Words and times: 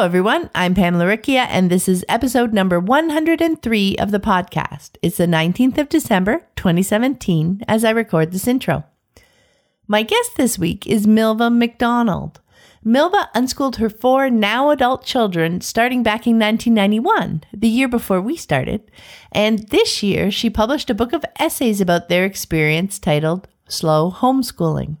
Hello, 0.00 0.06
everyone. 0.06 0.48
I'm 0.54 0.74
Pam 0.74 0.94
Laricchia, 0.94 1.46
and 1.50 1.70
this 1.70 1.86
is 1.86 2.06
episode 2.08 2.54
number 2.54 2.80
103 2.80 3.96
of 3.96 4.10
the 4.10 4.18
podcast. 4.18 4.92
It's 5.02 5.18
the 5.18 5.26
19th 5.26 5.76
of 5.76 5.90
December, 5.90 6.46
2017, 6.56 7.62
as 7.68 7.84
I 7.84 7.90
record 7.90 8.32
this 8.32 8.48
intro. 8.48 8.84
My 9.86 10.02
guest 10.02 10.38
this 10.38 10.58
week 10.58 10.86
is 10.86 11.06
Milva 11.06 11.54
McDonald. 11.54 12.40
Milva 12.82 13.28
unschooled 13.34 13.76
her 13.76 13.90
four 13.90 14.30
now 14.30 14.70
adult 14.70 15.04
children 15.04 15.60
starting 15.60 16.02
back 16.02 16.26
in 16.26 16.38
1991, 16.38 17.44
the 17.52 17.68
year 17.68 17.86
before 17.86 18.22
we 18.22 18.36
started. 18.36 18.90
And 19.32 19.68
this 19.68 20.02
year, 20.02 20.30
she 20.30 20.48
published 20.48 20.88
a 20.88 20.94
book 20.94 21.12
of 21.12 21.26
essays 21.38 21.78
about 21.78 22.08
their 22.08 22.24
experience 22.24 22.98
titled 22.98 23.48
Slow 23.68 24.10
Homeschooling. 24.10 24.96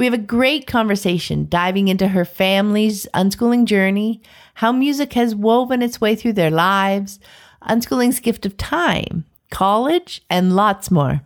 We 0.00 0.06
have 0.06 0.14
a 0.14 0.16
great 0.18 0.66
conversation 0.66 1.46
diving 1.50 1.88
into 1.88 2.08
her 2.08 2.24
family's 2.24 3.06
unschooling 3.12 3.66
journey, 3.66 4.22
how 4.54 4.72
music 4.72 5.12
has 5.12 5.34
woven 5.34 5.82
its 5.82 6.00
way 6.00 6.16
through 6.16 6.32
their 6.32 6.50
lives, 6.50 7.20
unschooling's 7.60 8.18
gift 8.18 8.46
of 8.46 8.56
time, 8.56 9.26
college, 9.50 10.22
and 10.30 10.56
lots 10.56 10.90
more. 10.90 11.20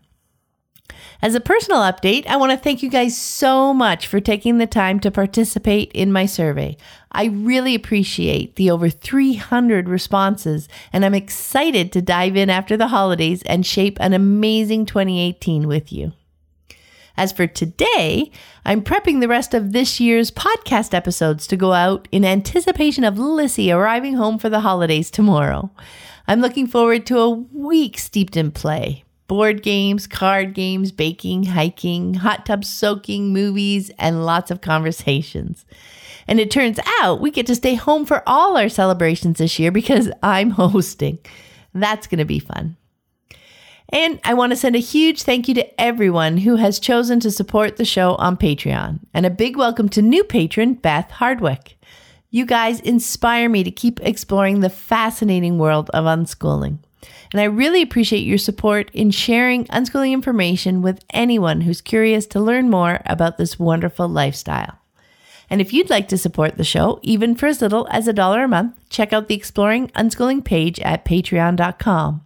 As 1.23 1.37
a 1.37 1.41
personal 1.41 1.83
update, 1.83 2.27
I 2.27 2.35
want 2.35 2.51
to 2.51 2.59
thank 2.59 2.83
you 2.83 2.91
guys 2.91 3.17
so 3.17 3.73
much 3.73 4.09
for 4.09 4.19
taking 4.19 4.59
the 4.59 4.67
time 4.67 4.99
to 5.01 5.11
participate 5.13 5.93
in 5.93 6.11
my 6.11 6.27
survey. 6.27 6.77
I 7.13 7.27
really 7.27 7.77
appreciate 7.77 8.57
the 8.57 8.73
over 8.73 8.91
300 8.91 9.89
responses, 9.89 10.69
and 10.93 11.05
I'm 11.05 11.15
excited 11.15 11.93
to 11.93 12.03
dive 12.03 12.35
in 12.35 12.51
after 12.51 12.77
the 12.77 12.89
holidays 12.89 13.41
and 13.45 13.65
shape 13.65 13.99
an 14.01 14.15
amazing 14.15 14.87
2018 14.87 15.69
with 15.69 15.93
you. 15.93 16.13
As 17.17 17.33
for 17.33 17.47
today, 17.47 18.33
I'm 18.65 18.83
prepping 18.83 19.21
the 19.21 19.29
rest 19.29 19.55
of 19.55 19.73
this 19.73 20.01
year's 20.01 20.31
podcast 20.31 20.93
episodes 20.93 21.47
to 21.47 21.57
go 21.57 21.73
out 21.73 22.09
in 22.11 22.25
anticipation 22.25 23.05
of 23.05 23.19
Lissy 23.19 23.71
arriving 23.71 24.15
home 24.15 24.39
for 24.39 24.49
the 24.49 24.61
holidays 24.61 25.11
tomorrow. 25.11 25.71
I'm 26.27 26.41
looking 26.41 26.67
forward 26.67 27.07
to 27.07 27.19
a 27.19 27.31
week 27.31 27.99
steeped 27.99 28.37
in 28.37 28.51
play. 28.51 29.05
Board 29.29 29.63
games, 29.63 30.07
card 30.07 30.55
games, 30.55 30.91
baking, 30.91 31.45
hiking, 31.45 32.15
hot 32.15 32.45
tub 32.45 32.65
soaking, 32.65 33.33
movies, 33.33 33.91
and 33.99 34.27
lots 34.27 34.51
of 34.51 34.61
conversations. 34.61 35.65
And 36.27 36.41
it 36.41 36.51
turns 36.51 36.81
out 37.01 37.21
we 37.21 37.31
get 37.31 37.47
to 37.47 37.55
stay 37.55 37.75
home 37.75 38.07
for 38.07 38.23
all 38.27 38.57
our 38.57 38.69
celebrations 38.69 39.39
this 39.39 39.59
year 39.59 39.71
because 39.71 40.11
I'm 40.23 40.51
hosting. 40.51 41.19
That's 41.73 42.07
going 42.07 42.19
to 42.19 42.25
be 42.25 42.39
fun. 42.39 42.77
And 43.95 44.19
I 44.25 44.35
want 44.35 44.51
to 44.51 44.57
send 44.57 44.75
a 44.75 44.81
huge 44.81 45.23
thank 45.23 45.47
you 45.47 45.55
to 45.55 45.81
everyone 45.81 46.39
who 46.39 46.57
has 46.57 46.81
chosen 46.81 47.21
to 47.21 47.31
support 47.31 47.77
the 47.77 47.85
show 47.85 48.17
on 48.17 48.37
Patreon. 48.37 48.99
And 49.15 49.25
a 49.25 49.31
big 49.31 49.57
welcome 49.57 49.89
to 49.91 50.03
new 50.03 50.25
patron, 50.25 50.75
Beth 50.75 51.13
Hardwick. 51.13 51.79
You 52.29 52.45
guys 52.45 52.81
inspire 52.81 53.49
me 53.49 53.63
to 53.63 53.71
keep 53.71 54.01
exploring 54.01 54.59
the 54.59 54.69
fascinating 54.69 55.59
world 55.59 55.91
of 55.91 56.07
unschooling. 56.07 56.79
And 57.31 57.41
I 57.41 57.45
really 57.45 57.83
appreciate 57.83 58.27
your 58.27 58.37
support 58.37 58.91
in 58.93 59.13
sharing 59.13 59.67
unschooling 59.67 60.11
information 60.11 60.83
with 60.83 61.05
anyone 61.11 61.61
who's 61.61 61.81
curious 61.81 62.27
to 62.27 62.41
learn 62.41 62.71
more 62.71 63.01
about 63.07 63.39
this 63.39 63.61
wonderful 63.61 64.09
lifestyle. 64.09 64.77
And 65.49 65.61
if 65.61 65.73
you'd 65.73 65.89
like 65.89 66.09
to 66.09 66.19
support 66.19 66.57
the 66.57 66.65
show, 66.65 66.99
even 67.03 67.37
for 67.37 67.47
as 67.47 67.63
little 67.63 67.87
as 67.93 68.09
a 68.09 68.13
dollar 68.13 68.43
a 68.43 68.49
month, 68.49 68.75
check 68.89 69.13
out 69.13 69.29
the 69.29 69.37
Exploring 69.37 69.87
Unschooling 69.95 70.45
page 70.45 70.81
at 70.81 71.05
patreon.com. 71.05 72.23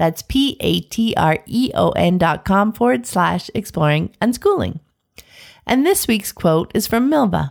That's 0.00 0.22
P 0.22 0.56
A 0.60 0.80
T 0.80 1.12
R 1.14 1.40
E 1.44 1.70
O 1.74 1.90
N 1.90 2.16
dot 2.16 2.46
com 2.46 2.72
forward 2.72 3.04
slash 3.04 3.50
exploring 3.54 4.14
unschooling. 4.22 4.80
And 5.66 5.84
this 5.84 6.08
week's 6.08 6.32
quote 6.32 6.72
is 6.74 6.86
from 6.86 7.10
Milva. 7.10 7.50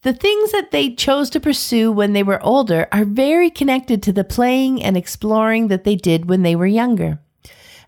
The 0.00 0.14
things 0.14 0.52
that 0.52 0.70
they 0.70 0.94
chose 0.94 1.28
to 1.30 1.38
pursue 1.38 1.92
when 1.92 2.14
they 2.14 2.22
were 2.22 2.42
older 2.42 2.88
are 2.92 3.04
very 3.04 3.50
connected 3.50 4.02
to 4.04 4.12
the 4.14 4.24
playing 4.24 4.82
and 4.82 4.96
exploring 4.96 5.68
that 5.68 5.84
they 5.84 5.96
did 5.96 6.30
when 6.30 6.40
they 6.44 6.56
were 6.56 6.66
younger. 6.66 7.18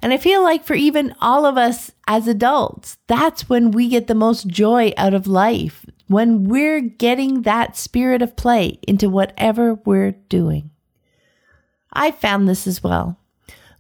And 0.03 0.13
I 0.13 0.19
feel 0.19 0.43
like 0.43 0.63
for 0.63 0.75
even 0.75 1.15
all 1.19 1.47
of 1.47 1.57
us 1.57 1.93
as 2.07 2.29
adults, 2.29 2.99
that's 3.07 3.49
when 3.49 3.71
we 3.71 3.89
get 3.89 4.07
the 4.07 4.15
most 4.15 4.49
joy 4.49 4.93
out 4.99 5.15
of 5.15 5.27
life, 5.27 5.87
when 6.09 6.45
we're 6.45 6.83
getting 6.83 7.41
that 7.43 7.75
spirit 7.75 8.21
of 8.21 8.37
play 8.37 8.79
into 8.87 9.09
whatever 9.09 9.77
we're 9.87 10.11
doing. 10.29 10.72
I 11.93 12.11
found 12.11 12.49
this 12.49 12.67
as 12.67 12.83
well. 12.83 13.19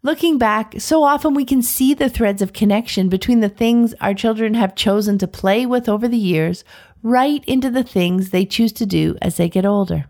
Looking 0.04 0.36
back, 0.36 0.74
so 0.80 1.04
often 1.04 1.32
we 1.32 1.44
can 1.44 1.62
see 1.62 1.94
the 1.94 2.10
threads 2.10 2.42
of 2.42 2.52
connection 2.52 3.08
between 3.08 3.38
the 3.38 3.48
things 3.48 3.94
our 4.00 4.14
children 4.14 4.54
have 4.54 4.74
chosen 4.74 5.16
to 5.18 5.28
play 5.28 5.64
with 5.64 5.88
over 5.88 6.08
the 6.08 6.18
years 6.18 6.64
right 7.02 7.44
into 7.46 7.70
the 7.70 7.84
things 7.84 8.30
they 8.30 8.44
choose 8.44 8.72
to 8.72 8.86
do 8.86 9.16
as 9.22 9.36
they 9.36 9.48
get 9.48 9.64
older. 9.64 10.06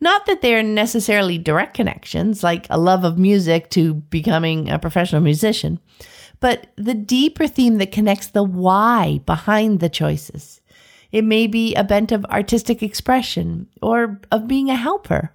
Not 0.00 0.26
that 0.26 0.40
they 0.40 0.54
are 0.54 0.62
necessarily 0.62 1.38
direct 1.38 1.74
connections, 1.74 2.42
like 2.42 2.66
a 2.70 2.78
love 2.78 3.04
of 3.04 3.18
music 3.18 3.68
to 3.70 3.94
becoming 3.94 4.70
a 4.70 4.78
professional 4.78 5.20
musician, 5.20 5.78
but 6.38 6.68
the 6.76 6.94
deeper 6.94 7.46
theme 7.46 7.78
that 7.78 7.92
connects 7.92 8.28
the 8.28 8.42
why 8.42 9.20
behind 9.26 9.80
the 9.80 9.90
choices. 9.90 10.60
It 11.12 11.24
may 11.24 11.48
be 11.48 11.74
a 11.74 11.84
bent 11.84 12.12
of 12.12 12.24
artistic 12.26 12.82
expression 12.82 13.66
or 13.82 14.20
of 14.30 14.46
being 14.46 14.70
a 14.70 14.76
helper 14.76 15.32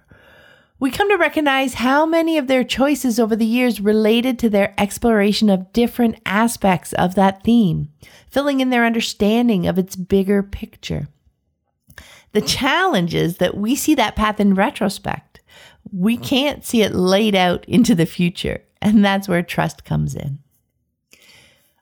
we 0.78 0.90
come 0.90 1.08
to 1.08 1.16
recognize 1.16 1.74
how 1.74 2.04
many 2.04 2.36
of 2.36 2.48
their 2.48 2.64
choices 2.64 3.18
over 3.18 3.34
the 3.34 3.46
years 3.46 3.80
related 3.80 4.38
to 4.38 4.50
their 4.50 4.74
exploration 4.78 5.48
of 5.48 5.72
different 5.72 6.20
aspects 6.26 6.92
of 6.94 7.14
that 7.14 7.42
theme, 7.42 7.88
filling 8.30 8.60
in 8.60 8.70
their 8.70 8.84
understanding 8.84 9.66
of 9.66 9.78
its 9.78 9.96
bigger 9.96 10.42
picture. 10.42 11.08
The 12.32 12.42
challenge 12.42 13.14
is 13.14 13.38
that 13.38 13.56
we 13.56 13.74
see 13.74 13.94
that 13.94 14.16
path 14.16 14.38
in 14.38 14.54
retrospect. 14.54 15.40
We 15.90 16.18
can't 16.18 16.64
see 16.64 16.82
it 16.82 16.94
laid 16.94 17.34
out 17.34 17.64
into 17.64 17.94
the 17.94 18.04
future, 18.04 18.62
and 18.82 19.02
that's 19.02 19.28
where 19.28 19.42
trust 19.42 19.84
comes 19.84 20.14
in. 20.14 20.40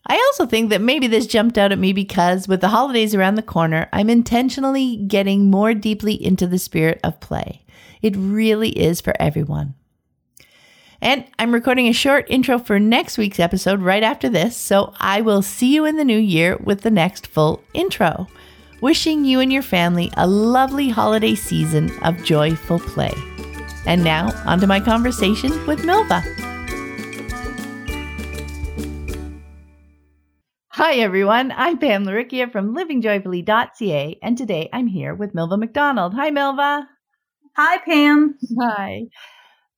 I 0.06 0.16
also 0.16 0.46
think 0.46 0.70
that 0.70 0.82
maybe 0.82 1.06
this 1.06 1.26
jumped 1.26 1.56
out 1.56 1.72
at 1.72 1.78
me 1.78 1.92
because 1.92 2.46
with 2.46 2.60
the 2.60 2.68
holidays 2.68 3.14
around 3.14 3.36
the 3.36 3.42
corner, 3.42 3.88
I'm 3.92 4.10
intentionally 4.10 4.96
getting 4.96 5.50
more 5.50 5.72
deeply 5.72 6.14
into 6.14 6.46
the 6.46 6.58
spirit 6.58 7.00
of 7.02 7.20
play. 7.20 7.64
It 8.02 8.14
really 8.16 8.70
is 8.70 9.00
for 9.00 9.14
everyone. 9.18 9.74
And 11.00 11.24
I'm 11.38 11.52
recording 11.52 11.86
a 11.86 11.92
short 11.92 12.26
intro 12.30 12.58
for 12.58 12.78
next 12.78 13.18
week's 13.18 13.40
episode 13.40 13.80
right 13.80 14.02
after 14.02 14.28
this, 14.28 14.56
so 14.56 14.92
I 14.98 15.20
will 15.20 15.42
see 15.42 15.74
you 15.74 15.84
in 15.84 15.96
the 15.96 16.04
new 16.04 16.18
year 16.18 16.56
with 16.56 16.82
the 16.82 16.90
next 16.90 17.26
full 17.26 17.62
intro. 17.72 18.26
Wishing 18.80 19.24
you 19.24 19.40
and 19.40 19.52
your 19.52 19.62
family 19.62 20.10
a 20.16 20.26
lovely 20.26 20.90
holiday 20.90 21.34
season 21.34 21.90
of 22.02 22.22
joyful 22.24 22.78
play. 22.78 23.14
And 23.86 24.02
now, 24.02 24.32
on 24.46 24.60
to 24.60 24.66
my 24.66 24.80
conversation 24.80 25.50
with 25.66 25.80
Milva. 25.80 26.53
Hi, 30.76 30.94
everyone. 30.94 31.52
I'm 31.56 31.78
Pam 31.78 32.04
Laricchia 32.04 32.50
from 32.50 32.74
livingjoyfully.ca, 32.74 34.18
and 34.20 34.36
today 34.36 34.68
I'm 34.72 34.88
here 34.88 35.14
with 35.14 35.32
Milva 35.32 35.56
McDonald. 35.56 36.14
Hi, 36.14 36.32
Milva. 36.32 36.88
Hi, 37.56 37.78
Pam. 37.78 38.34
Hi. 38.60 39.02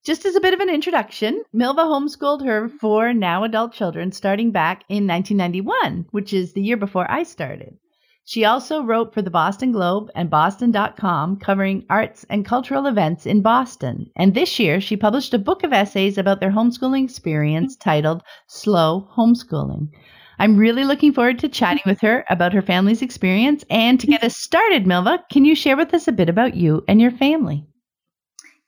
Just 0.06 0.24
as 0.24 0.36
a 0.36 0.40
bit 0.40 0.54
of 0.54 0.60
an 0.60 0.70
introduction, 0.70 1.42
Milva 1.54 1.84
homeschooled 1.84 2.46
her 2.46 2.70
four 2.70 3.12
now 3.12 3.44
adult 3.44 3.74
children 3.74 4.10
starting 4.10 4.52
back 4.52 4.84
in 4.88 5.06
1991, 5.06 6.06
which 6.12 6.32
is 6.32 6.54
the 6.54 6.62
year 6.62 6.78
before 6.78 7.06
I 7.10 7.24
started. 7.24 7.76
She 8.24 8.46
also 8.46 8.82
wrote 8.82 9.12
for 9.12 9.20
the 9.20 9.30
Boston 9.30 9.72
Globe 9.72 10.10
and 10.14 10.30
Boston.com 10.30 11.36
covering 11.40 11.84
arts 11.90 12.24
and 12.30 12.42
cultural 12.42 12.86
events 12.86 13.26
in 13.26 13.42
Boston. 13.42 14.10
And 14.16 14.32
this 14.32 14.58
year, 14.58 14.80
she 14.80 14.96
published 14.96 15.34
a 15.34 15.38
book 15.38 15.62
of 15.62 15.74
essays 15.74 16.16
about 16.16 16.40
their 16.40 16.52
homeschooling 16.52 17.04
experience 17.04 17.76
titled 17.76 18.22
Slow 18.46 19.10
Homeschooling. 19.14 19.90
I'm 20.38 20.56
really 20.56 20.84
looking 20.84 21.12
forward 21.12 21.38
to 21.40 21.48
chatting 21.48 21.82
with 21.86 22.00
her 22.00 22.24
about 22.28 22.52
her 22.52 22.62
family's 22.62 23.02
experience. 23.02 23.64
And 23.70 23.98
to 24.00 24.06
get 24.06 24.22
us 24.22 24.36
started, 24.36 24.84
Milva, 24.84 25.20
can 25.30 25.44
you 25.44 25.54
share 25.54 25.76
with 25.76 25.94
us 25.94 26.08
a 26.08 26.12
bit 26.12 26.28
about 26.28 26.54
you 26.54 26.84
and 26.88 27.00
your 27.00 27.10
family? 27.10 27.66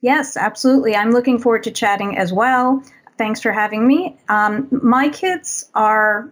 Yes, 0.00 0.36
absolutely. 0.36 0.94
I'm 0.94 1.10
looking 1.10 1.38
forward 1.38 1.64
to 1.64 1.70
chatting 1.70 2.16
as 2.16 2.32
well. 2.32 2.82
Thanks 3.16 3.40
for 3.40 3.52
having 3.52 3.86
me. 3.86 4.16
Um, 4.28 4.68
my 4.70 5.08
kids 5.08 5.68
are 5.74 6.30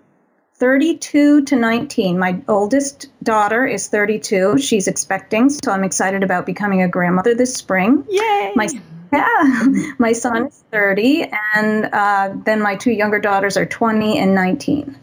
32 0.55 1.43
to 1.43 1.57
19. 1.57 2.19
My 2.19 2.41
oldest 2.49 3.09
daughter 3.23 3.67
is 3.67 3.89
32. 3.89 4.59
She's 4.59 4.87
expecting, 4.87 5.51
so 5.51 5.73
I'm 5.73 5.85
excited 5.85 6.23
about 6.23 6.47
becoming 6.47 6.81
a 6.83 6.89
grandmother 6.89 7.35
this 7.35 7.55
spring. 7.55 8.05
Yay! 8.09 8.53
My 8.55 8.69
yeah, 9.13 9.65
my 9.99 10.13
son 10.13 10.47
is 10.47 10.65
30, 10.73 11.31
and 11.55 11.87
uh, 11.93 12.31
then 12.45 12.61
my 12.61 12.77
two 12.77 12.93
younger 12.93 13.19
daughters 13.19 13.57
are 13.57 13.67
20 13.67 14.19
and 14.19 14.35
19. 14.35 14.97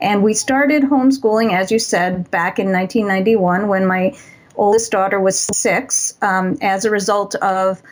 And 0.00 0.22
we 0.22 0.34
started 0.34 0.84
homeschooling, 0.84 1.52
as 1.52 1.70
you 1.70 1.78
said, 1.78 2.30
back 2.30 2.58
in 2.58 2.72
1991 2.72 3.68
when 3.68 3.86
my 3.86 4.16
oldest 4.56 4.90
daughter 4.90 5.20
was 5.20 5.38
six, 5.38 6.14
um, 6.22 6.58
as 6.60 6.84
a 6.84 6.90
result 6.90 7.34
of 7.36 7.82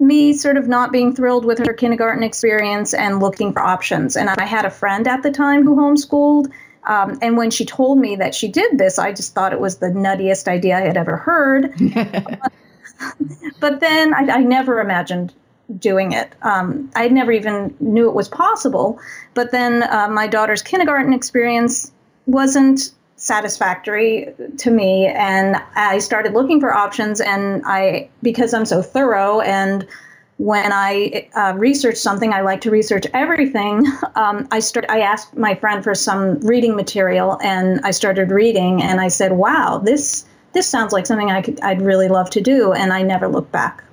me 0.00 0.32
sort 0.32 0.56
of 0.56 0.68
not 0.68 0.92
being 0.92 1.14
thrilled 1.14 1.44
with 1.44 1.58
her 1.58 1.72
kindergarten 1.72 2.22
experience 2.22 2.94
and 2.94 3.20
looking 3.20 3.52
for 3.52 3.60
options. 3.60 4.16
And 4.16 4.28
I 4.30 4.44
had 4.44 4.64
a 4.64 4.70
friend 4.70 5.08
at 5.08 5.22
the 5.22 5.30
time 5.30 5.64
who 5.64 5.76
homeschooled. 5.76 6.52
Um, 6.84 7.18
and 7.20 7.36
when 7.36 7.50
she 7.50 7.64
told 7.64 7.98
me 7.98 8.16
that 8.16 8.34
she 8.34 8.48
did 8.48 8.78
this, 8.78 8.98
I 8.98 9.12
just 9.12 9.34
thought 9.34 9.52
it 9.52 9.60
was 9.60 9.78
the 9.78 9.88
nuttiest 9.88 10.48
idea 10.48 10.76
I 10.78 10.82
had 10.82 10.96
ever 10.96 11.16
heard. 11.16 11.74
but 13.60 13.80
then 13.80 14.14
I, 14.14 14.20
I, 14.30 14.38
never 14.38 14.80
imagined 14.80 15.34
doing 15.76 16.12
it. 16.12 16.32
Um, 16.42 16.90
I 16.96 17.08
never 17.08 17.32
even 17.32 17.74
knew 17.80 18.08
it 18.08 18.14
was 18.14 18.28
possible. 18.28 18.98
But 19.34 19.50
then 19.50 19.82
uh, 19.82 20.08
my 20.08 20.26
daughter's 20.26 20.62
kindergarten 20.62 21.12
experience 21.12 21.92
wasn't 22.26 22.92
satisfactory 23.16 24.32
to 24.58 24.70
me 24.70 25.06
and 25.06 25.56
I 25.74 25.98
started 25.98 26.34
looking 26.34 26.60
for 26.60 26.72
options 26.72 27.20
and 27.20 27.62
I 27.66 28.10
because 28.22 28.54
I'm 28.54 28.64
so 28.64 28.80
thorough 28.80 29.40
and 29.40 29.88
when 30.36 30.72
I 30.72 31.28
uh, 31.34 31.54
research 31.56 31.96
something, 31.96 32.32
I 32.32 32.42
like 32.42 32.60
to 32.62 32.70
research 32.70 33.06
everything. 33.12 33.86
Um, 34.14 34.48
I 34.50 34.58
start. 34.58 34.86
I 34.88 35.02
asked 35.02 35.36
my 35.36 35.54
friend 35.54 35.84
for 35.84 35.94
some 35.94 36.40
reading 36.40 36.74
material, 36.74 37.38
and 37.40 37.80
I 37.84 37.92
started 37.92 38.32
reading. 38.32 38.82
And 38.82 39.00
I 39.00 39.08
said, 39.08 39.30
"Wow, 39.30 39.78
this 39.78 40.24
this 40.52 40.68
sounds 40.68 40.92
like 40.92 41.06
something 41.06 41.30
I 41.30 41.40
could, 41.40 41.60
I'd 41.60 41.80
really 41.82 42.08
love 42.08 42.28
to 42.30 42.40
do." 42.40 42.72
And 42.72 42.92
I 42.92 43.02
never 43.02 43.28
looked 43.28 43.52
back. 43.52 43.84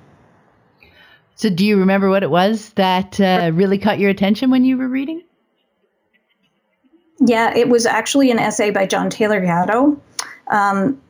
So, 1.36 1.50
do 1.50 1.66
you 1.66 1.78
remember 1.78 2.08
what 2.08 2.22
it 2.22 2.30
was 2.30 2.70
that 2.70 3.20
uh, 3.20 3.50
really 3.52 3.78
caught 3.78 3.98
your 3.98 4.10
attention 4.10 4.50
when 4.50 4.64
you 4.64 4.78
were 4.78 4.88
reading? 4.88 5.22
Yeah, 7.20 7.54
it 7.54 7.68
was 7.68 7.86
actually 7.86 8.30
an 8.30 8.38
essay 8.38 8.70
by 8.70 8.86
John 8.86 9.10
Taylor 9.10 9.40
Gatto. 9.40 10.00
Um, 10.48 11.00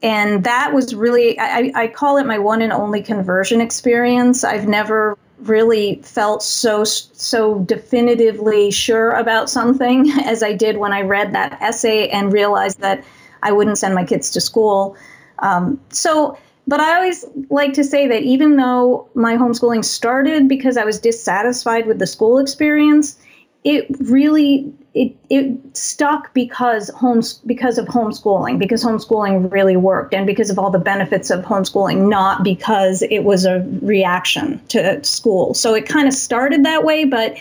and 0.00 0.44
that 0.44 0.72
was 0.72 0.94
really, 0.94 1.38
I, 1.40 1.72
I 1.74 1.88
call 1.88 2.18
it 2.18 2.26
my 2.26 2.38
one 2.38 2.62
and 2.62 2.72
only 2.72 3.02
conversion 3.02 3.60
experience. 3.60 4.44
I've 4.44 4.68
never 4.68 5.18
really 5.40 6.00
felt 6.04 6.42
so 6.42 6.84
so 6.84 7.58
definitively 7.60 8.70
sure 8.70 9.10
about 9.12 9.50
something 9.50 10.10
as 10.24 10.42
I 10.42 10.52
did 10.52 10.76
when 10.76 10.92
I 10.92 11.00
read 11.00 11.32
that 11.34 11.60
essay 11.60 12.08
and 12.08 12.32
realized 12.32 12.80
that 12.80 13.04
I 13.42 13.50
wouldn't 13.50 13.78
send 13.78 13.94
my 13.94 14.04
kids 14.04 14.30
to 14.32 14.40
school. 14.40 14.96
Um, 15.40 15.80
so, 15.90 16.38
but 16.66 16.80
I 16.80 16.96
always 16.96 17.24
like 17.50 17.74
to 17.74 17.84
say 17.84 18.08
that 18.08 18.22
even 18.22 18.56
though 18.56 19.08
my 19.14 19.36
homeschooling 19.36 19.84
started 19.84 20.48
because 20.48 20.76
I 20.76 20.84
was 20.84 20.98
dissatisfied 20.98 21.86
with 21.86 21.98
the 21.98 22.06
school 22.06 22.38
experience, 22.38 23.18
it 23.64 23.86
really 24.00 24.72
it, 24.94 25.14
it 25.28 25.58
stuck 25.76 26.32
because 26.34 26.88
homes 26.90 27.34
because 27.46 27.78
of 27.78 27.86
homeschooling 27.86 28.58
because 28.58 28.84
homeschooling 28.84 29.50
really 29.50 29.76
worked 29.76 30.14
and 30.14 30.26
because 30.26 30.50
of 30.50 30.58
all 30.58 30.70
the 30.70 30.78
benefits 30.78 31.30
of 31.30 31.44
homeschooling 31.44 32.08
not 32.08 32.44
because 32.44 33.02
it 33.10 33.24
was 33.24 33.44
a 33.44 33.66
reaction 33.82 34.60
to 34.68 35.02
school. 35.02 35.52
So 35.54 35.74
it 35.74 35.88
kind 35.88 36.06
of 36.06 36.14
started 36.14 36.64
that 36.64 36.84
way 36.84 37.04
but 37.04 37.36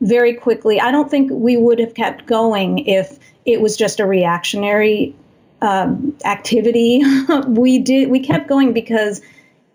very 0.00 0.32
quickly 0.32 0.80
i 0.80 0.90
don't 0.90 1.10
think 1.10 1.30
we 1.30 1.56
would 1.56 1.78
have 1.78 1.94
kept 1.94 2.26
going 2.26 2.78
if 2.86 3.18
it 3.44 3.60
was 3.60 3.76
just 3.76 4.00
a 4.00 4.06
reactionary 4.06 5.14
um, 5.62 6.16
activity 6.24 7.02
we 7.46 7.78
did 7.78 8.10
we 8.10 8.20
kept 8.20 8.48
going 8.48 8.72
because 8.72 9.20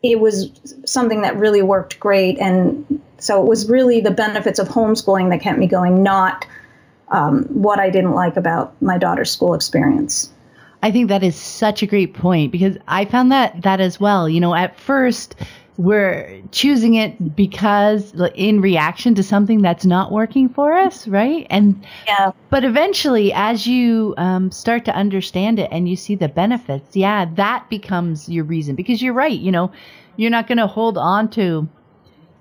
it 0.01 0.19
was 0.19 0.51
something 0.85 1.21
that 1.21 1.37
really 1.37 1.61
worked 1.61 1.99
great 1.99 2.37
and 2.39 3.01
so 3.17 3.41
it 3.41 3.47
was 3.47 3.69
really 3.69 4.01
the 4.01 4.11
benefits 4.11 4.59
of 4.59 4.67
homeschooling 4.67 5.29
that 5.29 5.41
kept 5.41 5.57
me 5.57 5.67
going, 5.67 6.03
not 6.03 6.45
um, 7.09 7.45
what 7.45 7.79
I 7.79 7.89
didn't 7.89 8.13
like 8.13 8.37
about 8.37 8.79
my 8.81 8.97
daughter's 8.97 9.31
school 9.31 9.53
experience. 9.53 10.31
I 10.83 10.91
think 10.91 11.09
that 11.09 11.23
is 11.23 11.35
such 11.35 11.81
a 11.81 11.87
great 11.87 12.13
point 12.13 12.51
because 12.51 12.77
I 12.87 13.05
found 13.05 13.31
that 13.31 13.63
that 13.63 13.79
as 13.79 13.99
well. 13.99 14.29
You 14.29 14.39
know, 14.39 14.53
at 14.53 14.79
first 14.79 15.35
we're 15.77 16.41
choosing 16.51 16.95
it 16.95 17.35
because 17.35 18.13
in 18.35 18.61
reaction 18.61 19.13
to 19.15 19.23
something 19.23 19.61
that's 19.61 19.85
not 19.85 20.11
working 20.11 20.47
for 20.47 20.73
us, 20.73 21.07
right? 21.07 21.45
And 21.49 21.85
yeah, 22.07 22.31
but 22.49 22.63
eventually, 22.63 23.33
as 23.33 23.67
you 23.67 24.13
um, 24.17 24.51
start 24.51 24.85
to 24.85 24.95
understand 24.95 25.59
it 25.59 25.69
and 25.71 25.89
you 25.89 25.95
see 25.95 26.15
the 26.15 26.29
benefits, 26.29 26.95
yeah, 26.95 27.25
that 27.35 27.69
becomes 27.69 28.29
your 28.29 28.45
reason 28.45 28.75
because 28.75 29.01
you're 29.01 29.13
right. 29.13 29.37
You 29.37 29.51
know, 29.51 29.71
you're 30.15 30.31
not 30.31 30.47
going 30.47 30.59
to 30.59 30.67
hold 30.67 30.97
on 30.97 31.29
to 31.31 31.67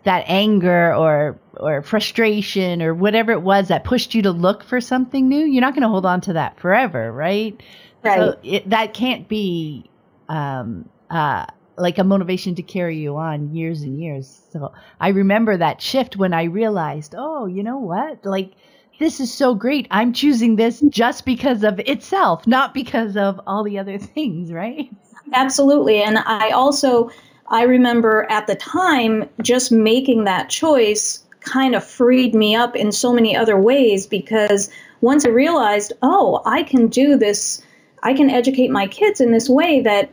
that 0.04 0.24
anger 0.28 0.94
or 0.94 1.38
or 1.56 1.82
frustration 1.82 2.82
or 2.82 2.94
whatever 2.94 3.32
it 3.32 3.42
was 3.42 3.68
that 3.68 3.84
pushed 3.84 4.14
you 4.14 4.22
to 4.22 4.30
look 4.30 4.62
for 4.62 4.80
something 4.80 5.28
new, 5.28 5.44
you're 5.44 5.60
not 5.60 5.74
going 5.74 5.82
to 5.82 5.88
hold 5.88 6.06
on 6.06 6.20
to 6.20 6.32
that 6.32 6.58
forever, 6.58 7.12
right? 7.12 7.60
Right. 8.02 8.18
So 8.18 8.38
it, 8.42 8.68
that 8.70 8.92
can't 8.94 9.28
be 9.28 9.88
um, 10.28 10.88
uh, 11.10 11.46
like 11.76 11.98
a 11.98 12.04
motivation 12.04 12.54
to 12.54 12.62
carry 12.62 12.98
you 12.98 13.16
on 13.16 13.54
years 13.54 13.82
and 13.82 14.00
years. 14.00 14.42
So 14.52 14.72
I 15.00 15.08
remember 15.08 15.56
that 15.56 15.82
shift 15.82 16.16
when 16.16 16.32
I 16.32 16.44
realized, 16.44 17.14
oh, 17.16 17.46
you 17.46 17.62
know 17.62 17.78
what? 17.78 18.24
Like 18.24 18.52
this 18.98 19.20
is 19.20 19.32
so 19.32 19.54
great. 19.54 19.88
I'm 19.90 20.12
choosing 20.12 20.56
this 20.56 20.80
just 20.88 21.24
because 21.24 21.64
of 21.64 21.80
itself, 21.80 22.46
not 22.46 22.74
because 22.74 23.16
of 23.16 23.40
all 23.46 23.64
the 23.64 23.78
other 23.78 23.98
things, 24.14 24.52
right? 24.52 24.88
Absolutely. 25.32 26.02
And 26.02 26.18
I 26.18 26.50
also 26.50 27.10
I 27.48 27.62
remember 27.62 28.26
at 28.30 28.46
the 28.46 28.54
time 28.54 29.28
just 29.42 29.70
making 29.70 30.24
that 30.24 30.48
choice 30.48 31.24
kind 31.40 31.74
of 31.74 31.84
freed 31.84 32.34
me 32.34 32.54
up 32.54 32.74
in 32.74 32.90
so 32.90 33.12
many 33.12 33.36
other 33.36 33.58
ways 33.58 34.06
because 34.06 34.70
once 35.02 35.26
I 35.26 35.28
realized, 35.28 35.92
oh, 36.00 36.40
I 36.46 36.62
can 36.62 36.88
do 36.88 37.16
this, 37.16 37.62
I 38.02 38.14
can 38.14 38.30
educate 38.30 38.70
my 38.70 38.86
kids 38.86 39.20
in 39.20 39.30
this 39.30 39.48
way 39.48 39.82
that 39.82 40.10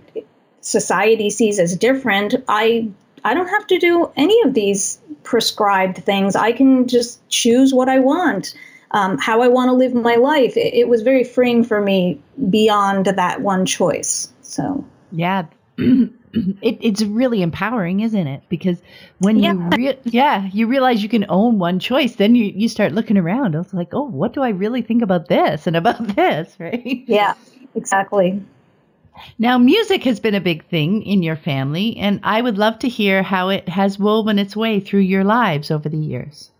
society 0.62 1.30
sees 1.30 1.60
as 1.60 1.75
different. 1.75 2.36
I 2.48 2.90
I 3.24 3.34
don't 3.34 3.48
have 3.48 3.68
to 3.68 3.78
do 3.78 4.12
any 4.16 4.40
of 4.44 4.54
these 4.54 5.00
prescribed 5.24 5.98
things. 5.98 6.36
I 6.36 6.52
can 6.52 6.88
just 6.88 7.28
choose 7.30 7.74
what 7.74 7.90
I 7.90 8.00
want, 8.00 8.56
um, 8.92 9.18
how 9.19 9.42
I 9.42 9.48
want 9.48 9.69
to 9.69 9.74
live 9.74 9.94
my 9.94 10.16
life. 10.16 10.58
It, 10.58 10.74
it 10.74 10.88
was 10.88 11.01
very 11.01 11.24
freeing 11.24 11.63
for 11.63 11.82
me 11.82 12.20
beyond 12.50 13.06
that 13.06 13.41
one 13.41 13.65
choice. 13.65 14.32
So 14.41 14.86
yeah. 15.12 15.46
it, 15.77 16.77
it's 16.82 17.01
really 17.03 17.41
empowering, 17.41 18.01
isn't 18.01 18.27
it? 18.27 18.44
Because 18.50 18.82
when 19.20 19.39
yeah. 19.39 19.53
you 19.53 19.70
re- 19.75 20.00
yeah 20.06 20.50
you 20.51 20.68
realize 20.68 21.03
you 21.03 21.10
can 21.10 21.25
own 21.30 21.60
one 21.60 21.80
choice, 21.80 22.15
then 22.15 22.36
you 22.36 22.46
you 22.56 22.70
start 22.70 22.91
looking 22.91 23.18
around. 23.18 23.56
It's 23.56 23.74
like, 23.74 23.94
oh, 23.94 24.06
what 24.06 24.34
do 24.34 24.41
I 24.41 24.50
really 24.50 24.82
think 24.82 25.01
about 25.01 25.27
this 25.27 25.68
and 25.68 25.75
about 25.75 26.08
this, 26.15 26.56
right? 26.60 27.03
Yeah, 27.08 27.34
exactly. 27.75 28.41
Now, 29.38 29.58
music 29.58 30.03
has 30.03 30.20
been 30.20 30.36
a 30.36 30.41
big 30.41 30.65
thing 30.65 31.03
in 31.03 31.24
your 31.24 31.36
family, 31.36 31.98
and 31.98 32.20
I 32.24 32.41
would 32.41 32.58
love 32.58 32.80
to 32.80 32.89
hear 32.89 33.24
how 33.24 33.50
it 33.50 33.68
has 33.70 34.00
woven 34.00 34.39
its 34.39 34.56
way 34.56 34.80
through 34.80 35.01
your 35.01 35.24
lives 35.24 35.72
over 35.72 35.89
the 35.89 35.98
years. 35.98 36.51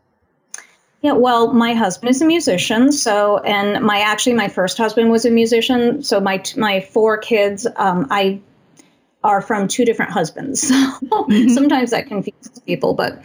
Yeah, 1.02 1.14
well, 1.14 1.52
my 1.52 1.74
husband 1.74 2.12
is 2.12 2.22
a 2.22 2.26
musician, 2.26 2.92
so 2.92 3.40
and 3.40 3.84
my 3.84 4.02
actually 4.02 4.34
my 4.34 4.50
first 4.50 4.78
husband 4.78 5.10
was 5.10 5.26
a 5.26 5.32
musician, 5.32 6.04
so 6.04 6.20
my 6.20 6.44
my 6.56 6.82
four 6.82 7.18
kids, 7.18 7.66
um, 7.76 8.08
I 8.12 8.40
are 9.24 9.42
from 9.42 9.68
two 9.68 9.84
different 9.84 10.12
husbands. 10.12 10.70
mm-hmm. 10.72 11.50
Sometimes 11.50 11.90
that 11.90 12.06
confuses 12.06 12.60
people, 12.68 12.94
but 12.94 13.20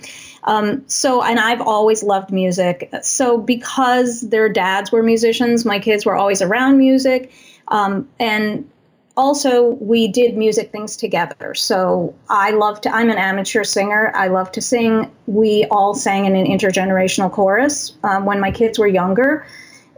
um, 0.44 0.88
so 0.88 1.22
and 1.22 1.38
I've 1.38 1.60
always 1.60 2.02
loved 2.02 2.32
music. 2.32 2.90
So 3.02 3.36
because 3.36 4.22
their 4.22 4.48
dads 4.48 4.90
were 4.90 5.02
musicians, 5.02 5.66
my 5.66 5.78
kids 5.78 6.06
were 6.06 6.16
always 6.16 6.40
around 6.40 6.78
music, 6.78 7.30
um, 7.68 8.08
and 8.18 8.70
also 9.16 9.70
we 9.80 10.08
did 10.08 10.36
music 10.36 10.70
things 10.72 10.96
together. 10.96 11.54
So 11.54 12.14
I 12.28 12.50
love 12.50 12.80
to. 12.82 12.94
I'm 12.94 13.10
an 13.10 13.18
amateur 13.18 13.64
singer. 13.64 14.12
I 14.14 14.28
love 14.28 14.52
to 14.52 14.60
sing. 14.60 15.10
We 15.26 15.64
all 15.70 15.94
sang 15.94 16.26
in 16.26 16.36
an 16.36 16.46
intergenerational 16.46 17.32
chorus 17.32 17.96
um, 18.02 18.26
when 18.26 18.40
my 18.40 18.50
kids 18.50 18.78
were 18.78 18.86
younger, 18.86 19.46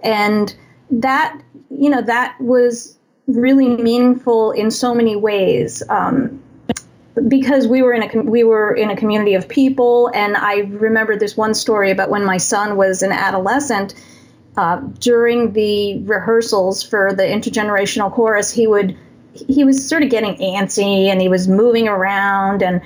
and 0.02 0.54
that 0.90 1.40
you 1.70 1.90
know 1.90 2.02
that 2.02 2.40
was 2.40 2.96
really 3.26 3.68
meaningful 3.68 4.52
in 4.52 4.70
so 4.70 4.94
many 4.94 5.16
ways. 5.16 5.82
Um, 5.88 6.42
because 7.26 7.66
we 7.66 7.82
were 7.82 7.92
in 7.92 8.02
a 8.04 8.22
we 8.22 8.44
were 8.44 8.72
in 8.72 8.90
a 8.90 8.96
community 8.96 9.34
of 9.34 9.48
people, 9.48 10.10
and 10.14 10.36
I 10.36 10.60
remember 10.60 11.16
this 11.16 11.36
one 11.36 11.54
story 11.54 11.90
about 11.90 12.10
when 12.10 12.24
my 12.24 12.36
son 12.36 12.76
was 12.76 13.02
an 13.02 13.12
adolescent. 13.12 13.94
Uh, 14.56 14.80
during 14.98 15.52
the 15.52 16.00
rehearsals 16.00 16.82
for 16.82 17.12
the 17.12 17.22
intergenerational 17.22 18.12
chorus, 18.12 18.50
he 18.50 18.66
would 18.66 18.98
he 19.46 19.64
was 19.64 19.86
sort 19.86 20.02
of 20.02 20.10
getting 20.10 20.36
antsy 20.36 21.06
and 21.06 21.20
he 21.20 21.28
was 21.28 21.48
moving 21.48 21.88
around, 21.88 22.62
and 22.62 22.80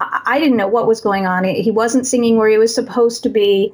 I, 0.00 0.38
didn't 0.38 0.56
know 0.56 0.68
what 0.68 0.86
was 0.86 1.00
going 1.00 1.26
on. 1.26 1.44
He 1.44 1.70
wasn't 1.70 2.06
singing 2.06 2.36
where 2.36 2.48
he 2.48 2.58
was 2.58 2.74
supposed 2.74 3.22
to 3.22 3.28
be, 3.28 3.72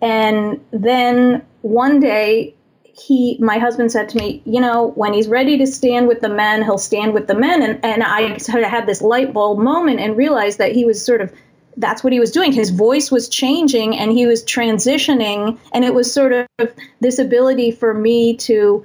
and 0.00 0.60
then 0.70 1.44
one 1.62 2.00
day 2.00 2.54
he 2.84 3.38
my 3.40 3.58
husband 3.58 3.90
said 3.90 4.06
to 4.06 4.18
me 4.18 4.42
you 4.44 4.60
know 4.60 4.88
when 4.96 5.14
he's 5.14 5.26
ready 5.26 5.56
to 5.56 5.66
stand 5.66 6.06
with 6.06 6.20
the 6.20 6.28
men 6.28 6.62
he'll 6.62 6.76
stand 6.76 7.14
with 7.14 7.26
the 7.26 7.34
men. 7.34 7.62
And, 7.62 7.82
and 7.82 8.02
i 8.02 8.36
sort 8.36 8.62
of 8.62 8.68
had 8.68 8.86
this 8.86 9.00
light 9.00 9.32
bulb 9.32 9.58
moment 9.58 9.98
and 9.98 10.14
realized 10.14 10.58
that 10.58 10.72
he 10.72 10.84
was 10.84 11.02
sort 11.02 11.22
of 11.22 11.32
that's 11.76 12.04
what 12.04 12.12
he 12.12 12.20
was 12.20 12.30
doing. 12.30 12.52
His 12.52 12.70
voice 12.70 13.10
was 13.10 13.28
changing 13.28 13.96
and 13.96 14.12
he 14.12 14.26
was 14.26 14.44
transitioning. 14.44 15.58
And 15.72 15.84
it 15.84 15.94
was 15.94 16.12
sort 16.12 16.32
of 16.32 16.72
this 17.00 17.18
ability 17.18 17.70
for 17.70 17.94
me 17.94 18.36
to 18.38 18.84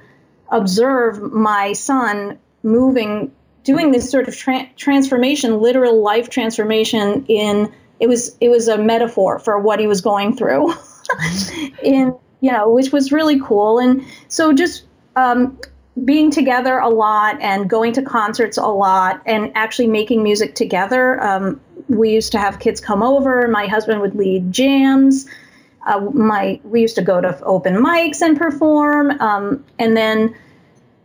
observe 0.49 1.21
my 1.21 1.73
son 1.73 2.39
moving 2.67 3.31
doing 3.63 3.91
this 3.91 4.09
sort 4.09 4.27
of 4.27 4.35
tra- 4.35 4.69
transformation 4.77 5.59
literal 5.59 6.01
life 6.01 6.29
transformation 6.29 7.25
in 7.27 7.71
it 7.99 8.07
was 8.07 8.37
it 8.39 8.49
was 8.49 8.67
a 8.67 8.77
metaphor 8.77 9.39
for 9.39 9.59
what 9.59 9.79
he 9.79 9.87
was 9.87 10.01
going 10.01 10.35
through 10.35 10.73
in 11.83 12.15
you 12.41 12.51
know, 12.51 12.69
which 12.69 12.91
was 12.91 13.11
really 13.11 13.39
cool. 13.39 13.79
And 13.79 14.05
so 14.27 14.53
just 14.53 14.85
um, 15.15 15.59
being 16.03 16.31
together 16.31 16.77
a 16.77 16.89
lot 16.89 17.41
and 17.41 17.69
going 17.69 17.93
to 17.93 18.01
concerts 18.01 18.57
a 18.57 18.67
lot 18.67 19.21
and 19.25 19.51
actually 19.55 19.87
making 19.87 20.23
music 20.23 20.55
together. 20.55 21.21
Um, 21.21 21.59
we 21.89 22.11
used 22.11 22.33
to 22.33 22.39
have 22.39 22.59
kids 22.59 22.79
come 22.79 23.01
over. 23.01 23.47
My 23.47 23.67
husband 23.67 24.01
would 24.01 24.15
lead 24.15 24.51
jams. 24.51 25.27
Uh, 25.85 26.01
my 26.13 26.59
we 26.63 26.81
used 26.81 26.95
to 26.95 27.01
go 27.01 27.21
to 27.21 27.39
open 27.43 27.75
mics 27.75 28.21
and 28.21 28.37
perform. 28.37 29.11
Um, 29.21 29.65
and 29.79 29.95
then 29.95 30.35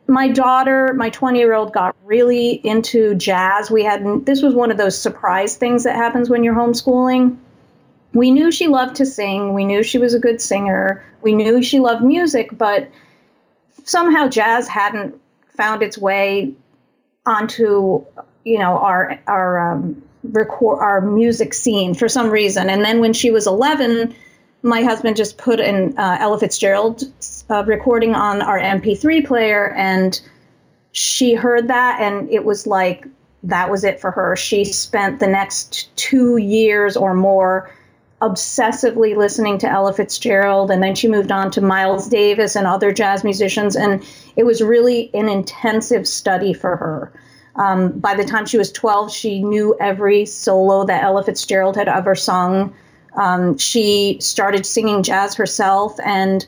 my 0.07 0.29
daughter, 0.29 0.93
my 0.95 1.11
20 1.11 1.39
year 1.39 1.55
old, 1.55 1.73
got 1.73 1.97
really 2.05 2.61
into 2.65 3.15
jazz. 3.15 3.71
We 3.71 3.85
had 3.85 4.27
this 4.27 4.43
was 4.43 4.55
one 4.55 4.71
of 4.71 4.77
those 4.77 5.01
surprise 5.01 5.57
things 5.57 5.85
that 5.85 5.97
happens 5.97 6.29
when 6.29 6.45
you're 6.45 6.55
homeschooling 6.55 7.39
we 8.15 8.31
knew 8.31 8.51
she 8.51 8.69
loved 8.69 8.97
to 8.97 9.07
sing. 9.07 9.55
We 9.55 9.65
knew 9.65 9.83
she 9.83 9.99
was 9.99 10.15
a 10.15 10.19
good 10.19 10.41
singer. 10.41 11.05
We 11.23 11.35
knew 11.35 11.63
she 11.63 11.81
loved 11.81 12.05
music, 12.05 12.51
but 12.57 12.91
somehow 13.85 14.29
jazz 14.29 14.69
hadn't 14.69 15.19
found 15.57 15.83
its 15.83 15.99
way 15.99 16.55
onto 17.25 18.05
you 18.45 18.59
know 18.59 18.79
our 18.79 19.19
our 19.27 19.73
um, 19.73 20.03
record 20.25 20.81
our 20.81 21.01
music 21.01 21.55
scene 21.55 21.95
for 21.95 22.09
some 22.09 22.31
reason. 22.31 22.69
And 22.69 22.85
then 22.85 23.01
when 23.01 23.13
she 23.13 23.31
was 23.31 23.47
11, 23.47 24.15
my 24.63 24.83
husband 24.83 25.17
just 25.17 25.39
put 25.39 25.61
an 25.61 25.99
uh, 25.99 26.19
Ella 26.21 26.39
Fitzgerald 26.39 27.03
uh, 27.51 27.65
recording 27.65 28.15
on 28.15 28.43
our 28.43 28.59
MP3 28.59 29.27
player, 29.27 29.73
and 29.73 30.21
she 30.93 31.35
heard 31.35 31.69
that, 31.69 32.01
and 32.01 32.31
it 32.31 32.45
was 32.45 32.67
like 32.67 33.07
that 33.45 33.71
was 33.71 33.83
it 33.85 34.01
for 34.01 34.11
her. 34.13 34.37
She 34.37 34.65
spent 34.65 35.19
the 35.19 35.27
next 35.27 35.95
two 35.97 36.37
years 36.37 36.97
or 36.97 37.13
more 37.13 37.71
obsessively 38.21 39.17
listening 39.17 39.59
to 39.59 39.69
Ella 39.69 39.93
Fitzgerald, 39.93 40.71
and 40.71 40.81
then 40.81 40.95
she 40.95 41.09
moved 41.09 41.33
on 41.33 41.51
to 41.51 41.61
Miles 41.61 42.07
Davis 42.07 42.55
and 42.55 42.69
other 42.69 42.93
jazz 42.93 43.25
musicians, 43.25 43.75
and 43.75 44.07
it 44.37 44.45
was 44.45 44.63
really 44.63 45.11
an 45.13 45.29
intensive 45.29 46.07
study 46.07 46.55
for 46.55 46.77
her. 46.77 47.13
Um, 47.57 47.99
by 47.99 48.15
the 48.15 48.25
time 48.25 48.47
she 48.47 48.59
was 48.59 48.71
12, 48.71 49.13
she 49.13 49.43
knew 49.43 49.77
every 49.79 50.25
solo 50.25 50.87
that 50.87 51.03
Ella 51.03 51.25
Fitzgerald 51.25 51.77
had 51.77 51.89
ever 51.89 52.15
sung. 52.15 52.75
Um, 53.17 53.59
she 53.59 54.19
started 54.21 54.65
singing 54.65 55.03
jazz 55.03 55.35
herself, 55.35 55.99
and 56.05 56.47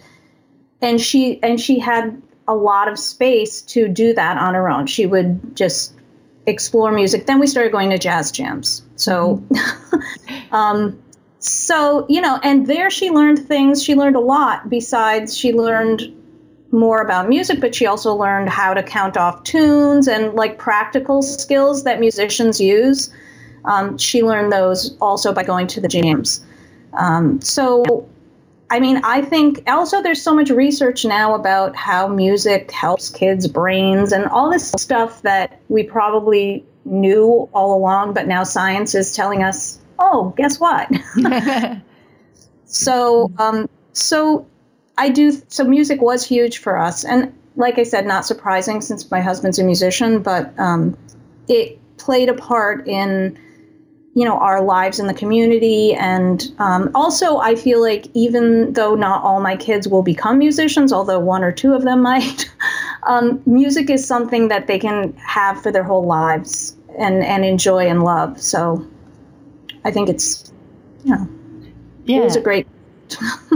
and 0.81 1.01
she 1.01 1.43
and 1.43 1.61
she 1.61 1.79
had 1.79 2.21
a 2.47 2.55
lot 2.55 2.89
of 2.89 2.99
space 2.99 3.63
to 3.63 3.89
do 3.89 4.15
that 4.15 4.39
on 4.39 4.55
her 4.55 4.69
own. 4.69 4.87
She 4.87 5.07
would 5.07 5.57
just 5.57 5.95
explore 6.47 6.93
music. 6.93 7.27
Then 7.27 7.41
we 7.41 7.47
started 7.47 7.73
going 7.73 7.91
to 7.91 7.99
jazz 7.99 8.31
jams. 8.31 8.83
So. 8.97 9.43
um, 10.53 10.99
so 11.45 12.07
you 12.09 12.23
know 12.23 12.41
and 12.43 12.67
there 12.67 12.89
she 12.89 13.11
learned 13.11 13.39
things 13.47 13.83
she 13.83 13.95
learned 13.95 14.17
a 14.17 14.21
lot 14.21 14.71
besides 14.71 15.37
she 15.37 15.53
learned 15.53 16.03
more 16.73 17.03
about 17.03 17.29
music 17.29 17.61
but 17.61 17.75
she 17.75 17.87
also 17.87 18.15
learned 18.15 18.49
how 18.49 18.73
to 18.73 18.83
count 18.83 19.19
off 19.19 19.45
tunes 19.45 20.09
and 20.09 20.33
like 20.33 20.59
practical 20.59 21.21
skills 21.21 21.85
that 21.85 22.01
musicians 22.01 22.61
use 22.61 23.13
um, 23.67 23.99
she 23.99 24.23
learned 24.23 24.51
those 24.51 24.97
also 25.03 25.35
by 25.35 25.43
going 25.43 25.67
to 25.67 25.83
the 25.83 25.89
jams 25.89 26.43
um, 26.97 27.41
so 27.41 28.09
i 28.71 28.81
mean 28.81 29.01
i 29.05 29.21
think 29.21 29.63
also 29.69 30.03
there's 30.03 30.23
so 30.23 30.35
much 30.35 30.51
research 30.51 31.05
now 31.05 31.35
about 31.35 31.77
how 31.77 32.07
music 32.09 32.71
helps 32.71 33.11
kids 33.11 33.47
brains 33.47 34.13
and 34.13 34.25
all 34.27 34.51
this 34.51 34.71
stuff 34.73 35.23
that 35.23 35.61
we 35.69 35.83
probably 35.83 36.65
knew 36.85 37.49
all 37.53 37.77
along 37.77 38.15
but 38.15 38.27
now 38.27 38.43
science 38.43 38.95
is 38.95 39.15
telling 39.15 39.43
us 39.43 39.79
oh, 39.99 40.35
guess 40.37 40.61
what? 40.61 40.91
so, 42.67 43.33
um, 43.39 43.69
so 43.93 44.47
I 44.97 45.09
do. 45.09 45.33
So 45.49 45.65
music 45.65 46.01
was 46.01 46.27
huge 46.27 46.59
for 46.59 46.79
us, 46.79 47.05
and 47.05 47.37
like 47.57 47.79
I 47.79 47.85
said, 47.85 48.07
not 48.07 48.25
surprising 48.25 48.81
since 48.81 49.11
my 49.11 49.21
husband's 49.21 49.59
a 49.59 49.65
musician, 49.65 50.23
but 50.23 50.59
um, 50.59 50.97
it 51.49 51.79
played 51.97 52.29
a 52.29 52.35
part 52.35 52.87
in 52.89 53.39
you 54.15 54.25
know 54.25 54.39
our 54.39 54.63
lives 54.63 54.99
in 54.99 55.07
the 55.07 55.15
community 55.15 55.93
and 55.95 56.53
um, 56.59 56.91
also 56.95 57.39
i 57.39 57.55
feel 57.55 57.83
like 57.83 58.07
even 58.15 58.73
though 58.73 58.95
not 58.95 59.23
all 59.23 59.41
my 59.41 59.57
kids 59.57 59.89
will 59.89 60.03
become 60.03 60.39
musicians 60.39 60.93
although 60.93 61.19
one 61.19 61.43
or 61.43 61.53
two 61.53 61.75
of 61.75 61.83
them 61.83 62.03
might 62.11 62.51
um, 63.05 63.43
music 63.45 63.91
is 63.91 64.07
something 64.07 64.49
that 64.49 64.67
they 64.67 64.79
can 64.79 65.13
have 65.15 65.63
for 65.63 65.73
their 65.73 65.85
whole 65.85 66.07
lives 66.07 66.77
and 66.99 67.25
and 67.25 67.45
enjoy 67.45 67.89
and 67.89 68.05
love 68.05 68.41
so 68.41 68.87
I 69.85 69.91
think 69.91 70.09
it's, 70.09 70.51
you 71.05 71.15
know, 71.15 71.29
yeah. 72.05 72.19
it 72.19 72.25
was 72.25 72.37
a 72.37 72.41
great. 72.41 72.67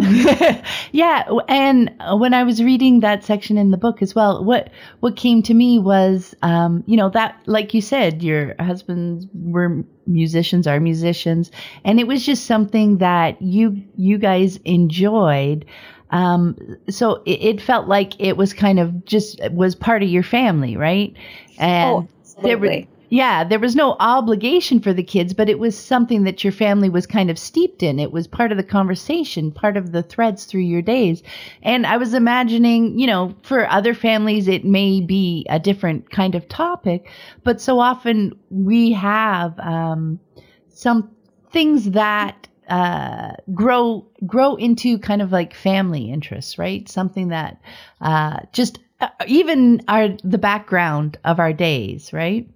yeah, 0.93 1.29
and 1.49 1.91
when 2.13 2.35
I 2.35 2.43
was 2.43 2.63
reading 2.63 3.01
that 3.01 3.25
section 3.25 3.59
in 3.59 3.71
the 3.71 3.77
book 3.77 4.03
as 4.03 4.15
well, 4.15 4.45
what 4.45 4.71
what 5.01 5.17
came 5.17 5.43
to 5.45 5.55
me 5.55 5.79
was, 5.79 6.35
um, 6.43 6.85
you 6.87 6.97
know, 6.97 7.09
that 7.11 7.41
like 7.47 7.75
you 7.75 7.81
said, 7.81 8.23
your 8.23 8.55
husbands 8.61 9.27
were 9.35 9.85
musicians, 10.07 10.67
are 10.67 10.81
musicians, 10.81 11.51
and 11.85 11.99
it 12.01 12.07
was 12.07 12.25
just 12.25 12.47
something 12.47 12.99
that 12.99 13.41
you 13.41 13.83
you 13.97 14.19
guys 14.19 14.59
enjoyed. 14.65 15.65
Um, 16.11 16.57
so 16.89 17.23
it, 17.27 17.43
it, 17.43 17.61
felt 17.61 17.87
like 17.87 18.19
it 18.19 18.39
was 18.39 18.55
kind 18.55 18.81
of 18.81 19.05
just 19.05 19.41
was 19.51 19.75
part 19.75 20.03
of 20.03 20.09
your 20.09 20.23
family, 20.23 20.75
right? 20.75 21.15
And 21.59 21.91
oh, 21.91 22.09
there 22.43 22.57
were 22.57 22.85
yeah, 23.11 23.45
there 23.45 23.59
was 23.59 23.75
no 23.75 23.97
obligation 24.01 24.81
for 24.81 24.93
the 24.93 25.03
kids, 25.03 25.33
but 25.33 25.49
it 25.49 25.59
was 25.59 25.77
something 25.77 26.25
that 26.25 26.45
your 26.45 26.53
family 26.53 26.89
was 26.89 27.07
kind 27.07 27.31
of 27.31 27.39
steeped 27.39 27.83
in. 27.83 27.99
It 27.99 28.13
was 28.13 28.27
part 28.27 28.53
of 28.53 28.59
the 28.59 28.65
conversation, 28.65 29.51
part 29.51 29.77
of 29.77 29.93
the 29.93 30.03
threads 30.03 30.45
through 30.45 30.63
your 30.63 30.83
days. 30.83 31.23
And 31.63 31.87
I 31.87 31.97
was 31.97 32.13
imagining, 32.13 32.99
you 32.99 33.07
know, 33.07 33.35
for 33.43 33.69
other 33.71 33.95
families, 33.95 34.47
it 34.47 34.65
may 34.65 35.01
be 35.01 35.47
a 35.49 35.59
different 35.59 36.11
kind 36.11 36.35
of 36.35 36.49
topic, 36.49 37.11
but 37.45 37.61
so 37.61 37.81
often 37.81 38.39
we 38.51 38.93
have 38.93 39.59
um, 39.59 40.21
some 40.69 41.11
things 41.51 41.93
that 41.93 42.47
uh, 42.69 43.33
grow 43.55 44.07
grow 44.27 44.57
into 44.57 44.99
kind 44.99 45.23
of 45.23 45.33
like 45.33 45.55
family 45.55 46.11
interests, 46.11 46.59
right? 46.59 46.87
Something 46.87 47.29
that 47.29 47.63
uh, 48.03 48.41
just 48.53 48.79
uh, 49.01 49.09
even 49.27 49.83
are 49.89 50.09
the 50.23 50.37
background 50.37 51.19
of 51.25 51.41
our 51.41 51.55
days, 51.55 52.13
right? 52.13 52.47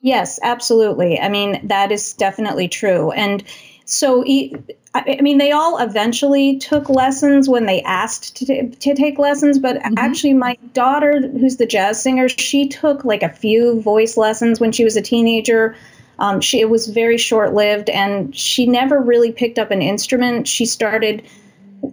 Yes, 0.00 0.38
absolutely. 0.42 1.18
I 1.18 1.28
mean, 1.28 1.66
that 1.68 1.90
is 1.90 2.12
definitely 2.12 2.68
true. 2.68 3.10
And 3.12 3.42
so, 3.84 4.24
I 4.24 5.20
mean, 5.20 5.38
they 5.38 5.52
all 5.52 5.78
eventually 5.78 6.58
took 6.58 6.88
lessons 6.88 7.48
when 7.48 7.66
they 7.66 7.82
asked 7.82 8.36
to, 8.36 8.44
t- 8.44 8.68
to 8.68 8.94
take 8.94 9.18
lessons. 9.18 9.58
But 9.58 9.76
mm-hmm. 9.76 9.94
actually, 9.96 10.34
my 10.34 10.56
daughter, 10.74 11.20
who's 11.20 11.56
the 11.56 11.66
jazz 11.66 12.02
singer, 12.02 12.28
she 12.28 12.68
took 12.68 13.04
like 13.04 13.22
a 13.22 13.28
few 13.28 13.80
voice 13.80 14.16
lessons 14.16 14.60
when 14.60 14.72
she 14.72 14.84
was 14.84 14.96
a 14.96 15.02
teenager. 15.02 15.76
Um, 16.18 16.40
she 16.40 16.60
it 16.60 16.70
was 16.70 16.86
very 16.88 17.18
short 17.18 17.54
lived, 17.54 17.90
and 17.90 18.34
she 18.34 18.66
never 18.66 19.00
really 19.00 19.32
picked 19.32 19.58
up 19.58 19.70
an 19.70 19.82
instrument. 19.82 20.48
She 20.48 20.64
started 20.64 21.22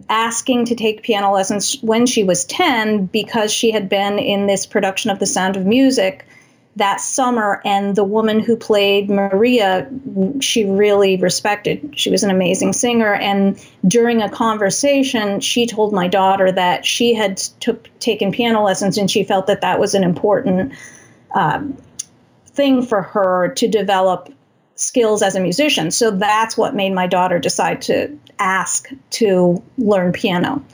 asking 0.08 0.64
to 0.66 0.74
take 0.74 1.02
piano 1.02 1.30
lessons 1.32 1.76
when 1.82 2.06
she 2.06 2.24
was 2.24 2.44
10 2.46 3.06
because 3.06 3.52
she 3.52 3.70
had 3.70 3.88
been 3.88 4.18
in 4.18 4.46
this 4.46 4.66
production 4.66 5.10
of 5.10 5.18
The 5.18 5.26
Sound 5.26 5.56
of 5.56 5.66
Music 5.66 6.26
that 6.76 7.00
summer 7.00 7.60
and 7.64 7.94
the 7.94 8.04
woman 8.04 8.40
who 8.40 8.56
played 8.56 9.08
maria 9.08 9.88
she 10.40 10.64
really 10.64 11.16
respected. 11.16 11.92
She 11.96 12.10
was 12.10 12.22
an 12.22 12.30
amazing 12.30 12.72
singer 12.72 13.14
and 13.14 13.62
during 13.86 14.22
a 14.22 14.28
conversation 14.28 15.40
she 15.40 15.66
told 15.66 15.92
my 15.92 16.08
daughter 16.08 16.50
that 16.50 16.84
she 16.84 17.14
had 17.14 17.36
took, 17.36 17.88
taken 17.98 18.32
piano 18.32 18.62
lessons 18.62 18.98
and 18.98 19.10
she 19.10 19.24
felt 19.24 19.46
that 19.46 19.60
that 19.60 19.78
was 19.78 19.94
an 19.94 20.04
important 20.04 20.72
um, 21.34 21.76
thing 22.46 22.84
for 22.84 23.02
her 23.02 23.48
to 23.48 23.68
develop 23.68 24.32
skills 24.76 25.22
as 25.22 25.36
a 25.36 25.40
musician. 25.40 25.90
So 25.90 26.10
that's 26.10 26.56
what 26.56 26.74
made 26.74 26.92
my 26.92 27.06
daughter 27.06 27.38
decide 27.38 27.82
to 27.82 28.16
ask 28.38 28.88
to 29.10 29.62
learn 29.78 30.12
piano. 30.12 30.64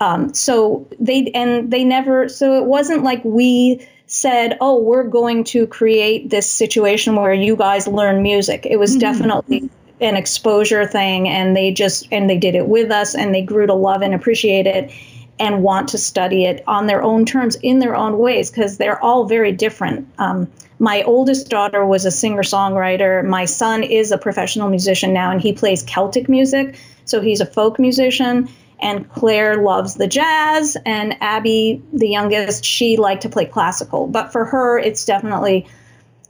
Um, 0.00 0.34
so 0.34 0.86
they 0.98 1.30
and 1.32 1.70
they 1.70 1.84
never 1.84 2.28
so 2.28 2.58
it 2.58 2.66
wasn't 2.66 3.04
like 3.04 3.24
we 3.24 3.86
said, 4.12 4.56
"Oh, 4.60 4.78
we're 4.78 5.04
going 5.04 5.44
to 5.44 5.66
create 5.66 6.30
this 6.30 6.48
situation 6.48 7.16
where 7.16 7.32
you 7.32 7.56
guys 7.56 7.88
learn 7.88 8.22
music." 8.22 8.66
It 8.68 8.76
was 8.78 8.90
mm-hmm. 8.92 9.00
definitely 9.00 9.70
an 10.00 10.16
exposure 10.16 10.84
thing 10.84 11.28
and 11.28 11.56
they 11.56 11.70
just 11.70 12.08
and 12.10 12.28
they 12.28 12.36
did 12.36 12.54
it 12.54 12.66
with 12.66 12.90
us 12.90 13.14
and 13.14 13.32
they 13.34 13.42
grew 13.42 13.66
to 13.66 13.74
love 13.74 14.02
and 14.02 14.14
appreciate 14.14 14.66
it. 14.66 14.90
and 15.38 15.62
want 15.62 15.88
to 15.88 15.98
study 15.98 16.44
it 16.44 16.62
on 16.68 16.86
their 16.86 17.02
own 17.02 17.24
terms 17.24 17.56
in 17.62 17.78
their 17.78 17.96
own 17.96 18.18
ways 18.18 18.50
because 18.50 18.76
they're 18.76 19.02
all 19.02 19.24
very 19.24 19.50
different. 19.50 20.06
Um, 20.18 20.46
my 20.78 21.02
oldest 21.04 21.48
daughter 21.48 21.86
was 21.86 22.04
a 22.04 22.10
singer 22.10 22.42
songwriter. 22.42 23.24
My 23.24 23.46
son 23.46 23.82
is 23.82 24.12
a 24.12 24.18
professional 24.18 24.68
musician 24.68 25.12
now 25.12 25.30
and 25.30 25.40
he 25.40 25.52
plays 25.52 25.82
Celtic 25.82 26.28
music. 26.28 26.76
So 27.06 27.20
he's 27.20 27.40
a 27.40 27.46
folk 27.46 27.78
musician. 27.78 28.48
And 28.82 29.08
Claire 29.08 29.62
loves 29.62 29.94
the 29.94 30.08
jazz. 30.08 30.76
And 30.84 31.16
Abby, 31.20 31.82
the 31.92 32.08
youngest, 32.08 32.64
she 32.64 32.96
liked 32.96 33.22
to 33.22 33.28
play 33.28 33.46
classical. 33.46 34.06
But 34.06 34.32
for 34.32 34.44
her, 34.44 34.78
it's 34.78 35.04
definitely 35.04 35.66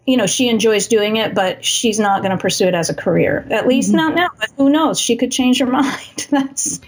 you 0.07 0.17
know, 0.17 0.27
she 0.27 0.49
enjoys 0.49 0.89
doing 0.89 1.17
it, 1.17 1.35
but 1.35 1.65
she's 1.65 1.99
not 2.01 2.23
going 2.23 2.33
to 2.33 2.37
pursue 2.37 2.67
it 2.67 2.75
as 2.75 2.91
a 2.91 2.95
career. 2.95 3.47
At 3.51 3.69
least 3.69 3.91
mm-hmm. 3.91 3.97
not 3.99 4.15
now. 4.15 4.29
But 4.39 4.51
who 4.57 4.69
knows? 4.69 4.99
She 4.99 5.17
could 5.17 5.31
change 5.31 5.61
her 5.61 5.67
mind. 5.81 6.27
that's 6.31 6.81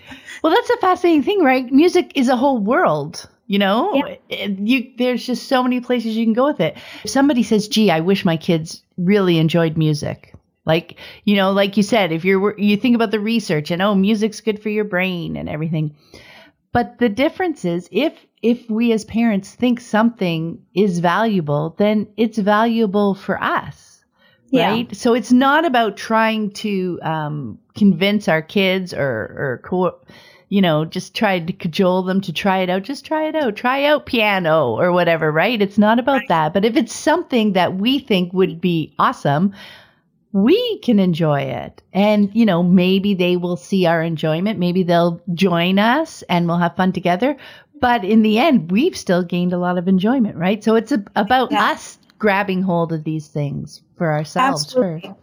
well, 0.42 0.52
that's 0.52 0.70
a 0.70 0.76
fascinating 0.78 1.22
thing, 1.22 1.42
right? 1.42 1.70
Music 1.72 2.12
is 2.16 2.28
a 2.28 2.36
whole 2.36 2.58
world. 2.58 3.28
You 3.46 3.58
know, 3.58 4.16
yeah. 4.28 4.46
you 4.46 4.90
there's 4.96 5.26
just 5.26 5.48
so 5.48 5.62
many 5.62 5.80
places 5.80 6.16
you 6.16 6.24
can 6.24 6.32
go 6.32 6.46
with 6.46 6.60
it. 6.60 6.78
If 7.04 7.10
somebody 7.10 7.42
says, 7.42 7.68
"Gee, 7.68 7.90
I 7.90 8.00
wish 8.00 8.24
my 8.24 8.38
kids 8.38 8.82
really 8.96 9.36
enjoyed 9.36 9.76
music," 9.76 10.34
like 10.66 10.98
you 11.24 11.36
know, 11.36 11.52
like 11.52 11.76
you 11.76 11.82
said, 11.82 12.12
if 12.12 12.24
you're 12.24 12.58
you 12.58 12.76
think 12.76 12.94
about 12.94 13.10
the 13.10 13.20
research 13.20 13.70
and 13.70 13.82
oh, 13.82 13.94
music's 13.94 14.40
good 14.40 14.62
for 14.62 14.68
your 14.68 14.84
brain 14.84 15.36
and 15.36 15.48
everything, 15.48 15.94
but 16.72 16.98
the 16.98 17.08
difference 17.08 17.64
is 17.64 17.88
if 17.92 18.26
if 18.42 18.68
we 18.68 18.92
as 18.92 19.04
parents 19.04 19.54
think 19.54 19.80
something 19.80 20.62
is 20.74 20.98
valuable, 20.98 21.74
then 21.78 22.06
it's 22.16 22.38
valuable 22.38 23.14
for 23.14 23.42
us. 23.42 24.04
Right. 24.52 24.86
Yeah. 24.88 24.96
So 24.96 25.14
it's 25.14 25.32
not 25.32 25.64
about 25.64 25.96
trying 25.96 26.50
to 26.52 27.00
um, 27.02 27.58
convince 27.74 28.28
our 28.28 28.42
kids 28.42 28.92
or, 28.92 29.00
or 29.00 29.60
co- 29.64 29.98
you 30.50 30.60
know, 30.60 30.84
just 30.84 31.14
try 31.14 31.40
to 31.40 31.52
cajole 31.52 32.02
them 32.02 32.20
to 32.20 32.32
try 32.32 32.58
it 32.58 32.70
out. 32.70 32.82
Just 32.82 33.04
try 33.04 33.26
it 33.26 33.34
out. 33.34 33.56
Try 33.56 33.84
out 33.84 34.06
piano 34.06 34.78
or 34.78 34.92
whatever, 34.92 35.32
right? 35.32 35.60
It's 35.60 35.78
not 35.78 35.98
about 35.98 36.18
right. 36.18 36.28
that. 36.28 36.52
But 36.52 36.64
if 36.64 36.76
it's 36.76 36.94
something 36.94 37.54
that 37.54 37.76
we 37.76 37.98
think 37.98 38.32
would 38.32 38.60
be 38.60 38.94
awesome, 38.98 39.52
we 40.34 40.78
can 40.80 40.98
enjoy 40.98 41.42
it. 41.42 41.80
And, 41.92 42.28
you 42.34 42.44
know, 42.44 42.64
maybe 42.64 43.14
they 43.14 43.36
will 43.36 43.56
see 43.56 43.86
our 43.86 44.02
enjoyment. 44.02 44.58
Maybe 44.58 44.82
they'll 44.82 45.22
join 45.32 45.78
us 45.78 46.22
and 46.22 46.48
we'll 46.48 46.58
have 46.58 46.74
fun 46.74 46.92
together. 46.92 47.36
But 47.80 48.04
in 48.04 48.22
the 48.22 48.40
end, 48.40 48.72
we've 48.72 48.96
still 48.96 49.22
gained 49.22 49.52
a 49.52 49.58
lot 49.58 49.78
of 49.78 49.86
enjoyment, 49.86 50.36
right? 50.36 50.62
So 50.62 50.74
it's 50.74 50.90
a, 50.90 51.04
about 51.14 51.52
yeah. 51.52 51.70
us 51.70 51.98
grabbing 52.18 52.62
hold 52.62 52.92
of 52.92 53.04
these 53.04 53.28
things 53.28 53.80
for 53.96 54.10
ourselves 54.10 54.64
Absolutely. 54.64 55.02
first. 55.02 55.14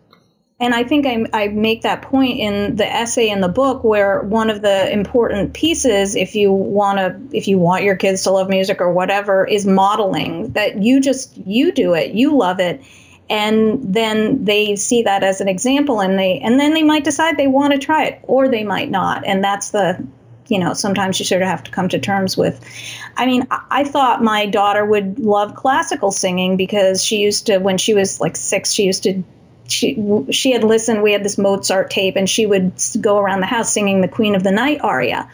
And 0.62 0.74
I 0.74 0.86
think 0.86 1.06
I, 1.06 1.26
I, 1.34 1.48
make 1.48 1.82
that 1.82 2.04
point 2.04 2.40
in 2.40 2.76
the 2.76 2.86
essay 2.86 3.30
in 3.30 3.42
the 3.42 3.50
book 3.50 3.84
where 3.84 4.22
one 4.22 4.50
of 4.50 4.62
the 4.62 4.94
important 4.94 5.54
pieces, 5.54 6.16
if 6.16 6.36
you 6.36 6.54
want 6.54 7.00
to, 7.00 7.36
if 7.36 7.48
you 7.48 7.58
want 7.58 7.84
your 7.84 7.96
kids 7.96 8.24
to 8.24 8.32
love 8.32 8.48
music 8.48 8.80
or 8.80 8.94
whatever, 8.94 9.44
is 9.44 9.66
modeling 9.66 10.52
that 10.52 10.82
you 10.82 11.02
just, 11.02 11.36
you 11.36 11.72
do 11.72 11.96
it, 11.96 12.14
you 12.14 12.38
love 12.38 12.60
it 12.60 12.82
and 13.32 13.94
then 13.94 14.44
they 14.44 14.76
see 14.76 15.04
that 15.04 15.24
as 15.24 15.40
an 15.40 15.48
example 15.48 16.02
and 16.02 16.20
they 16.20 16.40
and 16.40 16.60
then 16.60 16.74
they 16.74 16.84
might 16.84 17.06
decide 17.06 17.38
they 17.38 17.48
want 17.48 17.72
to 17.72 17.80
try 17.80 18.04
it 18.04 18.20
or 18.24 18.50
they 18.50 18.66
might 18.66 18.92
not. 18.92 19.26
And 19.26 19.42
that's 19.42 19.70
the 19.70 20.06
you 20.50 20.60
know 20.60 20.74
sometimes 20.74 21.18
you 21.18 21.24
sort 21.24 21.42
of 21.42 21.48
have 21.48 21.64
to 21.64 21.72
come 21.72 21.88
to 21.90 21.98
terms 21.98 22.36
with. 22.36 22.60
I 23.16 23.26
mean 23.26 23.48
i 23.50 23.86
thought 23.86 24.22
my 24.22 24.48
daughter 24.48 24.86
would 24.86 25.18
love 25.18 25.56
classical 25.56 26.12
singing 26.12 26.58
because 26.58 27.02
she 27.02 27.20
used 27.20 27.46
to 27.46 27.60
when 27.60 27.78
she 27.78 27.94
was 27.94 28.20
like 28.20 28.36
six 28.36 28.74
she 28.74 28.84
used 28.84 29.04
to 29.04 29.24
she 29.66 29.98
she 30.32 30.52
had 30.52 30.66
listened 30.66 31.02
we 31.02 31.14
had 31.14 31.24
this 31.24 31.38
mozart 31.38 31.90
tape 31.90 32.18
and 32.18 32.30
she 32.30 32.46
would 32.46 32.74
go 33.00 33.18
around 33.18 33.40
the 33.40 33.46
house 33.46 33.72
singing 33.72 34.02
the 34.02 34.10
queen 34.10 34.36
of 34.36 34.44
the 34.44 34.52
night 34.52 34.82
aria. 34.82 35.30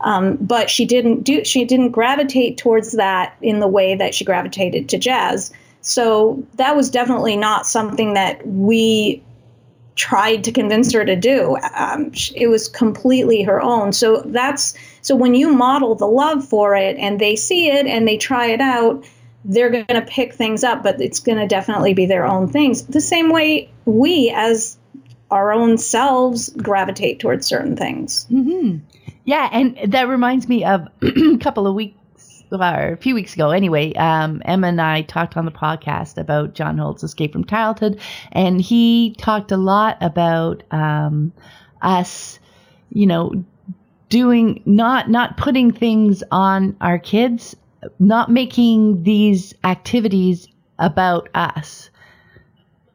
Um, 0.00 0.36
but 0.36 0.70
she 0.70 0.84
didn't 0.84 1.24
do 1.24 1.44
she 1.44 1.64
didn't 1.64 1.90
gravitate 1.90 2.58
towards 2.58 2.92
that 2.92 3.34
in 3.42 3.58
the 3.58 3.68
way 3.68 3.96
that 3.96 4.14
she 4.14 4.24
gravitated 4.24 4.90
to 4.90 4.98
jazz 4.98 5.52
so 5.82 6.46
that 6.54 6.74
was 6.74 6.90
definitely 6.90 7.36
not 7.36 7.66
something 7.66 8.14
that 8.14 8.46
we 8.46 9.22
tried 9.94 10.44
to 10.44 10.52
convince 10.52 10.92
her 10.92 11.04
to 11.04 11.16
do. 11.16 11.56
Um, 11.74 12.12
it 12.34 12.46
was 12.46 12.68
completely 12.68 13.42
her 13.42 13.60
own. 13.60 13.92
So 13.92 14.22
that's 14.26 14.74
so 15.02 15.14
when 15.14 15.34
you 15.34 15.52
model 15.52 15.94
the 15.94 16.06
love 16.06 16.48
for 16.48 16.74
it 16.74 16.96
and 16.96 17.20
they 17.20 17.36
see 17.36 17.68
it 17.68 17.86
and 17.86 18.06
they 18.08 18.16
try 18.16 18.46
it 18.46 18.60
out, 18.60 19.04
they're 19.44 19.70
going 19.70 19.86
to 19.86 20.02
pick 20.02 20.34
things 20.34 20.62
up, 20.62 20.84
but 20.84 21.00
it's 21.00 21.18
going 21.18 21.38
to 21.38 21.46
definitely 21.46 21.94
be 21.94 22.06
their 22.06 22.24
own 22.24 22.48
things. 22.48 22.86
The 22.86 23.00
same 23.00 23.30
way 23.30 23.68
we, 23.84 24.32
as 24.34 24.78
our 25.32 25.52
own 25.52 25.78
selves, 25.78 26.50
gravitate 26.50 27.18
towards 27.18 27.46
certain 27.46 27.76
things. 27.76 28.26
Mm-hmm. 28.30 28.78
Yeah, 29.24 29.48
and 29.52 29.92
that 29.92 30.08
reminds 30.08 30.48
me 30.48 30.64
of 30.64 30.88
a 31.02 31.38
couple 31.38 31.66
of 31.66 31.74
weeks 31.74 31.98
a 32.60 32.96
few 32.96 33.14
weeks 33.14 33.34
ago, 33.34 33.50
anyway, 33.50 33.92
um, 33.94 34.42
Emma 34.44 34.68
and 34.68 34.80
I 34.80 35.02
talked 35.02 35.36
on 35.36 35.44
the 35.44 35.50
podcast 35.50 36.18
about 36.18 36.54
John 36.54 36.78
Holt's 36.78 37.02
Escape 37.02 37.32
from 37.32 37.44
Childhood, 37.44 38.00
and 38.32 38.60
he 38.60 39.14
talked 39.18 39.52
a 39.52 39.56
lot 39.56 39.96
about 40.00 40.62
um, 40.70 41.32
us, 41.80 42.38
you 42.90 43.06
know, 43.06 43.32
doing 44.08 44.62
not 44.66 45.08
not 45.08 45.36
putting 45.36 45.72
things 45.72 46.22
on 46.30 46.76
our 46.80 46.98
kids, 46.98 47.56
not 47.98 48.30
making 48.30 49.02
these 49.02 49.54
activities 49.64 50.48
about 50.78 51.28
us 51.34 51.88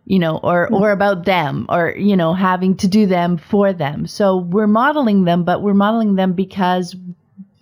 you 0.08 0.20
know, 0.20 0.38
or, 0.38 0.74
or 0.74 0.92
about 0.92 1.26
them 1.26 1.66
or, 1.68 1.94
you 1.98 2.16
know, 2.16 2.34
having 2.34 2.78
to 2.78 2.88
do 2.88 3.06
them 3.06 3.38
for 3.38 3.74
them. 3.74 4.08
So 4.08 4.38
we're 4.38 4.66
modeling 4.66 5.26
them, 5.26 5.44
but 5.44 5.62
we're 5.62 5.74
modeling 5.74 6.16
them 6.16 6.32
because 6.32 6.96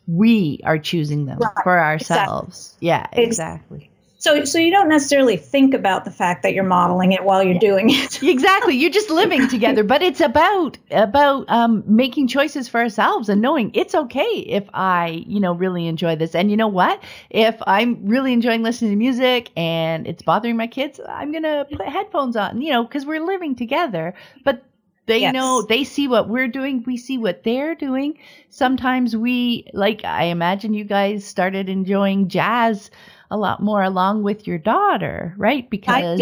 we 0.08 0.60
are 0.64 0.78
choosing 0.78 1.26
them 1.26 1.40
right. 1.40 1.64
for 1.64 1.80
ourselves. 1.80 2.76
Exactly. 2.82 2.88
Yeah, 2.88 3.08
exactly. 3.14 3.90
So, 4.26 4.44
so 4.44 4.58
you 4.58 4.72
don't 4.72 4.90
necessarily 4.90 5.38
think 5.38 5.76
about 5.76 6.04
the 6.04 6.10
fact 6.10 6.42
that 6.42 6.56
you're 6.56 6.64
modeling 6.64 7.12
it 7.12 7.24
while 7.24 7.44
you're 7.44 7.54
yeah. 7.54 7.60
doing 7.60 7.92
it. 7.92 8.24
exactly. 8.24 8.76
You're 8.76 8.90
just 8.90 9.12
living 9.12 9.48
together, 9.50 9.84
but 9.84 10.02
it's 10.02 10.20
about 10.20 10.80
about 10.90 11.48
um, 11.48 11.84
making 11.86 12.28
choices 12.28 12.68
for 12.68 12.80
ourselves 12.80 13.30
and 13.30 13.40
knowing 13.40 13.70
it's 13.76 13.94
okay 13.94 14.40
if 14.48 14.68
I, 14.74 15.24
you 15.28 15.40
know, 15.40 15.54
really 15.54 15.86
enjoy 15.86 16.16
this. 16.16 16.34
And 16.34 16.50
you 16.50 16.58
know 16.58 16.68
what? 16.68 17.04
If 17.30 17.56
I'm 17.68 18.08
really 18.08 18.34
enjoying 18.34 18.64
listening 18.64 18.90
to 18.92 18.98
music 18.98 19.52
and 19.56 20.08
it's 20.08 20.24
bothering 20.24 20.58
my 20.58 20.66
kids, 20.68 21.00
I'm 21.08 21.32
gonna 21.32 21.68
put 21.70 21.86
headphones 21.88 22.36
on. 22.36 22.64
You 22.64 22.72
know, 22.72 22.84
because 22.84 23.06
we're 23.06 23.24
living 23.24 23.56
together. 23.56 24.16
But 24.44 24.64
they 25.06 25.20
yes. 25.20 25.34
know, 25.34 25.62
they 25.62 25.84
see 25.84 26.08
what 26.08 26.28
we're 26.28 26.48
doing, 26.48 26.84
we 26.86 26.98
see 26.98 27.18
what 27.18 27.44
they're 27.44 27.76
doing. 27.76 28.18
Sometimes 28.50 29.16
we, 29.16 29.68
like, 29.74 30.04
I 30.04 30.26
imagine 30.26 30.74
you 30.74 30.84
guys 30.84 31.26
started 31.26 31.70
enjoying 31.70 32.28
jazz 32.28 32.90
a 33.30 33.38
lot 33.38 33.62
more 33.62 33.84
along 33.84 34.24
with 34.24 34.48
your 34.48 34.58
daughter, 34.58 35.34
right? 35.38 35.70
Because. 35.70 36.22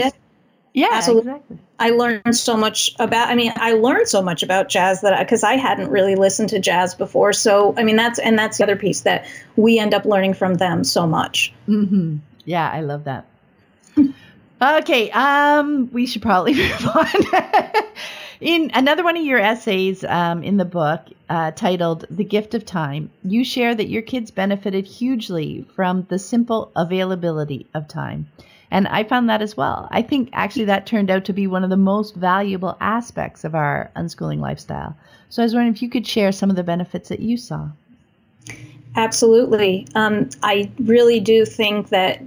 Yeah, 0.75 0.89
Absolutely. 0.91 1.31
exactly. 1.33 1.59
I 1.77 1.89
learned 1.91 2.35
so 2.35 2.57
much 2.57 2.95
about. 2.97 3.29
I 3.29 3.35
mean, 3.35 3.53
I 3.55 3.73
learned 3.73 4.07
so 4.07 4.23
much 4.23 4.41
about 4.41 4.69
jazz 4.69 5.01
that 5.01 5.19
because 5.19 5.43
I, 5.43 5.51
I, 5.51 5.55
hadn't 5.57 5.91
really 5.91 6.15
listened 6.15 6.49
to 6.49 6.59
jazz 6.59 6.95
before. 6.95 7.31
So, 7.31 7.75
I 7.77 7.83
mean, 7.83 7.95
that's 7.95 8.17
and 8.17 8.39
that's 8.39 8.57
the 8.57 8.63
other 8.63 8.75
piece 8.75 9.01
that 9.01 9.27
we 9.55 9.77
end 9.77 9.93
up 9.93 10.05
learning 10.05 10.33
from 10.33 10.55
them 10.55 10.83
so 10.83 11.05
much. 11.05 11.53
Mm-hmm. 11.67 12.17
Yeah, 12.45 12.67
I 12.67 12.81
love 12.81 13.03
that. 13.03 13.25
okay, 14.61 15.11
um, 15.11 15.91
we 15.91 16.07
should 16.07 16.23
probably 16.23 16.53
move 16.57 16.87
on. 16.87 17.05
In 18.43 18.71
another 18.73 19.05
one 19.05 19.15
of 19.15 19.23
your 19.23 19.39
essays 19.39 20.03
um, 20.03 20.43
in 20.43 20.57
the 20.57 20.65
book, 20.65 20.99
uh, 21.29 21.51
titled 21.51 22.05
The 22.09 22.25
Gift 22.25 22.53
of 22.53 22.65
Time, 22.65 23.09
you 23.23 23.45
share 23.45 23.73
that 23.73 23.87
your 23.87 24.01
kids 24.01 24.31
benefited 24.31 24.85
hugely 24.85 25.65
from 25.77 26.05
the 26.09 26.19
simple 26.19 26.69
availability 26.75 27.67
of 27.73 27.87
time. 27.87 28.27
And 28.69 28.85
I 28.89 29.05
found 29.05 29.29
that 29.29 29.41
as 29.41 29.55
well. 29.55 29.87
I 29.91 30.01
think 30.01 30.29
actually 30.33 30.65
that 30.65 30.85
turned 30.85 31.09
out 31.09 31.23
to 31.23 31.31
be 31.31 31.47
one 31.47 31.63
of 31.63 31.69
the 31.69 31.77
most 31.77 32.15
valuable 32.15 32.75
aspects 32.81 33.45
of 33.45 33.55
our 33.55 33.89
unschooling 33.95 34.41
lifestyle. 34.41 34.97
So 35.29 35.41
I 35.41 35.45
was 35.45 35.53
wondering 35.53 35.73
if 35.73 35.81
you 35.81 35.89
could 35.89 36.05
share 36.05 36.33
some 36.33 36.49
of 36.49 36.57
the 36.57 36.63
benefits 36.63 37.07
that 37.07 37.21
you 37.21 37.37
saw. 37.37 37.69
Absolutely. 38.97 39.87
Um, 39.95 40.29
I 40.43 40.69
really 40.79 41.21
do 41.21 41.45
think 41.45 41.87
that 41.89 42.21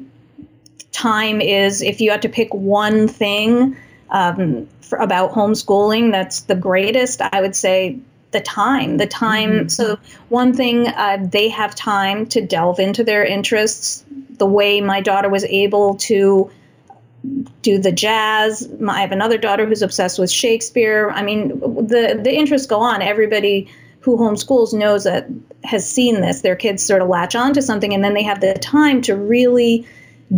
time 0.93 1.43
is, 1.43 1.83
if 1.83 2.01
you 2.01 2.11
had 2.11 2.23
to 2.23 2.31
pick 2.31 2.55
one 2.55 3.07
thing 3.07 3.77
um, 4.11 4.69
for, 4.81 4.99
about 4.99 5.33
homeschooling 5.33 6.13
that's 6.13 6.41
the 6.43 6.55
greatest, 6.55 7.21
I 7.21 7.41
would 7.41 7.57
say 7.57 7.99
the 8.33 8.41
time. 8.41 8.99
The 8.99 9.07
time. 9.07 9.51
Mm-hmm. 9.51 9.69
So, 9.69 9.99
one 10.29 10.53
thing, 10.53 10.89
uh, 10.89 11.19
they 11.31 11.49
have 11.49 11.75
time 11.75 12.27
to 12.27 12.41
delve 12.45 12.79
into 12.79 13.05
their 13.05 13.25
interests. 13.25 14.05
The 14.39 14.47
way 14.47 14.81
my 14.81 15.01
daughter 15.01 15.29
was 15.29 15.45
able 15.45 15.97
to 15.97 16.51
do 17.63 17.79
the 17.79 17.93
jazz. 17.93 18.69
I 18.89 19.01
have 19.01 19.13
another 19.13 19.39
daughter 19.39 19.67
who's 19.67 19.83
obsessed 19.83 20.19
with 20.19 20.31
Shakespeare. 20.31 21.11
I 21.11 21.23
mean, 21.23 21.59
the 21.59 22.21
the 22.23 22.35
interests 22.35 22.67
go 22.67 22.81
on. 22.81 23.03
Everybody 23.03 23.69
who 24.01 24.17
homeschools 24.17 24.73
knows 24.73 25.05
that 25.05 25.27
has 25.65 25.89
seen 25.89 26.21
this. 26.21 26.43
Their 26.43 26.57
kids 26.57 26.85
sort 26.85 27.03
of 27.03 27.09
latch 27.09 27.35
on 27.35 27.55
to 27.55 27.63
something, 27.63 27.93
and 27.93 28.05
then 28.05 28.15
they 28.15 28.23
have 28.23 28.41
the 28.41 28.55
time 28.55 29.01
to 29.03 29.17
really 29.17 29.87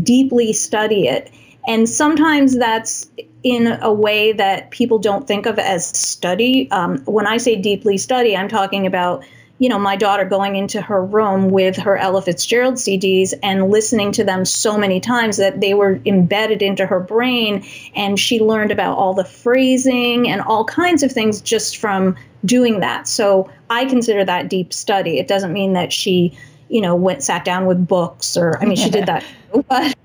deeply 0.02 0.52
study 0.52 1.08
it. 1.08 1.30
And 1.68 1.88
sometimes 1.88 2.56
that's 2.56 3.08
in 3.44 3.78
a 3.82 3.92
way 3.92 4.32
that 4.32 4.70
people 4.70 4.98
don't 4.98 5.28
think 5.28 5.46
of 5.46 5.58
as 5.58 5.86
study. 5.86 6.68
Um, 6.70 6.98
when 7.04 7.26
I 7.26 7.36
say 7.36 7.54
deeply 7.54 7.98
study, 7.98 8.36
I'm 8.36 8.48
talking 8.48 8.86
about 8.86 9.22
you 9.58 9.68
know, 9.68 9.78
my 9.78 9.96
daughter 9.96 10.24
going 10.24 10.54
into 10.54 10.80
her 10.80 11.04
room 11.04 11.50
with 11.50 11.76
her 11.76 11.96
Ella 11.96 12.22
Fitzgerald 12.22 12.74
CDs 12.74 13.34
and 13.42 13.70
listening 13.70 14.12
to 14.12 14.22
them 14.22 14.44
so 14.44 14.78
many 14.78 15.00
times 15.00 15.36
that 15.36 15.60
they 15.60 15.74
were 15.74 16.00
embedded 16.06 16.62
into 16.62 16.86
her 16.86 17.00
brain. 17.00 17.66
And 17.96 18.20
she 18.20 18.38
learned 18.38 18.70
about 18.70 18.96
all 18.96 19.14
the 19.14 19.24
phrasing 19.24 20.28
and 20.28 20.40
all 20.42 20.64
kinds 20.64 21.02
of 21.02 21.10
things 21.10 21.40
just 21.40 21.78
from 21.78 22.16
doing 22.44 22.78
that. 22.80 23.08
So 23.08 23.50
I 23.68 23.84
consider 23.86 24.24
that 24.24 24.48
deep 24.48 24.72
study. 24.72 25.18
It 25.18 25.26
doesn't 25.26 25.52
mean 25.52 25.72
that 25.72 25.92
she, 25.92 26.38
you 26.68 26.80
know, 26.80 26.94
went 26.94 27.24
sat 27.24 27.44
down 27.44 27.66
with 27.66 27.84
books 27.84 28.36
or, 28.36 28.62
I 28.62 28.64
mean, 28.64 28.76
she 28.76 28.90
did 28.90 29.06
that, 29.06 29.24
but 29.68 29.96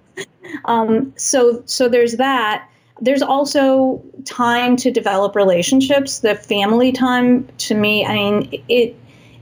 um, 0.65 1.13
so 1.15 1.63
so 1.65 1.87
there's 1.87 2.17
that. 2.17 2.69
There's 3.01 3.21
also 3.21 4.03
time 4.25 4.75
to 4.77 4.91
develop 4.91 5.35
relationships. 5.35 6.19
The 6.19 6.35
family 6.35 6.91
time 6.91 7.47
to 7.59 7.75
me 7.75 8.05
i 8.05 8.13
mean 8.13 8.63
it 8.69 8.95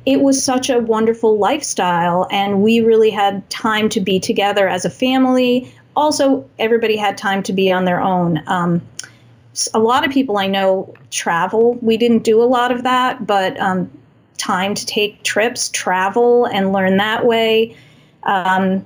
it 0.05 0.21
was 0.21 0.43
such 0.43 0.69
a 0.69 0.79
wonderful 0.79 1.37
lifestyle 1.37 2.27
and 2.31 2.63
we 2.63 2.79
really 2.79 3.11
had 3.11 3.47
time 3.51 3.87
to 3.89 4.01
be 4.01 4.19
together 4.19 4.67
as 4.67 4.83
a 4.83 4.89
family. 4.89 5.71
Also 5.95 6.49
everybody 6.57 6.95
had 6.97 7.17
time 7.17 7.43
to 7.43 7.53
be 7.53 7.71
on 7.71 7.85
their 7.85 8.01
own. 8.01 8.41
Um, 8.47 8.81
a 9.73 9.79
lot 9.79 10.05
of 10.05 10.11
people 10.11 10.37
i 10.37 10.47
know 10.47 10.93
travel. 11.11 11.75
We 11.81 11.97
didn't 11.97 12.23
do 12.23 12.41
a 12.41 12.45
lot 12.45 12.71
of 12.71 12.83
that 12.83 13.27
but 13.27 13.59
um, 13.59 13.91
time 14.37 14.73
to 14.73 14.85
take 14.85 15.23
trips 15.23 15.69
travel 15.69 16.45
and 16.45 16.73
learn 16.73 16.97
that 16.97 17.25
way. 17.25 17.75
Um, 18.23 18.85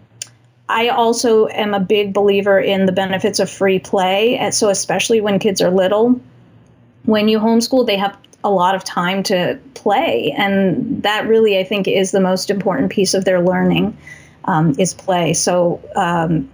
I 0.67 0.89
also 0.89 1.47
am 1.47 1.73
a 1.73 1.79
big 1.79 2.13
believer 2.13 2.59
in 2.59 2.85
the 2.85 2.91
benefits 2.91 3.39
of 3.39 3.49
free 3.49 3.79
play. 3.79 4.37
And 4.37 4.53
so, 4.53 4.69
especially 4.69 5.21
when 5.21 5.39
kids 5.39 5.61
are 5.61 5.69
little, 5.69 6.19
when 7.03 7.27
you 7.27 7.39
homeschool, 7.39 7.85
they 7.85 7.97
have 7.97 8.17
a 8.43 8.49
lot 8.49 8.75
of 8.75 8.83
time 8.83 9.23
to 9.23 9.59
play. 9.73 10.33
And 10.35 11.03
that 11.03 11.27
really, 11.27 11.57
I 11.57 11.63
think, 11.63 11.87
is 11.87 12.11
the 12.11 12.19
most 12.19 12.49
important 12.49 12.91
piece 12.91 13.13
of 13.13 13.25
their 13.25 13.41
learning 13.41 13.97
um, 14.45 14.75
is 14.79 14.93
play. 14.93 15.33
So, 15.33 15.81
um, 15.95 16.49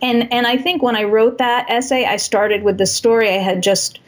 and, 0.00 0.32
and 0.32 0.46
I 0.46 0.56
think 0.56 0.82
when 0.82 0.96
I 0.96 1.04
wrote 1.04 1.38
that 1.38 1.68
essay, 1.68 2.04
I 2.04 2.16
started 2.16 2.62
with 2.62 2.78
the 2.78 2.86
story 2.86 3.28
I 3.28 3.38
had 3.38 3.62
just 3.62 3.98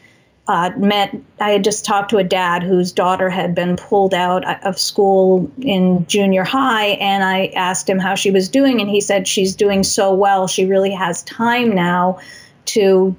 uh, 0.47 0.71
met 0.77 1.15
I 1.39 1.51
had 1.51 1.63
just 1.63 1.85
talked 1.85 2.09
to 2.11 2.17
a 2.17 2.23
dad 2.23 2.63
whose 2.63 2.91
daughter 2.91 3.29
had 3.29 3.53
been 3.53 3.75
pulled 3.75 4.13
out 4.13 4.65
of 4.65 4.79
school 4.79 5.51
in 5.61 6.05
junior 6.07 6.43
high, 6.43 6.87
and 6.87 7.23
I 7.23 7.47
asked 7.55 7.87
him 7.87 7.99
how 7.99 8.15
she 8.15 8.31
was 8.31 8.49
doing, 8.49 8.81
and 8.81 8.89
he 8.89 9.01
said 9.01 9.27
she's 9.27 9.55
doing 9.55 9.83
so 9.83 10.13
well. 10.13 10.47
She 10.47 10.65
really 10.65 10.91
has 10.91 11.23
time 11.23 11.73
now 11.75 12.19
to 12.65 13.15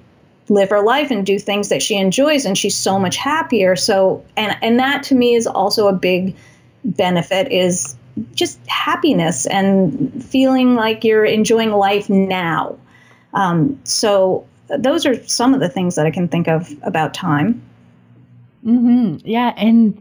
live 0.49 0.71
her 0.71 0.83
life 0.83 1.11
and 1.11 1.25
do 1.25 1.39
things 1.39 1.69
that 1.69 1.83
she 1.83 1.97
enjoys, 1.97 2.45
and 2.45 2.59
she's 2.59 2.77
so 2.77 2.99
much 2.99 3.17
happier. 3.17 3.77
So, 3.77 4.25
and 4.37 4.57
and 4.61 4.81
that 4.81 5.05
to 5.05 5.15
me 5.15 5.35
is 5.35 5.47
also 5.47 5.89
a 5.89 5.93
big 5.93 6.37
benefit 6.85 7.53
is 7.53 7.97
just 8.35 8.59
happiness 8.67 9.47
and 9.47 10.23
feeling 10.25 10.75
like 10.75 11.05
you're 11.05 11.25
enjoying 11.25 11.71
life 11.71 12.11
now. 12.11 12.79
Um, 13.33 13.81
so 13.85 14.47
those 14.79 15.07
are 15.07 15.23
some 15.27 15.55
of 15.55 15.61
the 15.61 15.69
things 15.69 15.97
that 15.97 16.07
I 16.07 16.11
can 16.11 16.29
think 16.29 16.49
of 16.49 16.71
about 16.83 17.15
time. 17.15 17.63
Mm-hmm. 18.65 19.27
Yeah, 19.27 19.53
and 19.57 20.01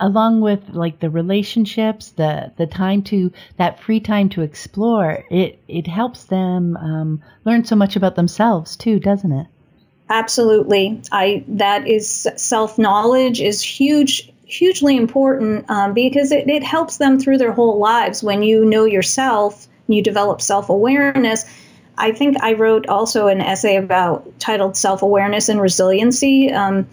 along 0.00 0.40
with 0.40 0.70
like 0.70 0.98
the 0.98 1.10
relationships, 1.10 2.10
the 2.10 2.52
the 2.56 2.66
time 2.66 3.02
to 3.02 3.32
that 3.56 3.80
free 3.80 4.00
time 4.00 4.28
to 4.30 4.42
explore, 4.42 5.24
it 5.30 5.58
it 5.68 5.86
helps 5.86 6.24
them 6.24 6.76
um, 6.76 7.22
learn 7.44 7.64
so 7.64 7.76
much 7.76 7.96
about 7.96 8.16
themselves 8.16 8.76
too, 8.76 8.98
doesn't 8.98 9.32
it? 9.32 9.46
Absolutely. 10.10 11.00
I 11.12 11.44
that 11.48 11.86
is 11.86 12.28
self 12.36 12.78
knowledge 12.78 13.40
is 13.40 13.62
huge 13.62 14.30
hugely 14.44 14.96
important 14.96 15.64
um, 15.70 15.94
because 15.94 16.30
it, 16.30 16.50
it 16.50 16.62
helps 16.62 16.98
them 16.98 17.18
through 17.18 17.38
their 17.38 17.52
whole 17.52 17.78
lives 17.78 18.22
when 18.22 18.42
you 18.42 18.66
know 18.66 18.84
yourself 18.84 19.66
you 19.88 20.02
develop 20.02 20.40
self-awareness 20.40 21.44
I 21.98 22.12
think 22.12 22.42
I 22.42 22.54
wrote 22.54 22.88
also 22.88 23.26
an 23.26 23.40
essay 23.40 23.76
about 23.76 24.38
titled 24.38 24.76
self 24.76 25.02
awareness 25.02 25.48
and 25.48 25.60
resiliency. 25.60 26.50
Um, 26.50 26.88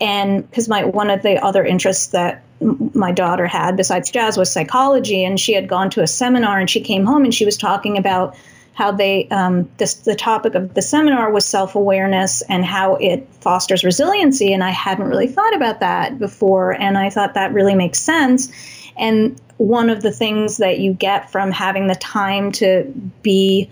and 0.00 0.48
because 0.48 0.68
my 0.68 0.84
one 0.84 1.10
of 1.10 1.22
the 1.22 1.42
other 1.42 1.64
interests 1.64 2.08
that 2.08 2.42
my 2.60 3.12
daughter 3.12 3.46
had 3.46 3.76
besides 3.76 4.10
jazz 4.10 4.36
was 4.36 4.50
psychology, 4.50 5.24
and 5.24 5.38
she 5.38 5.52
had 5.52 5.68
gone 5.68 5.90
to 5.90 6.02
a 6.02 6.06
seminar 6.06 6.58
and 6.58 6.70
she 6.70 6.80
came 6.80 7.04
home 7.04 7.24
and 7.24 7.34
she 7.34 7.44
was 7.44 7.56
talking 7.56 7.98
about 7.98 8.36
how 8.76 8.92
they 8.92 9.26
um, 9.28 9.70
this, 9.78 9.94
the 9.94 10.14
topic 10.14 10.54
of 10.54 10.74
the 10.74 10.82
seminar 10.82 11.30
was 11.32 11.46
self-awareness 11.46 12.42
and 12.42 12.62
how 12.64 12.96
it 12.96 13.26
fosters 13.40 13.82
resiliency 13.82 14.52
and 14.52 14.62
i 14.62 14.68
hadn't 14.68 15.06
really 15.06 15.26
thought 15.26 15.54
about 15.54 15.80
that 15.80 16.18
before 16.18 16.72
and 16.72 16.98
i 16.98 17.08
thought 17.08 17.32
that 17.32 17.54
really 17.54 17.74
makes 17.74 17.98
sense 17.98 18.52
and 18.98 19.40
one 19.56 19.88
of 19.88 20.02
the 20.02 20.12
things 20.12 20.58
that 20.58 20.78
you 20.78 20.92
get 20.92 21.32
from 21.32 21.50
having 21.50 21.86
the 21.86 21.94
time 21.94 22.52
to 22.52 22.84
be 23.22 23.70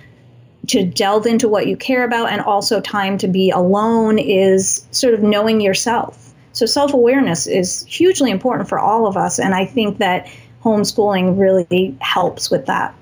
to 0.68 0.84
delve 0.84 1.26
into 1.26 1.48
what 1.48 1.66
you 1.66 1.76
care 1.76 2.04
about 2.04 2.30
and 2.30 2.40
also 2.40 2.80
time 2.80 3.18
to 3.18 3.28
be 3.28 3.50
alone 3.50 4.18
is 4.18 4.86
sort 4.90 5.14
of 5.14 5.22
knowing 5.22 5.60
yourself. 5.60 6.32
So 6.52 6.66
self 6.66 6.94
awareness 6.94 7.46
is 7.46 7.84
hugely 7.86 8.30
important 8.30 8.68
for 8.68 8.78
all 8.78 9.06
of 9.06 9.16
us. 9.16 9.38
And 9.38 9.54
I 9.54 9.66
think 9.66 9.98
that 9.98 10.28
homeschooling 10.62 11.38
really 11.38 11.96
helps 12.00 12.50
with 12.50 12.66
that. 12.66 12.94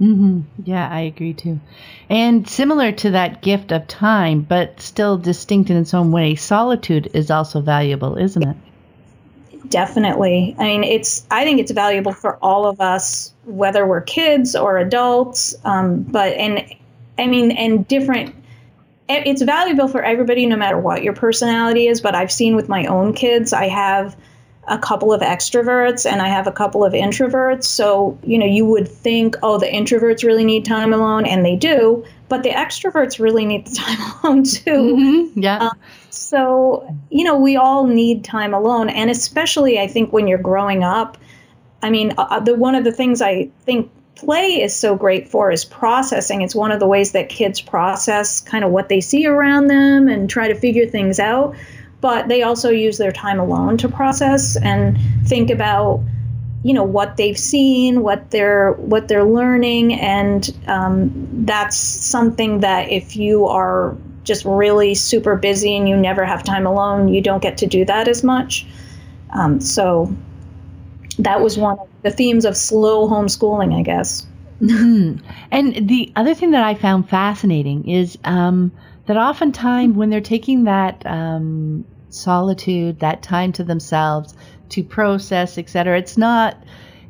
Mm-hmm. 0.00 0.40
Yeah, 0.64 0.88
I 0.88 1.00
agree 1.00 1.34
too. 1.34 1.60
And 2.08 2.48
similar 2.48 2.92
to 2.92 3.10
that 3.10 3.42
gift 3.42 3.72
of 3.72 3.86
time, 3.88 4.42
but 4.42 4.80
still 4.80 5.18
distinct 5.18 5.70
in 5.70 5.76
its 5.76 5.92
own 5.92 6.12
way, 6.12 6.34
solitude 6.36 7.10
is 7.14 7.30
also 7.30 7.60
valuable, 7.60 8.16
isn't 8.16 8.42
it? 8.42 8.56
Definitely. 9.68 10.54
I 10.58 10.64
mean, 10.64 10.84
it's. 10.84 11.26
I 11.30 11.44
think 11.44 11.60
it's 11.60 11.72
valuable 11.72 12.12
for 12.12 12.36
all 12.36 12.66
of 12.66 12.80
us, 12.80 13.34
whether 13.44 13.86
we're 13.86 14.00
kids 14.00 14.56
or 14.56 14.78
adults. 14.78 15.54
Um, 15.64 16.02
but 16.04 16.32
and 16.34 16.64
I 17.18 17.26
mean, 17.26 17.50
and 17.50 17.86
different. 17.86 18.34
It's 19.08 19.40
valuable 19.40 19.88
for 19.88 20.02
everybody, 20.02 20.44
no 20.46 20.56
matter 20.56 20.78
what 20.78 21.02
your 21.02 21.14
personality 21.14 21.86
is. 21.86 22.00
But 22.02 22.14
I've 22.14 22.30
seen 22.30 22.56
with 22.56 22.68
my 22.68 22.86
own 22.86 23.14
kids, 23.14 23.54
I 23.54 23.68
have 23.68 24.16
a 24.68 24.78
couple 24.78 25.12
of 25.12 25.22
extroverts 25.22 26.10
and 26.10 26.20
I 26.20 26.28
have 26.28 26.46
a 26.46 26.52
couple 26.52 26.84
of 26.84 26.92
introverts. 26.92 27.64
So, 27.64 28.18
you 28.22 28.38
know, 28.38 28.46
you 28.46 28.66
would 28.66 28.86
think, 28.86 29.36
oh, 29.42 29.58
the 29.58 29.66
introverts 29.66 30.24
really 30.24 30.44
need 30.44 30.64
time 30.64 30.92
alone, 30.92 31.26
and 31.26 31.44
they 31.44 31.56
do, 31.56 32.04
but 32.28 32.42
the 32.42 32.50
extroverts 32.50 33.18
really 33.18 33.46
need 33.46 33.66
the 33.66 33.74
time 33.76 33.98
alone 34.22 34.44
too. 34.44 34.70
Mm-hmm. 34.70 35.40
Yeah. 35.40 35.58
Uh, 35.58 35.70
so, 36.10 36.94
you 37.10 37.24
know, 37.24 37.38
we 37.38 37.56
all 37.56 37.86
need 37.86 38.24
time 38.24 38.54
alone. 38.54 38.88
And 38.88 39.10
especially, 39.10 39.78
I 39.80 39.86
think, 39.86 40.12
when 40.12 40.28
you're 40.28 40.38
growing 40.38 40.84
up, 40.84 41.18
I 41.82 41.90
mean, 41.90 42.14
uh, 42.18 42.40
the 42.40 42.54
one 42.54 42.74
of 42.74 42.84
the 42.84 42.92
things 42.92 43.22
I 43.22 43.50
think 43.64 43.90
play 44.18 44.60
is 44.60 44.74
so 44.74 44.94
great 44.96 45.28
for 45.28 45.50
is 45.50 45.64
processing. 45.64 46.42
It's 46.42 46.54
one 46.54 46.72
of 46.72 46.80
the 46.80 46.86
ways 46.86 47.12
that 47.12 47.28
kids 47.28 47.60
process 47.60 48.40
kind 48.40 48.64
of 48.64 48.70
what 48.70 48.88
they 48.88 49.00
see 49.00 49.26
around 49.26 49.68
them 49.68 50.08
and 50.08 50.28
try 50.28 50.48
to 50.48 50.54
figure 50.54 50.86
things 50.86 51.18
out. 51.18 51.54
But 52.00 52.28
they 52.28 52.42
also 52.42 52.70
use 52.70 52.98
their 52.98 53.12
time 53.12 53.40
alone 53.40 53.76
to 53.78 53.88
process 53.88 54.56
and 54.56 54.98
think 55.26 55.50
about, 55.50 56.00
you 56.62 56.74
know, 56.74 56.84
what 56.84 57.16
they've 57.16 57.38
seen, 57.38 58.02
what 58.02 58.30
they're 58.30 58.72
what 58.72 59.08
they're 59.08 59.24
learning, 59.24 59.94
and 59.94 60.56
um, 60.68 61.10
that's 61.44 61.76
something 61.76 62.60
that 62.60 62.90
if 62.90 63.16
you 63.16 63.46
are 63.46 63.96
just 64.22 64.44
really 64.44 64.94
super 64.94 65.36
busy 65.36 65.76
and 65.76 65.88
you 65.88 65.96
never 65.96 66.24
have 66.24 66.44
time 66.44 66.66
alone, 66.66 67.08
you 67.08 67.20
don't 67.20 67.42
get 67.42 67.58
to 67.58 67.66
do 67.66 67.84
that 67.84 68.06
as 68.06 68.22
much. 68.22 68.66
Um, 69.30 69.60
so 69.60 70.14
that 71.18 71.40
was 71.40 71.58
one 71.58 71.78
the 72.02 72.10
themes 72.10 72.44
of 72.44 72.56
slow 72.56 73.08
homeschooling, 73.08 73.78
I 73.78 73.82
guess. 73.82 74.26
Mm-hmm. 74.60 75.24
And 75.50 75.88
the 75.88 76.12
other 76.16 76.34
thing 76.34 76.50
that 76.50 76.64
I 76.64 76.74
found 76.74 77.08
fascinating 77.08 77.88
is 77.88 78.18
um, 78.24 78.72
that 79.06 79.16
oftentimes 79.16 79.96
when 79.96 80.10
they're 80.10 80.20
taking 80.20 80.64
that 80.64 81.04
um, 81.06 81.84
solitude, 82.10 83.00
that 83.00 83.22
time 83.22 83.52
to 83.52 83.64
themselves 83.64 84.34
to 84.70 84.82
process, 84.82 85.58
etc., 85.58 85.98
it's 85.98 86.18
not. 86.18 86.56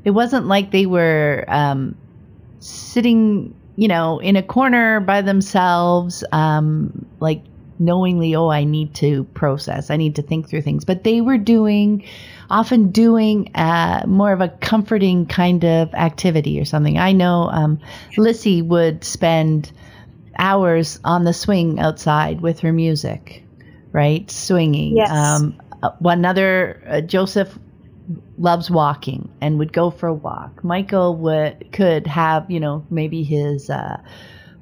It 0.05 0.11
wasn't 0.11 0.47
like 0.47 0.71
they 0.71 0.87
were 0.87 1.45
um, 1.49 1.97
sitting, 2.61 3.55
you 3.77 3.89
know, 3.89 4.21
in 4.21 4.37
a 4.37 4.43
corner 4.43 5.01
by 5.01 5.23
themselves, 5.23 6.23
um, 6.33 7.05
like 7.21 7.43
knowingly, 7.79 8.35
oh, 8.35 8.49
I 8.49 8.65
need 8.65 8.95
to 8.97 9.25
process, 9.35 9.91
I 9.91 9.97
need 9.97 10.17
to 10.17 10.23
think 10.23 10.49
through 10.49 10.63
things. 10.63 10.85
But 10.85 11.05
they 11.05 11.21
were 11.21 11.39
doing 11.39 12.05
often 12.51 12.91
doing 12.91 13.55
uh, 13.55 14.05
more 14.07 14.33
of 14.33 14.41
a 14.41 14.49
comforting 14.49 15.27
kind 15.27 15.65
of 15.65 15.93
activity 15.95 16.59
or 16.61 16.65
something. 16.65 16.99
I 16.99 17.13
know 17.13 17.49
um, 17.51 17.79
Lissy 18.17 18.63
would 18.63 19.05
spend 19.05 19.71
hours 20.39 20.99
on 21.05 21.25
the 21.25 21.33
swing 21.33 21.79
outside 21.79 22.41
with 22.41 22.61
her 22.61 22.73
music, 22.73 23.45
right? 23.93 24.31
Swinging. 24.31 24.97
Yes. 24.97 25.11
Um, 25.11 25.61
one 25.99 26.25
other, 26.25 26.83
uh, 26.89 27.01
Joseph 27.03 27.59
loves 28.39 28.71
walking 28.71 29.29
and 29.41 29.59
would 29.59 29.73
go 29.73 29.91
for 29.91 30.07
a 30.07 30.15
walk. 30.15 30.65
Michael 30.65 31.17
would 31.17 31.73
could 31.73 32.07
have, 32.07 32.51
you 32.51 32.61
know, 32.61 32.85
maybe 32.91 33.23
his 33.23 33.69
uh, 33.69 34.01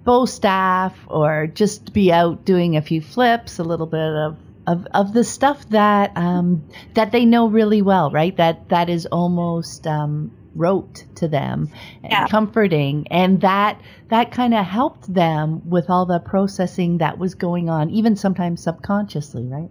bow 0.06 0.24
staff 0.24 0.96
or 1.08 1.48
just 1.48 1.92
be 1.92 2.10
out 2.10 2.46
doing 2.46 2.76
a 2.76 2.80
few 2.80 3.02
flips, 3.02 3.58
a 3.58 3.64
little 3.64 3.86
bit 3.86 4.00
of 4.00 4.38
of, 4.66 4.86
of 4.94 5.12
the 5.12 5.22
stuff 5.22 5.68
that 5.68 6.12
um, 6.16 6.64
that 6.94 7.12
they 7.12 7.24
know 7.24 7.48
really 7.48 7.82
well, 7.82 8.10
right? 8.10 8.36
That 8.36 8.68
that 8.70 8.88
is 8.88 9.06
almost 9.06 9.86
um, 9.86 10.32
rote 10.54 11.04
to 11.16 11.28
them 11.28 11.70
and 12.02 12.12
yeah. 12.12 12.26
comforting, 12.28 13.06
and 13.10 13.40
that 13.42 13.80
that 14.08 14.30
kind 14.32 14.54
of 14.54 14.64
helped 14.64 15.12
them 15.12 15.68
with 15.68 15.90
all 15.90 16.06
the 16.06 16.20
processing 16.20 16.98
that 16.98 17.18
was 17.18 17.34
going 17.34 17.68
on, 17.68 17.90
even 17.90 18.16
sometimes 18.16 18.62
subconsciously, 18.62 19.46
right? 19.46 19.70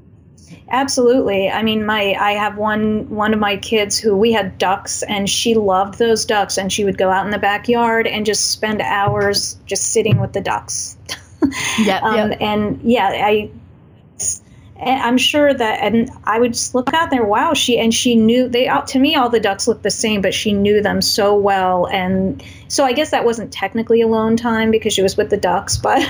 Absolutely. 0.69 1.49
I 1.49 1.63
mean, 1.63 1.85
my 1.85 2.15
I 2.19 2.31
have 2.31 2.57
one 2.57 3.09
one 3.09 3.33
of 3.33 3.39
my 3.39 3.57
kids 3.57 3.97
who 3.97 4.15
we 4.15 4.31
had 4.31 4.57
ducks, 4.57 5.03
and 5.03 5.29
she 5.29 5.55
loved 5.55 5.99
those 5.99 6.25
ducks, 6.25 6.57
and 6.57 6.71
she 6.71 6.85
would 6.85 6.97
go 6.97 7.09
out 7.09 7.25
in 7.25 7.31
the 7.31 7.39
backyard 7.39 8.07
and 8.07 8.25
just 8.25 8.51
spend 8.51 8.81
hours 8.81 9.57
just 9.65 9.91
sitting 9.91 10.19
with 10.19 10.33
the 10.33 10.41
ducks. 10.41 10.97
yeah, 11.79 11.99
um, 12.03 12.31
yep. 12.31 12.37
And 12.41 12.81
yeah, 12.83 13.07
I 13.07 13.49
I'm 14.77 15.17
sure 15.17 15.53
that, 15.53 15.79
and 15.81 16.09
I 16.25 16.39
would 16.39 16.53
just 16.53 16.75
look 16.75 16.93
out 16.93 17.09
there. 17.09 17.23
Wow, 17.23 17.53
she 17.53 17.77
and 17.77 17.93
she 17.93 18.15
knew 18.15 18.49
they. 18.49 18.69
To 18.87 18.99
me, 18.99 19.15
all 19.15 19.29
the 19.29 19.39
ducks 19.39 19.67
looked 19.67 19.83
the 19.83 19.91
same, 19.91 20.21
but 20.21 20.33
she 20.33 20.51
knew 20.51 20.81
them 20.81 21.01
so 21.01 21.35
well, 21.35 21.87
and 21.87 22.43
so 22.67 22.83
I 22.83 22.91
guess 22.91 23.11
that 23.11 23.23
wasn't 23.23 23.53
technically 23.53 24.01
alone 24.01 24.35
time 24.35 24.71
because 24.71 24.93
she 24.93 25.01
was 25.01 25.15
with 25.15 25.29
the 25.29 25.37
ducks, 25.37 25.77
but 25.77 26.05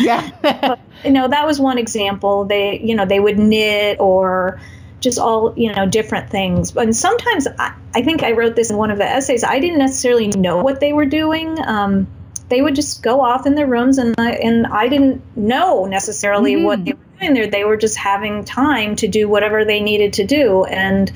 yeah, 0.00 0.30
but, 0.42 0.80
you 1.06 1.12
know 1.12 1.28
that 1.28 1.46
was 1.46 1.60
one 1.60 1.78
example. 1.78 2.44
They, 2.44 2.80
you 2.80 2.94
know, 2.94 3.06
they 3.06 3.20
would 3.20 3.38
knit 3.38 3.98
or 4.00 4.60
just 5.00 5.18
all 5.18 5.54
you 5.56 5.72
know 5.72 5.86
different 5.86 6.30
things. 6.30 6.76
And 6.76 6.94
sometimes 6.94 7.46
I, 7.58 7.74
I 7.94 8.02
think 8.02 8.22
I 8.22 8.32
wrote 8.32 8.56
this 8.56 8.70
in 8.70 8.76
one 8.76 8.90
of 8.90 8.98
the 8.98 9.04
essays. 9.04 9.44
I 9.44 9.58
didn't 9.58 9.78
necessarily 9.78 10.28
know 10.28 10.58
what 10.58 10.80
they 10.80 10.92
were 10.92 11.06
doing. 11.06 11.58
Um, 11.66 12.06
they 12.48 12.62
would 12.62 12.74
just 12.74 13.02
go 13.02 13.20
off 13.20 13.46
in 13.46 13.54
their 13.54 13.66
rooms, 13.66 13.98
and 13.98 14.14
I, 14.18 14.32
and 14.32 14.66
I 14.66 14.88
didn't 14.88 15.22
know 15.36 15.84
necessarily 15.84 16.54
mm-hmm. 16.54 16.64
what 16.64 16.84
they 16.84 16.92
were 16.92 17.18
doing 17.18 17.34
there. 17.34 17.46
They 17.46 17.64
were 17.64 17.76
just 17.76 17.96
having 17.96 18.44
time 18.44 18.96
to 18.96 19.08
do 19.08 19.28
whatever 19.28 19.64
they 19.64 19.80
needed 19.80 20.12
to 20.14 20.24
do, 20.24 20.64
and 20.64 21.12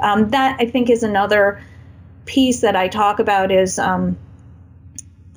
um, 0.00 0.30
that 0.30 0.56
I 0.60 0.66
think 0.66 0.90
is 0.90 1.02
another 1.02 1.62
piece 2.24 2.60
that 2.60 2.74
I 2.74 2.88
talk 2.88 3.20
about 3.20 3.52
is 3.52 3.78
um, 3.78 4.16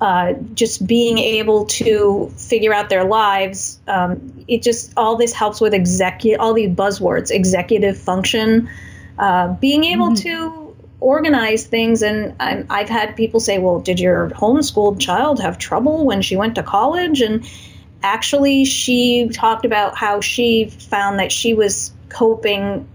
uh, 0.00 0.32
just 0.54 0.86
being 0.86 1.18
able 1.18 1.66
to 1.66 2.32
figure 2.36 2.72
out 2.72 2.88
their 2.88 3.04
lives. 3.04 3.78
Um, 3.86 4.44
it 4.48 4.62
just 4.62 4.92
all 4.96 5.16
this 5.16 5.32
helps 5.32 5.60
with 5.60 5.74
executive 5.74 6.40
all 6.40 6.54
these 6.54 6.70
buzzwords, 6.70 7.30
executive 7.30 7.98
function, 7.98 8.70
uh, 9.18 9.48
being 9.54 9.84
able 9.84 10.10
mm-hmm. 10.10 10.54
to 10.54 10.76
organize 11.00 11.66
things. 11.66 12.02
And 12.02 12.34
i 12.40 12.64
I've 12.70 12.88
had 12.88 13.16
people 13.16 13.40
say, 13.40 13.58
well, 13.58 13.80
did 13.80 14.00
your 14.00 14.30
homeschooled 14.30 15.00
child 15.00 15.40
have 15.40 15.58
trouble 15.58 16.06
when 16.06 16.22
she 16.22 16.36
went 16.36 16.54
to 16.54 16.62
college? 16.62 17.20
And 17.20 17.46
actually, 18.02 18.64
she 18.64 19.28
talked 19.28 19.66
about 19.66 19.96
how 19.96 20.22
she 20.22 20.70
found 20.70 21.18
that 21.18 21.30
she 21.30 21.52
was 21.52 21.92
coping 22.08 22.88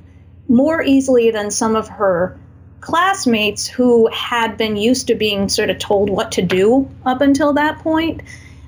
more 0.48 0.82
easily 0.82 1.32
than 1.32 1.52
some 1.52 1.76
of 1.76 1.88
her 1.88 2.38
classmates 2.86 3.68
who 3.68 4.08
had 4.08 4.58
been 4.58 4.78
used 4.78 5.08
to 5.08 5.16
being 5.16 5.50
sort 5.50 5.70
of 5.70 5.80
told 5.80 6.10
what 6.10 6.34
to 6.34 6.42
do 6.42 6.90
up 7.06 7.22
until 7.22 7.54
that 7.54 7.80
point. 7.80 8.22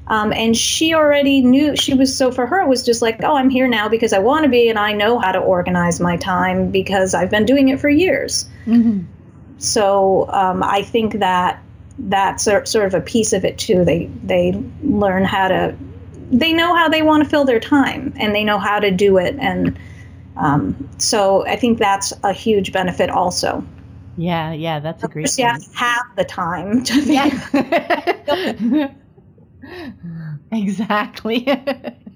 Um, 0.08 0.32
and 0.32 0.56
she 0.56 0.94
already 0.94 1.42
knew 1.42 1.76
she 1.76 1.94
was 1.94 2.18
so 2.18 2.32
for 2.32 2.46
her 2.46 2.62
it 2.62 2.68
was 2.70 2.86
just 2.86 3.02
like 3.02 3.22
oh 3.26 3.36
i'm 3.36 3.50
here 3.50 3.68
now 3.68 3.90
because 3.90 4.14
i 4.14 4.20
want 4.20 4.44
to 4.44 4.50
be 4.50 4.70
and 4.70 4.80
i 4.80 4.94
know 4.94 5.20
how 5.20 5.34
to 5.34 5.40
organize 5.40 6.00
my 6.00 6.16
time 6.16 6.72
because 6.72 7.14
i've 7.14 7.30
been 7.30 7.46
doing 7.46 7.68
it 7.68 7.82
for 7.82 7.90
years 7.90 8.48
mm-hmm 8.66 9.02
so 9.58 10.30
um, 10.30 10.64
I 10.64 10.84
think 10.84 11.20
that 11.20 11.62
that's 12.00 12.44
sort 12.44 12.76
of 12.76 12.94
a 12.94 13.02
piece 13.02 13.34
of 13.34 13.44
it 13.44 13.58
too. 13.58 13.84
They 13.84 14.06
they 14.24 14.62
learn 14.84 15.26
how 15.26 15.48
to 15.48 15.76
they 16.32 16.54
know 16.54 16.76
how 16.76 16.90
they 16.90 17.02
want 17.02 17.24
to 17.24 17.30
fill 17.30 17.46
their 17.46 17.60
time 17.60 18.14
and 18.18 18.36
they 18.36 18.44
know 18.44 18.60
how 18.60 18.80
to 18.80 18.92
do 18.92 19.18
it 19.18 19.36
and 19.40 19.80
um, 20.36 20.90
so 21.00 21.48
I 21.48 21.56
think 21.56 21.80
that's 21.80 22.14
a 22.24 22.34
huge 22.34 22.72
benefit 22.72 23.10
also. 23.10 23.66
Yeah, 24.18 24.52
yeah, 24.52 24.80
that's 24.80 25.04
a 25.04 25.08
great. 25.08 25.30
Yeah, 25.38 25.58
half 25.76 26.16
the 26.16 26.26
time 26.26 26.84
to. 26.86 27.02
Yeah. 27.02 28.94
exactly. 30.52 31.48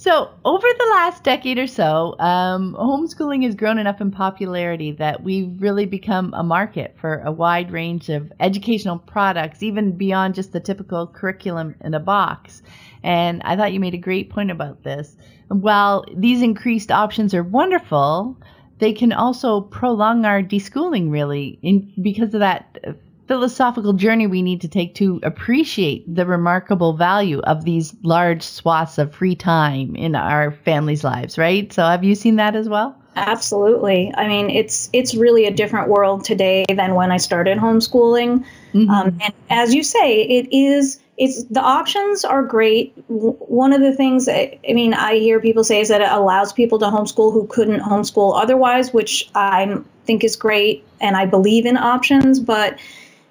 So, 0.00 0.30
over 0.46 0.66
the 0.66 0.88
last 0.92 1.24
decade 1.24 1.58
or 1.58 1.66
so, 1.66 2.18
um, 2.18 2.74
homeschooling 2.74 3.44
has 3.44 3.54
grown 3.54 3.78
enough 3.78 4.00
in 4.00 4.10
popularity 4.10 4.92
that 4.92 5.22
we've 5.22 5.60
really 5.60 5.84
become 5.84 6.32
a 6.32 6.42
market 6.42 6.96
for 6.98 7.18
a 7.18 7.30
wide 7.30 7.70
range 7.70 8.08
of 8.08 8.32
educational 8.40 8.98
products, 8.98 9.62
even 9.62 9.98
beyond 9.98 10.36
just 10.36 10.54
the 10.54 10.60
typical 10.60 11.06
curriculum 11.06 11.74
in 11.82 11.92
a 11.92 12.00
box. 12.00 12.62
And 13.02 13.42
I 13.44 13.56
thought 13.56 13.74
you 13.74 13.80
made 13.80 13.92
a 13.92 13.98
great 13.98 14.30
point 14.30 14.50
about 14.50 14.84
this. 14.84 15.18
While 15.48 16.06
these 16.16 16.40
increased 16.40 16.90
options 16.90 17.34
are 17.34 17.42
wonderful, 17.42 18.38
they 18.80 18.92
can 18.92 19.12
also 19.12 19.60
prolong 19.60 20.24
our 20.24 20.42
deschooling, 20.42 21.10
really, 21.10 21.58
in, 21.62 21.92
because 22.02 22.34
of 22.34 22.40
that 22.40 22.98
philosophical 23.28 23.92
journey 23.92 24.26
we 24.26 24.42
need 24.42 24.60
to 24.60 24.66
take 24.66 24.94
to 24.96 25.20
appreciate 25.22 26.12
the 26.12 26.26
remarkable 26.26 26.94
value 26.94 27.38
of 27.42 27.64
these 27.64 27.94
large 28.02 28.42
swaths 28.42 28.98
of 28.98 29.14
free 29.14 29.36
time 29.36 29.94
in 29.94 30.16
our 30.16 30.50
families' 30.50 31.04
lives, 31.04 31.38
right? 31.38 31.72
So 31.72 31.84
have 31.84 32.02
you 32.02 32.16
seen 32.16 32.36
that 32.36 32.56
as 32.56 32.68
well? 32.68 32.96
Absolutely. 33.16 34.12
I 34.16 34.28
mean, 34.28 34.50
it's 34.50 34.88
it's 34.92 35.14
really 35.14 35.44
a 35.44 35.50
different 35.50 35.88
world 35.88 36.24
today 36.24 36.64
than 36.68 36.94
when 36.94 37.10
I 37.10 37.16
started 37.16 37.58
homeschooling. 37.58 38.44
Mm-hmm. 38.72 38.90
Um, 38.90 39.18
and 39.20 39.34
as 39.48 39.74
you 39.74 39.82
say, 39.82 40.22
it 40.22 40.48
is 40.52 40.99
it's 41.20 41.44
the 41.44 41.60
options 41.60 42.24
are 42.24 42.42
great. 42.42 42.94
One 43.08 43.74
of 43.74 43.82
the 43.82 43.92
things 43.92 44.26
I 44.26 44.58
mean, 44.64 44.94
I 44.94 45.16
hear 45.16 45.38
people 45.38 45.62
say 45.62 45.80
is 45.80 45.88
that 45.88 46.00
it 46.00 46.10
allows 46.10 46.54
people 46.54 46.78
to 46.78 46.86
homeschool 46.86 47.34
who 47.34 47.46
couldn't 47.46 47.80
homeschool 47.80 48.40
otherwise, 48.40 48.94
which 48.94 49.30
I 49.34 49.78
think 50.06 50.24
is 50.24 50.34
great, 50.34 50.82
and 50.98 51.18
I 51.18 51.26
believe 51.26 51.66
in 51.66 51.76
options, 51.76 52.40
but 52.40 52.78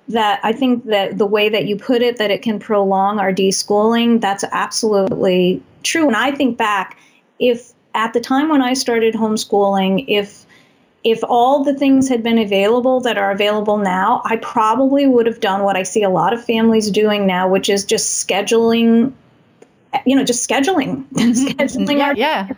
that 0.08 0.40
I 0.44 0.54
think 0.54 0.86
that 0.86 1.18
the 1.18 1.26
way 1.26 1.50
that 1.50 1.66
you 1.66 1.78
put 1.78 2.04
it, 2.04 2.18
that 2.18 2.30
it 2.30 2.44
can 2.44 2.60
prolong 2.60 3.20
our 3.20 3.34
deschooling, 3.34 4.22
that's 4.22 4.44
absolutely 4.52 5.64
true. 5.82 6.06
And 6.06 6.16
I 6.16 6.32
think 6.32 6.60
back, 6.60 7.00
if 7.40 7.74
at 7.96 8.14
the 8.14 8.20
time 8.20 8.50
when 8.50 8.62
I 8.62 8.76
started 8.76 9.16
homeschooling, 9.16 10.06
if 10.08 10.46
if 11.04 11.24
all 11.24 11.64
the 11.64 11.74
things 11.74 12.10
had 12.10 12.24
been 12.24 12.38
available 12.38 13.00
that 13.02 13.18
are 13.18 13.32
available 13.32 13.78
now, 13.78 14.22
I 14.26 14.36
probably 14.38 15.08
would 15.08 15.26
have 15.28 15.40
done 15.40 15.64
what 15.64 15.78
I 15.78 15.84
see 15.84 16.04
a 16.04 16.10
lot 16.10 16.34
of 16.34 16.44
families 16.44 16.92
doing 16.92 17.26
now, 17.26 17.48
which 17.48 17.70
is 17.70 17.86
just 17.86 18.28
scheduling, 18.28 19.14
you 20.06 20.16
know, 20.16 20.24
just 20.24 20.48
scheduling, 20.48 21.06
scheduling 21.14 21.98
yeah, 21.98 22.06
our 22.06 22.16
yeah. 22.16 22.50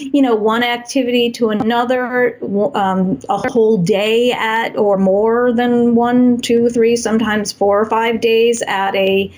you 0.00 0.20
know, 0.20 0.34
one 0.34 0.64
activity 0.64 1.30
to 1.32 1.50
another, 1.50 2.38
um, 2.74 3.20
a 3.28 3.48
whole 3.50 3.78
day 3.78 4.32
at 4.32 4.76
or 4.76 4.98
more 4.98 5.52
than 5.52 5.94
one, 5.94 6.40
two, 6.40 6.68
three, 6.68 6.96
sometimes 6.96 7.52
four 7.52 7.80
or 7.80 7.86
five 7.86 8.20
days 8.20 8.62
at 8.66 8.96
a, 8.96 9.32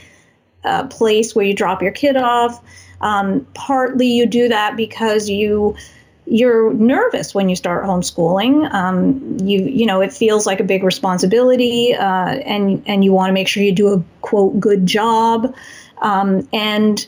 a 0.64 0.86
place 0.86 1.34
where 1.34 1.44
you 1.44 1.54
drop 1.54 1.82
your 1.82 1.92
kid 1.92 2.16
off. 2.16 2.62
Um, 3.02 3.46
partly 3.52 4.06
you 4.06 4.26
do 4.26 4.48
that 4.48 4.74
because 4.76 5.28
you 5.28 5.76
you're 6.30 6.72
nervous 6.74 7.34
when 7.34 7.48
you 7.48 7.56
start 7.56 7.84
homeschooling. 7.84 8.72
Um, 8.72 9.38
you 9.40 9.64
you 9.64 9.86
know 9.86 10.00
it 10.00 10.12
feels 10.12 10.46
like 10.46 10.60
a 10.60 10.64
big 10.64 10.82
responsibility, 10.82 11.94
uh, 11.94 12.02
and 12.04 12.82
and 12.86 13.04
you 13.04 13.12
want 13.12 13.30
to 13.30 13.34
make 13.34 13.48
sure 13.48 13.62
you 13.62 13.72
do 13.72 13.94
a 13.94 14.02
quote 14.20 14.58
good 14.60 14.86
job, 14.86 15.54
um, 16.02 16.48
and 16.52 17.06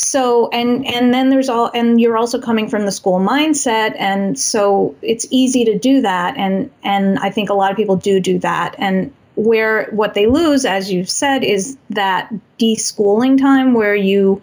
so 0.00 0.48
and 0.48 0.86
and 0.86 1.12
then 1.12 1.28
there's 1.28 1.48
all 1.48 1.70
and 1.74 2.00
you're 2.00 2.16
also 2.16 2.40
coming 2.40 2.68
from 2.68 2.86
the 2.86 2.92
school 2.92 3.20
mindset 3.20 3.94
and 3.98 4.38
so 4.38 4.94
it's 5.02 5.26
easy 5.30 5.64
to 5.66 5.78
do 5.78 6.00
that 6.00 6.36
and 6.38 6.70
and 6.82 7.18
I 7.18 7.28
think 7.28 7.50
a 7.50 7.54
lot 7.54 7.70
of 7.70 7.76
people 7.76 7.96
do 7.96 8.18
do 8.18 8.38
that 8.38 8.74
and 8.78 9.12
where 9.34 9.90
what 9.90 10.14
they 10.14 10.26
lose 10.26 10.64
as 10.64 10.90
you've 10.90 11.10
said 11.10 11.44
is 11.44 11.76
that 11.90 12.32
deschooling 12.58 13.38
time 13.38 13.74
where 13.74 13.94
you 13.94 14.40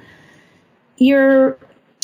you're 0.98 1.58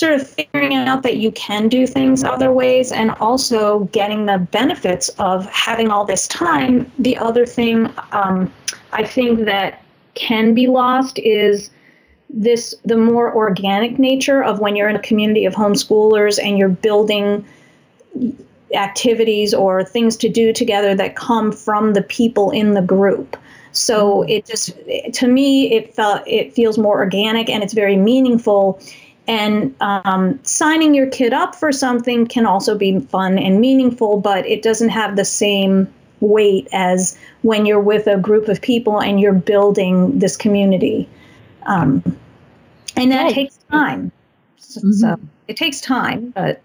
sort 0.04 0.20
of 0.20 0.28
figuring 0.28 0.74
out 0.74 1.04
that 1.04 1.18
you 1.18 1.32
can 1.32 1.70
do 1.70 1.88
things 1.88 2.24
other 2.24 2.52
ways 2.52 2.92
and 2.92 3.12
also 3.12 3.80
getting 3.86 4.26
the 4.26 4.38
benefits 4.38 5.10
of 5.20 5.46
having 5.48 5.90
all 5.90 6.06
this 6.06 6.28
time 6.28 6.92
the 7.00 7.18
other 7.18 7.46
thing 7.46 7.92
um, 8.12 8.52
i 8.92 9.04
think 9.04 9.46
that 9.46 9.84
can 10.16 10.54
be 10.54 10.68
lost 10.68 11.20
is 11.20 11.70
this 12.30 12.76
the 12.84 12.98
more 12.98 13.34
organic 13.34 14.00
nature 14.00 14.44
of 14.44 14.60
when 14.60 14.76
you're 14.76 14.90
in 14.90 14.96
a 14.96 15.02
community 15.02 15.46
of 15.46 15.54
homeschoolers 15.54 16.44
and 16.44 16.58
you're 16.58 16.70
building 16.70 17.46
activities 18.74 19.54
or 19.54 19.84
things 19.84 20.18
to 20.18 20.30
do 20.30 20.52
together 20.52 20.96
that 20.96 21.16
come 21.16 21.52
from 21.52 21.94
the 21.94 22.02
people 22.02 22.50
in 22.50 22.74
the 22.74 22.82
group. 22.82 23.38
So 23.72 24.22
mm-hmm. 24.22 24.30
it 24.30 24.46
just 24.46 24.72
to 25.20 25.28
me 25.28 25.74
it 25.74 25.94
felt 25.96 26.28
it 26.28 26.54
feels 26.54 26.78
more 26.78 26.98
organic 26.98 27.50
and 27.50 27.64
it's 27.64 27.74
very 27.74 27.98
meaningful. 27.98 28.80
And 29.28 29.74
um, 29.80 30.40
signing 30.44 30.94
your 30.94 31.08
kid 31.08 31.34
up 31.34 31.56
for 31.56 31.72
something 31.72 32.28
can 32.28 32.46
also 32.46 32.78
be 32.78 33.00
fun 33.00 33.38
and 33.38 33.62
meaningful, 33.62 34.20
but 34.20 34.46
it 34.46 34.62
doesn't 34.62 34.90
have 34.90 35.16
the 35.16 35.24
same 35.26 35.92
weight 36.20 36.68
as 36.74 37.18
when 37.42 37.66
you're 37.66 37.80
with 37.80 38.08
a 38.08 38.18
group 38.18 38.48
of 38.48 38.62
people 38.62 39.02
and 39.02 39.20
you're 39.20 39.34
building 39.34 40.20
this 40.20 40.36
community. 40.36 41.08
Um, 41.64 42.04
and 42.96 43.12
that 43.12 43.24
right. 43.24 43.34
takes 43.34 43.58
time. 43.72 44.12
So, 44.58 44.82
mm-hmm. 44.82 44.92
so 44.92 45.20
it 45.48 45.58
takes 45.58 45.82
time, 45.82 46.32
but 46.32 46.62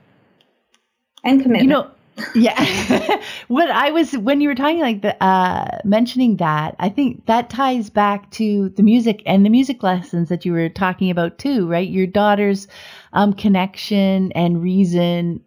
and 1.25 1.42
commitment. 1.42 1.64
You 1.64 1.68
know, 1.71 1.90
yeah. 2.35 3.20
what 3.48 3.70
I 3.70 3.90
was 3.90 4.12
when 4.18 4.40
you 4.40 4.48
were 4.48 4.54
talking 4.54 4.81
like 4.81 5.02
the 5.02 5.22
uh 5.22 5.78
mentioning 5.85 6.37
that, 6.37 6.76
I 6.78 6.88
think 6.88 7.26
that 7.26 7.50
ties 7.50 7.90
back 7.90 8.31
to 8.33 8.70
the 8.70 8.83
music 8.83 9.22
and 9.26 9.44
the 9.44 9.50
music 9.50 9.83
lessons 9.83 10.28
that 10.28 10.44
you 10.44 10.52
were 10.52 10.68
talking 10.68 11.11
about 11.11 11.38
too, 11.38 11.66
right? 11.68 11.88
Your 11.88 12.07
daughter's 12.07 12.68
um 13.12 13.33
connection 13.33 14.33
and 14.33 14.62
reason 14.62 15.40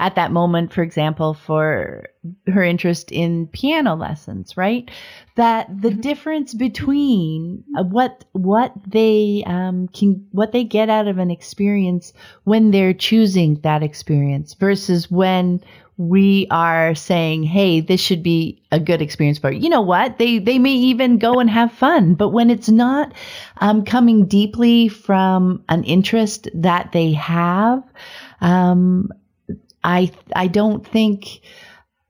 at 0.00 0.14
that 0.14 0.30
moment, 0.30 0.72
for 0.72 0.82
example, 0.82 1.34
for 1.34 2.08
her 2.46 2.62
interest 2.62 3.10
in 3.10 3.48
piano 3.48 3.96
lessons, 3.96 4.56
right? 4.56 4.90
That 5.34 5.66
the 5.68 5.90
mm-hmm. 5.90 6.00
difference 6.00 6.54
between 6.54 7.64
uh, 7.76 7.82
what 7.84 8.24
what 8.32 8.72
they 8.86 9.42
um, 9.46 9.88
can 9.88 10.24
what 10.30 10.52
they 10.52 10.64
get 10.64 10.88
out 10.88 11.08
of 11.08 11.18
an 11.18 11.30
experience 11.30 12.12
when 12.44 12.70
they're 12.70 12.94
choosing 12.94 13.60
that 13.62 13.82
experience 13.82 14.54
versus 14.54 15.10
when 15.10 15.60
we 15.98 16.46
are 16.50 16.94
saying, 16.94 17.42
"Hey, 17.42 17.80
this 17.80 18.00
should 18.00 18.22
be 18.22 18.62
a 18.70 18.78
good 18.78 19.02
experience 19.02 19.38
for 19.38 19.50
you." 19.50 19.60
You 19.60 19.68
know 19.68 19.82
what? 19.82 20.18
They 20.18 20.38
they 20.38 20.58
may 20.58 20.72
even 20.72 21.18
go 21.18 21.40
and 21.40 21.50
have 21.50 21.72
fun, 21.72 22.14
but 22.14 22.28
when 22.30 22.50
it's 22.50 22.68
not 22.68 23.12
um, 23.58 23.84
coming 23.84 24.26
deeply 24.26 24.88
from 24.88 25.62
an 25.68 25.82
interest 25.84 26.48
that 26.54 26.92
they 26.92 27.12
have, 27.12 27.82
um, 28.40 29.10
I 29.82 30.12
I 30.36 30.46
don't 30.46 30.86
think 30.86 31.40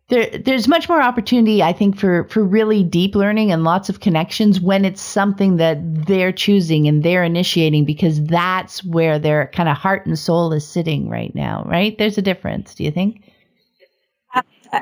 there 0.09 0.39
there's 0.39 0.69
much 0.69 0.89
more 0.89 1.01
opportunity 1.03 1.63
I 1.63 1.73
think 1.73 1.99
for 1.99 2.25
for 2.25 2.45
really 2.45 2.83
deep 2.83 3.15
learning 3.15 3.53
and 3.53 3.65
lots 3.65 3.89
of 3.89 4.01
connections 4.01 4.61
when 4.61 4.85
it's 4.85 5.03
something 5.03 5.57
that 5.57 5.79
they're 6.07 6.33
choosing 6.33 6.89
and 6.89 7.03
they're 7.03 7.25
initiating 7.25 7.85
because 7.85 8.23
that's 8.25 8.85
where 8.85 9.19
their 9.19 9.51
kind 9.55 9.69
of 9.69 9.77
heart 9.77 10.07
and 10.07 10.19
soul 10.19 10.53
is 10.53 10.67
sitting 10.67 11.09
right 11.09 11.35
now, 11.35 11.65
right? 11.67 11.97
There's 11.97 12.19
a 12.19 12.23
difference, 12.23 12.75
do 12.75 12.85
you 12.85 12.91
think? 12.91 13.23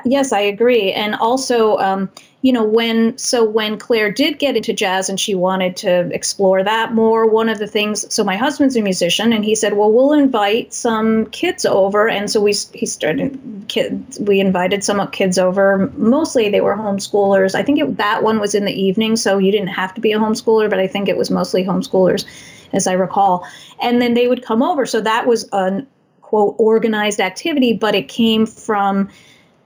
Yes, 0.05 0.31
I 0.31 0.39
agree. 0.41 0.91
And 0.91 1.15
also, 1.15 1.77
um, 1.77 2.09
you 2.41 2.53
know, 2.53 2.63
when 2.63 3.17
so 3.17 3.43
when 3.43 3.77
Claire 3.77 4.11
did 4.11 4.39
get 4.39 4.55
into 4.55 4.71
jazz 4.71 5.09
and 5.09 5.19
she 5.19 5.33
wanted 5.33 5.75
to 5.77 6.09
explore 6.13 6.63
that 6.63 6.93
more, 6.93 7.27
one 7.27 7.49
of 7.49 7.57
the 7.57 7.67
things. 7.67 8.13
So 8.13 8.23
my 8.23 8.37
husband's 8.37 8.75
a 8.75 8.81
musician, 8.81 9.33
and 9.33 9.43
he 9.43 9.55
said, 9.55 9.73
"Well, 9.73 9.91
we'll 9.91 10.13
invite 10.13 10.73
some 10.73 11.25
kids 11.27 11.65
over." 11.65 12.07
And 12.07 12.29
so 12.29 12.39
we 12.39 12.53
he 12.73 12.85
started 12.85 13.65
kids. 13.67 14.19
We 14.19 14.39
invited 14.39 14.83
some 14.83 15.05
kids 15.11 15.37
over. 15.37 15.91
Mostly 15.97 16.49
they 16.49 16.61
were 16.61 16.75
homeschoolers. 16.75 17.55
I 17.55 17.63
think 17.63 17.79
it, 17.79 17.97
that 17.97 18.23
one 18.23 18.39
was 18.39 18.53
in 18.53 18.65
the 18.65 18.73
evening, 18.73 19.15
so 19.15 19.39
you 19.39 19.51
didn't 19.51 19.69
have 19.69 19.93
to 19.95 20.01
be 20.01 20.13
a 20.13 20.19
homeschooler, 20.19 20.69
but 20.69 20.79
I 20.79 20.87
think 20.87 21.09
it 21.09 21.17
was 21.17 21.31
mostly 21.31 21.65
homeschoolers, 21.65 22.25
as 22.71 22.87
I 22.87 22.93
recall. 22.93 23.47
And 23.81 24.01
then 24.01 24.13
they 24.13 24.27
would 24.27 24.43
come 24.43 24.61
over. 24.61 24.85
So 24.85 25.01
that 25.01 25.25
was 25.25 25.49
a 25.51 25.83
quote 26.21 26.55
organized 26.59 27.19
activity, 27.19 27.73
but 27.73 27.95
it 27.95 28.09
came 28.09 28.45
from 28.45 29.09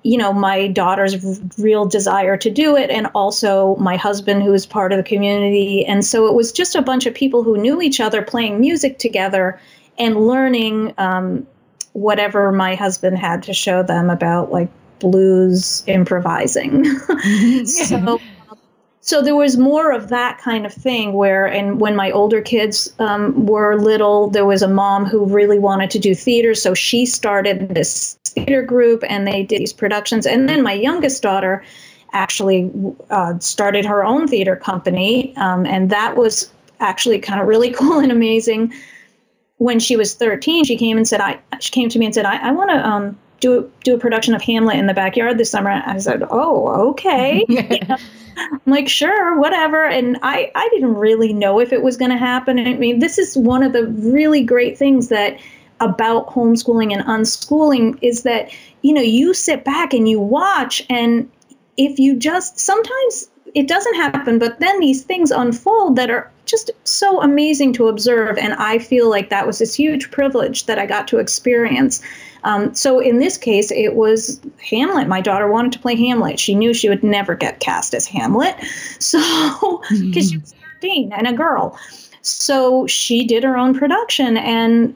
you 0.03 0.17
know 0.17 0.33
my 0.33 0.67
daughter's 0.67 1.41
real 1.57 1.85
desire 1.85 2.37
to 2.37 2.49
do 2.49 2.75
it 2.75 2.89
and 2.89 3.07
also 3.13 3.75
my 3.75 3.97
husband 3.97 4.43
who 4.43 4.53
is 4.53 4.65
part 4.65 4.91
of 4.91 4.97
the 4.97 5.03
community. 5.03 5.85
And 5.85 6.03
so 6.05 6.27
it 6.27 6.33
was 6.33 6.51
just 6.51 6.75
a 6.75 6.81
bunch 6.81 7.05
of 7.05 7.13
people 7.13 7.43
who 7.43 7.57
knew 7.57 7.81
each 7.81 7.99
other 7.99 8.21
playing 8.21 8.59
music 8.59 8.97
together 8.97 9.59
and 9.97 10.27
learning 10.27 10.93
um, 10.97 11.45
whatever 11.93 12.51
my 12.51 12.75
husband 12.75 13.17
had 13.17 13.43
to 13.43 13.53
show 13.53 13.83
them 13.83 14.09
about 14.09 14.51
like 14.51 14.69
blues 14.99 15.83
improvising. 15.87 16.85
So 17.65 18.19
so 19.03 19.23
there 19.23 19.35
was 19.35 19.57
more 19.57 19.91
of 19.91 20.09
that 20.09 20.37
kind 20.37 20.63
of 20.63 20.71
thing 20.71 21.13
where 21.13 21.47
and 21.47 21.81
when 21.81 21.95
my 21.95 22.11
older 22.11 22.39
kids 22.39 22.93
um, 22.99 23.47
were 23.47 23.75
little 23.79 24.29
there 24.29 24.45
was 24.45 24.61
a 24.61 24.67
mom 24.67 25.05
who 25.05 25.25
really 25.25 25.57
wanted 25.57 25.89
to 25.91 25.99
do 25.99 26.13
theater. 26.13 26.53
So 26.53 26.75
she 26.75 27.07
started 27.07 27.69
this 27.69 28.13
theater 28.25 28.61
group 28.61 29.03
and 29.09 29.25
they 29.25 29.41
did 29.41 29.59
these 29.59 29.73
productions. 29.73 30.27
And 30.27 30.47
then 30.47 30.61
my 30.61 30.73
youngest 30.73 31.23
daughter 31.23 31.63
actually 32.13 32.71
uh, 33.09 33.39
started 33.39 33.85
her 33.85 34.05
own 34.05 34.27
theater 34.27 34.55
company 34.55 35.35
um, 35.35 35.65
and 35.65 35.89
that 35.89 36.15
was 36.15 36.51
actually 36.79 37.17
kind 37.17 37.41
of 37.41 37.47
really 37.47 37.71
cool 37.79 37.99
and 37.99 38.11
amazing. 38.11 38.71
When 39.57 39.79
she 39.79 39.95
was 39.95 40.13
13 40.13 40.63
she 40.65 40.77
came 40.77 40.97
and 40.97 41.07
said 41.07 41.21
i 41.21 41.39
she 41.59 41.71
came 41.71 41.89
to 41.89 41.99
me 41.99 42.05
and 42.05 42.15
said 42.15 42.25
i, 42.25 42.49
I 42.49 42.51
want 42.51 42.71
to 42.71 42.87
um, 42.87 43.17
do 43.41 43.69
do 43.84 43.95
a 43.95 43.97
production 43.97 44.34
of 44.34 44.41
Hamlet 44.41 44.77
in 44.77 44.88
the 44.88 44.93
backyard 44.93 45.38
this 45.38 45.51
summer. 45.51 45.69
I 45.86 45.97
said, 45.97 46.23
"Oh, 46.30 46.89
okay." 46.91 47.45
I'm 48.38 48.62
like, 48.65 48.88
sure, 48.88 49.38
whatever. 49.38 49.86
And 49.86 50.17
I, 50.21 50.51
I 50.56 50.69
didn't 50.69 50.95
really 50.95 51.34
know 51.34 51.60
if 51.60 51.73
it 51.73 51.84
was 51.84 51.97
going 51.97 52.12
to 52.12 52.17
happen. 52.17 52.60
I 52.60 52.73
mean, 52.73 52.99
this 52.99 53.17
is 53.17 53.38
one 53.38 53.62
of 53.62 53.73
the 53.73 53.88
really 53.88 54.41
great 54.41 54.77
things 54.77 55.10
that 55.10 55.38
about 55.82 56.27
homeschooling 56.27 56.93
and 56.93 57.04
unschooling 57.06 57.99
is 58.01 58.23
that, 58.23 58.51
you 58.84 58.93
know, 58.93 59.01
you 59.01 59.34
sit 59.34 59.65
back 59.65 59.93
and 59.93 60.08
you 60.08 60.19
watch, 60.19 60.82
and 60.89 61.30
if 61.77 61.99
you 61.99 62.15
just 62.15 62.60
sometimes 62.60 63.30
it 63.54 63.67
doesn't 63.67 63.95
happen, 63.95 64.39
but 64.39 64.60
then 64.60 64.80
these 64.80 65.04
things 65.04 65.32
unfold 65.32 65.97
that 65.97 66.10
are 66.10 66.32
just 66.45 66.71
so 66.84 67.21
amazing 67.21 67.73
to 67.73 67.88
observe. 67.88 68.38
And 68.38 68.54
I 68.54 68.77
feel 68.80 69.10
like 69.10 69.30
that 69.30 69.45
was 69.45 69.60
this 69.60 69.75
huge 69.75 70.12
privilege 70.12 70.67
that 70.67 70.80
I 70.80 70.86
got 70.86 71.08
to 71.10 71.17
experience. 71.17 72.01
Um, 72.43 72.73
so 72.73 72.99
in 72.99 73.19
this 73.19 73.38
case, 73.38 73.71
it 73.71 73.95
was 73.95 74.41
Hamlet. 74.69 75.08
My 75.08 75.21
daughter 75.21 75.47
wanted 75.47 75.73
to 75.73 75.80
play 75.80 75.95
Hamlet. 75.95 76.39
She 76.39 76.56
knew 76.56 76.73
she 76.73 76.89
would 76.89 77.04
never 77.04 77.36
get 77.36 77.60
cast 77.60 77.93
as 77.93 78.06
Hamlet. 78.08 78.56
So, 78.99 79.82
because 79.89 80.30
she 80.30 80.38
was 80.38 80.54
13 80.82 81.12
and 81.12 81.27
a 81.27 81.34
girl. 81.34 81.77
So 82.21 82.88
she 82.88 83.25
did 83.25 83.43
her 83.43 83.58
own 83.58 83.77
production 83.77 84.38
and 84.38 84.95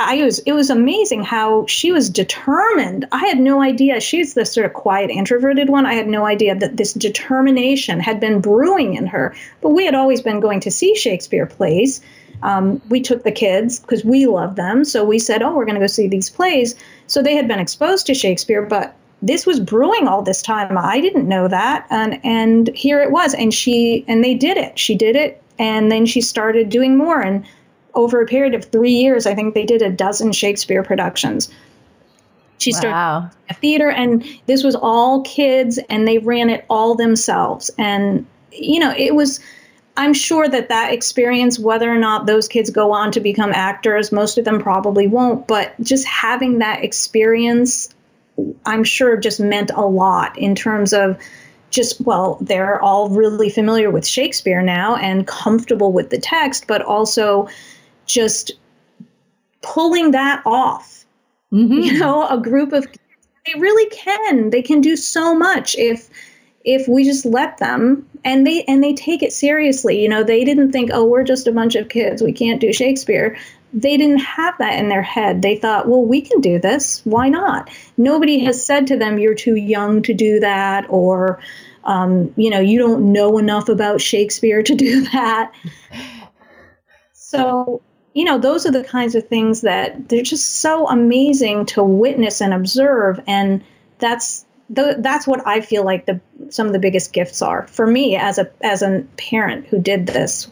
I 0.00 0.22
was 0.24 0.38
it 0.40 0.52
was 0.52 0.70
amazing 0.70 1.24
how 1.24 1.66
she 1.66 1.92
was 1.92 2.08
determined. 2.08 3.06
I 3.12 3.26
had 3.26 3.38
no 3.38 3.60
idea 3.60 4.00
she's 4.00 4.32
the 4.32 4.46
sort 4.46 4.64
of 4.64 4.72
quiet 4.72 5.10
introverted 5.10 5.68
one. 5.68 5.84
I 5.84 5.92
had 5.92 6.08
no 6.08 6.24
idea 6.24 6.54
that 6.54 6.76
this 6.76 6.94
determination 6.94 8.00
had 8.00 8.18
been 8.18 8.40
brewing 8.40 8.94
in 8.94 9.06
her. 9.08 9.34
But 9.60 9.70
we 9.70 9.84
had 9.84 9.94
always 9.94 10.22
been 10.22 10.40
going 10.40 10.60
to 10.60 10.70
see 10.70 10.94
Shakespeare 10.94 11.44
plays. 11.44 12.00
Um, 12.42 12.80
we 12.88 13.00
took 13.00 13.22
the 13.22 13.32
kids 13.32 13.80
because 13.80 14.04
we 14.04 14.26
love 14.26 14.56
them, 14.56 14.84
so 14.84 15.04
we 15.04 15.18
said, 15.18 15.42
"Oh, 15.42 15.54
we're 15.54 15.64
going 15.64 15.74
to 15.74 15.80
go 15.80 15.86
see 15.86 16.08
these 16.08 16.30
plays." 16.30 16.74
So 17.06 17.22
they 17.22 17.34
had 17.34 17.48
been 17.48 17.60
exposed 17.60 18.06
to 18.06 18.14
Shakespeare, 18.14 18.62
but 18.62 18.94
this 19.22 19.46
was 19.46 19.60
brewing 19.60 20.08
all 20.08 20.22
this 20.22 20.40
time. 20.42 20.78
I 20.78 21.00
didn't 21.00 21.28
know 21.28 21.48
that, 21.48 21.86
and 21.90 22.20
and 22.24 22.68
here 22.74 23.00
it 23.00 23.10
was. 23.10 23.34
And 23.34 23.52
she 23.52 24.04
and 24.08 24.24
they 24.24 24.34
did 24.34 24.56
it. 24.56 24.78
She 24.78 24.94
did 24.94 25.16
it, 25.16 25.42
and 25.58 25.92
then 25.92 26.06
she 26.06 26.20
started 26.20 26.68
doing 26.70 26.96
more 26.96 27.20
and 27.20 27.44
over 27.94 28.20
a 28.22 28.26
period 28.26 28.54
of 28.54 28.64
three 28.66 28.92
years, 28.92 29.26
I 29.26 29.34
think 29.34 29.54
they 29.54 29.64
did 29.64 29.82
a 29.82 29.90
dozen 29.90 30.32
Shakespeare 30.32 30.82
productions. 30.82 31.50
She 32.58 32.72
started 32.72 32.92
wow. 32.92 33.30
a 33.48 33.54
theater, 33.54 33.90
and 33.90 34.24
this 34.46 34.62
was 34.62 34.74
all 34.74 35.22
kids, 35.22 35.78
and 35.88 36.06
they 36.06 36.18
ran 36.18 36.50
it 36.50 36.64
all 36.68 36.94
themselves. 36.94 37.70
And 37.78 38.26
you 38.52 38.80
know, 38.80 38.94
it 38.96 39.14
was. 39.14 39.40
I'm 39.96 40.14
sure 40.14 40.48
that 40.48 40.68
that 40.68 40.92
experience, 40.92 41.58
whether 41.58 41.92
or 41.92 41.98
not 41.98 42.26
those 42.26 42.48
kids 42.48 42.70
go 42.70 42.92
on 42.92 43.12
to 43.12 43.20
become 43.20 43.52
actors, 43.52 44.12
most 44.12 44.38
of 44.38 44.44
them 44.44 44.60
probably 44.60 45.06
won't. 45.06 45.46
But 45.46 45.74
just 45.80 46.06
having 46.06 46.58
that 46.58 46.84
experience, 46.84 47.94
I'm 48.64 48.84
sure, 48.84 49.16
just 49.16 49.40
meant 49.40 49.70
a 49.70 49.82
lot 49.82 50.38
in 50.38 50.54
terms 50.54 50.92
of 50.92 51.18
just 51.70 52.00
well 52.00 52.36
they're 52.40 52.82
all 52.82 53.10
really 53.10 53.48
familiar 53.48 53.92
with 53.92 54.04
shakespeare 54.04 54.60
now 54.60 54.96
and 54.96 55.24
comfortable 55.24 55.92
with 55.92 56.10
the 56.10 56.18
text 56.18 56.66
but 56.66 56.82
also 56.82 57.48
just 58.06 58.50
pulling 59.62 60.12
that 60.12 60.42
off. 60.44 61.04
Mm-hmm. 61.52 61.72
You 61.72 61.98
know, 61.98 62.26
a 62.28 62.40
group 62.40 62.72
of 62.72 62.86
they 63.46 63.58
really 63.58 63.88
can. 63.90 64.50
They 64.50 64.62
can 64.62 64.80
do 64.80 64.96
so 64.96 65.34
much 65.34 65.76
if 65.76 66.08
if 66.64 66.86
we 66.86 67.04
just 67.04 67.24
let 67.24 67.58
them 67.58 68.06
and 68.24 68.46
they 68.46 68.62
and 68.64 68.82
they 68.82 68.94
take 68.94 69.22
it 69.22 69.32
seriously. 69.32 70.00
You 70.02 70.08
know, 70.08 70.22
they 70.22 70.44
didn't 70.44 70.72
think, 70.72 70.90
"Oh, 70.92 71.04
we're 71.04 71.24
just 71.24 71.46
a 71.46 71.52
bunch 71.52 71.74
of 71.76 71.88
kids. 71.88 72.22
We 72.22 72.32
can't 72.32 72.60
do 72.60 72.72
Shakespeare." 72.72 73.36
They 73.72 73.96
didn't 73.96 74.18
have 74.18 74.54
that 74.58 74.78
in 74.78 74.88
their 74.88 75.02
head. 75.02 75.42
They 75.42 75.56
thought, 75.56 75.88
"Well, 75.88 76.04
we 76.04 76.20
can 76.20 76.40
do 76.40 76.58
this. 76.58 77.02
Why 77.04 77.28
not?" 77.28 77.70
Nobody 77.96 78.38
has 78.40 78.64
said 78.64 78.86
to 78.88 78.96
them, 78.96 79.18
"You're 79.18 79.34
too 79.34 79.56
young 79.56 80.02
to 80.02 80.14
do 80.14 80.40
that," 80.40 80.86
or 80.88 81.40
um, 81.84 82.32
you 82.36 82.50
know, 82.50 82.60
you 82.60 82.78
don't 82.78 83.12
know 83.12 83.38
enough 83.38 83.68
about 83.68 84.00
Shakespeare 84.00 84.62
to 84.62 84.74
do 84.74 85.00
that. 85.12 85.52
So 87.12 87.82
you 88.14 88.24
know, 88.24 88.38
those 88.38 88.66
are 88.66 88.72
the 88.72 88.84
kinds 88.84 89.14
of 89.14 89.26
things 89.28 89.60
that 89.60 90.08
they're 90.08 90.22
just 90.22 90.58
so 90.60 90.88
amazing 90.88 91.66
to 91.66 91.82
witness 91.82 92.40
and 92.40 92.52
observe. 92.52 93.20
And 93.26 93.62
that's 93.98 94.44
the, 94.70 94.96
that's 95.00 95.26
what 95.26 95.46
I 95.46 95.60
feel 95.60 95.84
like 95.84 96.06
the 96.06 96.20
some 96.48 96.66
of 96.66 96.72
the 96.72 96.78
biggest 96.78 97.12
gifts 97.12 97.42
are 97.42 97.66
for 97.66 97.86
me 97.86 98.16
as 98.16 98.38
a 98.38 98.50
as 98.62 98.82
a 98.82 99.04
parent 99.16 99.66
who 99.66 99.80
did 99.80 100.06
this. 100.06 100.48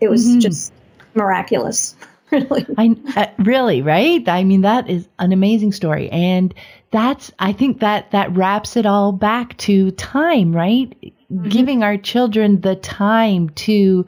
It 0.00 0.08
was 0.08 0.26
mm-hmm. 0.26 0.38
just 0.38 0.72
miraculous, 1.14 1.96
really. 2.30 2.66
I 2.78 2.96
uh, 3.16 3.26
really 3.38 3.82
right. 3.82 4.26
I 4.28 4.44
mean, 4.44 4.62
that 4.62 4.88
is 4.88 5.08
an 5.18 5.32
amazing 5.32 5.72
story, 5.72 6.08
and 6.10 6.54
that's 6.92 7.32
I 7.40 7.52
think 7.52 7.80
that 7.80 8.12
that 8.12 8.34
wraps 8.36 8.76
it 8.76 8.86
all 8.86 9.10
back 9.10 9.56
to 9.58 9.90
time, 9.92 10.54
right? 10.54 10.90
Mm-hmm. 11.32 11.48
Giving 11.48 11.82
our 11.82 11.96
children 11.96 12.60
the 12.60 12.76
time 12.76 13.48
to 13.50 14.06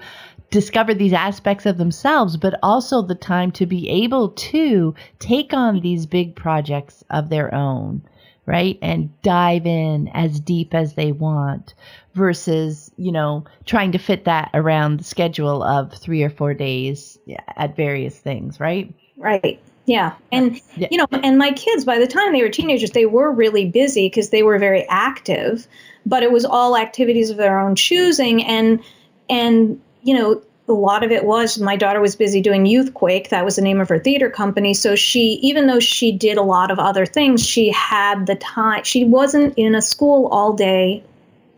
discover 0.51 0.95
these 0.95 1.13
aspects 1.13 1.67
of 1.67 1.79
themselves, 1.79 2.37
but 2.37 2.59
also 2.63 3.03
the 3.03 3.17
time 3.17 3.51
to 3.53 3.67
be 3.67 3.89
able 3.89 4.29
to 4.31 4.95
take 5.19 5.53
on 5.53 5.81
these 5.81 6.07
big 6.07 6.37
projects 6.37 7.03
of 7.11 7.29
their 7.29 7.53
own, 7.53 8.03
right? 8.47 8.79
And 8.81 9.11
dive 9.23 9.67
in 9.67 10.09
as 10.15 10.41
deep 10.41 10.75
as 10.75 10.95
they 10.95 11.13
want 11.13 11.75
versus, 12.15 12.91
you 12.97 13.13
know, 13.13 13.45
trying 13.67 13.93
to 13.93 13.99
fit 13.99 14.25
that 14.25 14.51
around 14.55 15.01
the 15.01 15.05
schedule 15.05 15.63
of 15.63 15.93
three 15.93 16.23
or 16.23 16.31
four 16.31 16.55
days 16.55 17.19
at 17.57 17.77
various 17.77 18.19
things, 18.19 18.59
right? 18.59 18.95
Right. 19.17 19.61
Yeah. 19.85 20.15
And, 20.33 20.61
yeah. 20.77 20.89
you 20.91 20.99
know, 20.99 21.07
and 21.13 21.39
my 21.39 21.53
kids, 21.53 21.85
by 21.85 21.99
the 21.99 22.07
time 22.07 22.33
they 22.33 22.43
were 22.43 22.49
teenagers, 22.49 22.93
they 22.93 23.07
were 23.07 23.31
really 23.31 23.69
busy 23.69 24.09
because 24.09 24.31
they 24.31 24.43
were 24.43 24.59
very 24.59 24.87
active, 24.89 25.67
but 26.05 26.23
it 26.23 26.33
was 26.33 26.45
all 26.45 26.77
activities 26.77 27.31
of 27.31 27.37
their 27.37 27.59
own 27.59 27.77
choosing. 27.77 28.45
And, 28.45 28.83
and, 29.29 29.81
you 30.03 30.15
know, 30.15 30.43
a 30.69 30.73
lot 30.73 31.05
of 31.05 31.13
it 31.13 31.25
was 31.25 31.59
my 31.59 31.77
daughter 31.77 32.01
was 32.01 32.17
busy 32.17 32.41
doing 32.41 32.65
Youthquake. 32.65 33.29
That 33.29 33.45
was 33.45 33.57
the 33.57 33.63
name 33.63 33.81
of 33.81 33.89
her 33.89 33.99
theater 33.99 34.29
company. 34.29 34.75
So 34.75 34.97
she, 34.97 35.35
even 35.43 35.67
though 35.67 35.79
she 35.79 36.11
did 36.11 36.37
a 36.37 36.43
lot 36.43 36.71
of 36.71 36.79
other 36.79 37.07
things, 37.07 37.47
she 37.47 37.71
had 37.71 38.27
the 38.27 38.35
time. 38.35 38.83
She 38.85 39.05
wasn't 39.05 39.55
in 39.57 39.75
a 39.75 39.83
school 39.83 40.27
all 40.29 40.55
day 40.55 41.05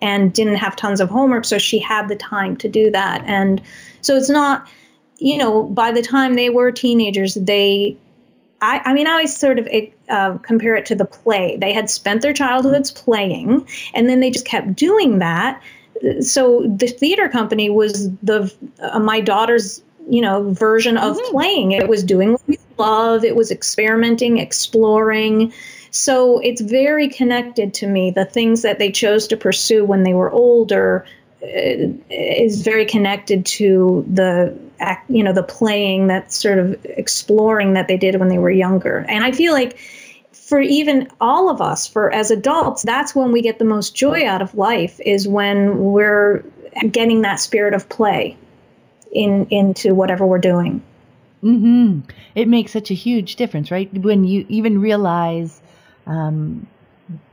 and 0.03 0.33
didn't 0.33 0.57
have 0.57 0.77
tons 0.77 1.01
of 1.01 1.09
homework. 1.09 1.45
So 1.45 1.59
she 1.59 1.79
had 1.79 2.09
the 2.09 2.17
time 2.17 2.57
to 2.59 2.69
do 2.69 2.91
that. 2.91 3.23
And 3.25 3.63
so 4.03 4.17
it's 4.17 4.29
not, 4.29 4.69
you 5.19 5.39
know, 5.39 5.63
by 5.65 5.91
the 5.91 6.03
time 6.03 6.35
they 6.35 6.51
were 6.51 6.71
teenagers, 6.71 7.35
they 7.35 7.97
I, 8.61 8.83
I, 8.87 8.93
mean, 8.93 9.07
I 9.07 9.13
always 9.13 9.37
sort 9.37 9.61
of 9.61 9.69
uh, 10.09 10.39
compare 10.39 10.75
it 10.75 10.87
to 10.87 10.97
the 10.97 11.05
play. 11.05 11.57
They 11.57 11.73
had 11.73 11.89
spent 11.89 12.23
their 12.23 12.33
childhoods 12.33 12.91
playing, 12.91 13.69
and 13.95 14.09
then 14.09 14.19
they 14.19 14.31
just 14.31 14.47
kept 14.47 14.75
doing 14.75 15.21
that. 15.21 15.63
So 16.21 16.63
the 16.63 16.87
theater 16.87 17.29
company 17.29 17.71
was 17.71 18.11
the 18.23 18.53
uh, 18.81 18.99
my 18.99 19.21
daughter's 19.21 19.83
you 20.09 20.21
know 20.21 20.53
version 20.53 20.97
of 20.97 21.17
mm-hmm. 21.17 21.31
playing. 21.31 21.73
It 21.73 21.89
was 21.89 22.03
doing 22.03 22.33
what 22.33 22.43
we 22.47 22.59
love. 22.79 23.25
It 23.25 23.37
was 23.37 23.51
experimenting, 23.51 24.39
exploring. 24.39 25.53
So 25.91 26.39
it's 26.39 26.61
very 26.61 27.09
connected 27.09 27.75
to 27.75 27.87
me. 27.87 28.11
The 28.11 28.25
things 28.25 28.63
that 28.63 28.79
they 28.79 28.91
chose 28.91 29.27
to 29.29 29.37
pursue 29.37 29.85
when 29.85 30.03
they 30.03 30.15
were 30.15 30.31
older 30.31 31.07
uh, 31.43 31.47
is 32.11 32.63
very 32.63 32.85
connected 32.85 33.47
to 33.47 34.05
the 34.13 34.57
act, 34.81 35.11
you 35.11 35.23
know, 35.23 35.33
the 35.33 35.43
playing, 35.43 36.09
that 36.09 36.33
sort 36.33 36.59
of 36.59 36.85
exploring 36.85 37.75
that 37.75 37.89
they 37.89 37.97
did 37.97 38.17
when 38.17 38.29
they 38.29 38.39
were 38.39 38.51
younger. 38.51 39.05
And 39.09 39.25
I 39.25 39.33
feel 39.33 39.53
like 39.53 39.79
for 40.49 40.63
even 40.63 41.09
all 41.21 41.51
of 41.51 41.61
us, 41.61 41.87
for 41.87 42.11
as 42.11 42.31
adults, 42.31 42.83
that's 42.83 43.15
when 43.15 43.33
we 43.33 43.43
get 43.43 43.59
the 43.59 43.67
most 43.67 43.95
joy 43.95 44.27
out 44.27 44.41
of 44.41 44.55
life 44.55 44.99
is 45.05 45.29
when 45.29 45.79
we're 45.79 46.43
getting 46.91 47.21
that 47.21 47.39
spirit 47.39 47.75
of 47.75 47.87
play 47.91 48.35
in 49.13 49.47
into 49.51 49.95
whatever 49.95 50.27
we're 50.27 50.39
doing. 50.39 50.83
Mm-hmm. 51.45 52.01
It 52.35 52.49
makes 52.49 52.73
such 52.73 52.91
a 52.91 52.95
huge 52.95 53.37
difference, 53.37 53.71
right? 53.71 53.93
When 53.93 54.25
you 54.25 54.47
even 54.49 54.81
realize 54.81 55.61
um, 56.07 56.67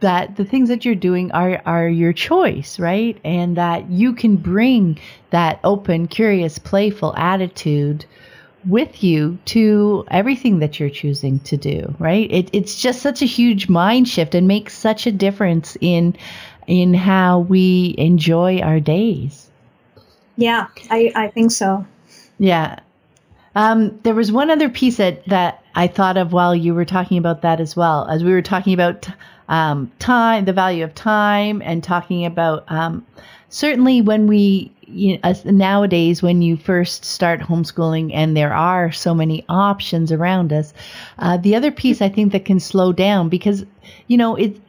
that 0.01 0.35
the 0.35 0.43
things 0.43 0.67
that 0.67 0.83
you're 0.83 0.93
doing 0.93 1.31
are 1.31 1.61
are 1.65 1.87
your 1.87 2.11
choice, 2.11 2.79
right? 2.79 3.17
And 3.23 3.55
that 3.55 3.89
you 3.89 4.11
can 4.11 4.35
bring 4.35 4.99
that 5.29 5.61
open, 5.63 6.09
curious, 6.09 6.59
playful 6.59 7.15
attitude 7.15 8.05
with 8.67 9.03
you 9.03 9.37
to 9.45 10.05
everything 10.09 10.59
that 10.59 10.79
you're 10.79 10.89
choosing 10.89 11.39
to 11.41 11.57
do, 11.57 11.93
right? 11.99 12.31
It, 12.31 12.49
it's 12.53 12.81
just 12.81 13.01
such 13.01 13.21
a 13.21 13.25
huge 13.25 13.69
mind 13.69 14.07
shift 14.07 14.35
and 14.35 14.47
makes 14.47 14.77
such 14.77 15.05
a 15.05 15.11
difference 15.11 15.77
in 15.81 16.15
in 16.67 16.93
how 16.93 17.39
we 17.39 17.93
enjoy 17.97 18.59
our 18.59 18.79
days. 18.79 19.49
Yeah, 20.35 20.67
I, 20.89 21.11
I 21.15 21.27
think 21.27 21.51
so. 21.51 21.85
Yeah. 22.39 22.79
Um, 23.53 23.99
there 24.03 24.15
was 24.15 24.31
one 24.31 24.49
other 24.49 24.67
piece 24.67 24.97
that, 24.97 25.25
that 25.27 25.63
I 25.75 25.87
thought 25.87 26.17
of 26.17 26.33
while 26.33 26.55
you 26.55 26.73
were 26.73 26.85
talking 26.85 27.17
about 27.17 27.43
that 27.43 27.61
as 27.61 27.75
well, 27.75 28.05
as 28.07 28.23
we 28.23 28.31
were 28.31 28.41
talking 28.41 28.73
about 28.73 29.07
um, 29.47 29.91
time, 29.99 30.45
the 30.45 30.53
value 30.53 30.83
of 30.83 30.93
time, 30.93 31.61
and 31.61 31.83
talking 31.83 32.25
about 32.25 32.69
um, 32.69 33.05
certainly 33.49 34.01
when 34.01 34.27
we 34.27 34.71
you 34.87 35.17
know, 35.17 35.33
nowadays 35.45 36.21
when 36.21 36.41
you 36.41 36.57
first 36.57 37.05
start 37.05 37.39
homeschooling 37.39 38.11
and 38.13 38.37
there 38.37 38.53
are 38.53 38.91
so 38.91 39.15
many 39.15 39.43
options 39.49 40.11
around 40.11 40.53
us. 40.53 40.73
Uh, 41.17 41.37
the 41.37 41.55
other 41.55 41.71
piece 41.71 42.01
I 42.01 42.09
think 42.09 42.31
that 42.31 42.45
can 42.45 42.59
slow 42.59 42.93
down 42.93 43.29
because 43.29 43.65
you 44.07 44.17
know 44.17 44.35
it 44.35 44.59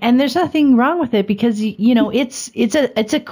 and 0.00 0.20
there's 0.20 0.34
nothing 0.34 0.76
wrong 0.76 0.98
with 1.00 1.14
it 1.14 1.26
because 1.26 1.60
you 1.60 1.94
know 1.94 2.10
it's 2.10 2.50
it's 2.54 2.74
a 2.74 2.98
it's 2.98 3.12
a 3.12 3.24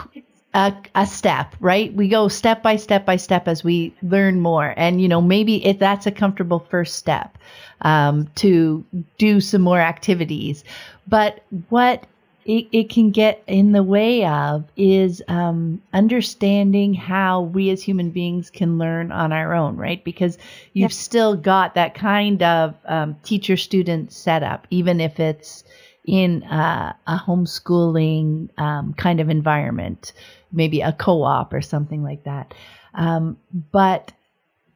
a, 0.54 0.74
a, 0.94 1.06
step, 1.06 1.54
right? 1.60 1.92
We 1.92 2.08
go 2.08 2.28
step 2.28 2.62
by 2.62 2.76
step 2.76 3.04
by 3.04 3.16
step 3.16 3.46
as 3.46 3.62
we 3.62 3.94
learn 4.02 4.40
more. 4.40 4.72
And, 4.78 5.02
you 5.02 5.08
know, 5.08 5.20
maybe 5.20 5.62
if 5.66 5.78
that's 5.78 6.06
a 6.06 6.10
comfortable 6.10 6.60
first 6.70 6.96
step 6.96 7.36
um, 7.82 8.26
to 8.36 8.82
do 9.18 9.42
some 9.42 9.60
more 9.60 9.80
activities. 9.80 10.64
But 11.06 11.44
what 11.68 12.06
it, 12.46 12.68
it 12.72 12.90
can 12.90 13.10
get 13.10 13.42
in 13.46 13.72
the 13.72 13.82
way 13.82 14.24
of 14.24 14.64
is 14.76 15.22
um, 15.28 15.82
understanding 15.92 16.94
how 16.94 17.42
we 17.42 17.70
as 17.70 17.82
human 17.82 18.10
beings 18.10 18.50
can 18.50 18.78
learn 18.78 19.12
on 19.12 19.32
our 19.32 19.52
own, 19.52 19.76
right? 19.76 20.02
Because 20.04 20.38
you've 20.72 20.92
still 20.92 21.36
got 21.36 21.74
that 21.74 21.94
kind 21.94 22.42
of 22.42 22.74
um, 22.86 23.16
teacher 23.22 23.56
student 23.56 24.12
setup, 24.12 24.66
even 24.70 25.00
if 25.00 25.18
it's 25.18 25.64
in 26.06 26.44
uh, 26.44 26.92
a 27.08 27.18
homeschooling 27.18 28.48
um, 28.58 28.94
kind 28.94 29.20
of 29.20 29.28
environment 29.28 30.12
maybe 30.52 30.80
a 30.80 30.92
co-op 30.92 31.52
or 31.52 31.60
something 31.60 32.02
like 32.02 32.24
that. 32.24 32.54
Um, 32.94 33.36
but 33.72 34.12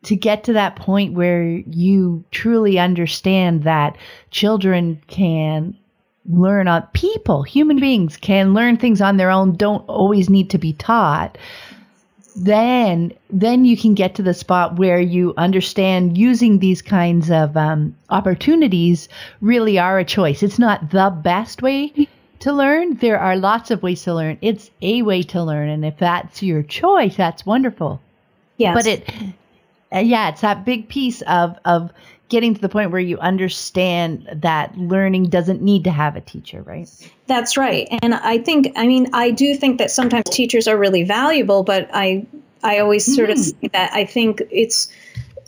to 0.05 0.17
get 0.17 0.45
to 0.45 0.53
that 0.55 0.77
point 0.77 1.15
where 1.15 1.45
you 1.45 2.25
truly 2.31 2.79
understand 2.79 3.65
that 3.65 3.97
children 4.31 5.03
can 5.09 5.77
learn 6.29 6.69
on 6.69 6.83
people, 6.93 7.43
human 7.43 7.81
beings 7.81 8.17
can 8.17 8.55
learn 8.55 8.77
things 8.77 9.01
on 9.01 9.17
their 9.17 9.31
own, 9.31 9.57
don't 9.57 9.87
always 9.89 10.29
need 10.29 10.51
to 10.51 10.59
be 10.59 10.73
taught. 10.75 11.39
Then, 12.37 13.13
then 13.29 13.65
you 13.65 13.77
can 13.77 13.95
get 13.95 14.15
to 14.15 14.23
the 14.23 14.35
spot 14.35 14.77
where 14.77 15.01
you 15.01 15.35
understand 15.37 16.17
using 16.17 16.59
these 16.59 16.81
kinds 16.81 17.31
of 17.31 17.57
um, 17.57 17.97
opportunities 18.11 19.09
really 19.41 19.79
are 19.79 19.99
a 19.99 20.05
choice. 20.05 20.43
It's 20.43 20.59
not 20.59 20.91
the 20.91 21.11
best 21.11 21.63
way 21.63 22.09
to 22.39 22.53
learn. 22.53 22.95
There 22.97 23.19
are 23.19 23.37
lots 23.37 23.71
of 23.71 23.83
ways 23.83 24.03
to 24.05 24.15
learn. 24.15 24.39
It's 24.43 24.71
a 24.81 25.03
way 25.03 25.23
to 25.25 25.43
learn. 25.43 25.69
And 25.69 25.85
if 25.85 25.99
that's 25.99 26.43
your 26.43 26.63
choice, 26.63 27.17
that's 27.17 27.45
wonderful. 27.45 28.01
Yes. 28.59 28.75
But 28.75 28.87
it, 28.87 29.11
uh, 29.93 29.99
yeah, 29.99 30.29
it's 30.29 30.43
that 30.43 30.65
big 30.65 30.89
piece 30.89 31.23
of, 31.23 31.59
of 31.65 31.91
getting 32.31 32.55
to 32.55 32.61
the 32.61 32.69
point 32.69 32.91
where 32.91 33.01
you 33.01 33.19
understand 33.19 34.29
that 34.33 34.77
learning 34.79 35.29
doesn't 35.29 35.61
need 35.61 35.85
to 35.85 35.91
have 35.91 36.17
a 36.17 36.21
teacher, 36.21 36.63
right? 36.63 36.89
That's 37.27 37.57
right. 37.57 37.89
And 38.03 38.15
I 38.15 38.39
think, 38.39 38.73
I 38.77 38.87
mean, 38.87 39.09
I 39.13 39.31
do 39.31 39.55
think 39.55 39.79
that 39.79 39.91
sometimes 39.91 40.31
teachers 40.31 40.67
are 40.67 40.79
really 40.79 41.03
valuable, 41.03 41.63
but 41.63 41.91
I, 41.93 42.27
I 42.63 42.79
always 42.79 43.05
sort 43.15 43.29
mm. 43.29 43.33
of 43.33 43.39
say 43.39 43.69
that 43.73 43.93
I 43.93 44.05
think 44.05 44.43
it's, 44.51 44.91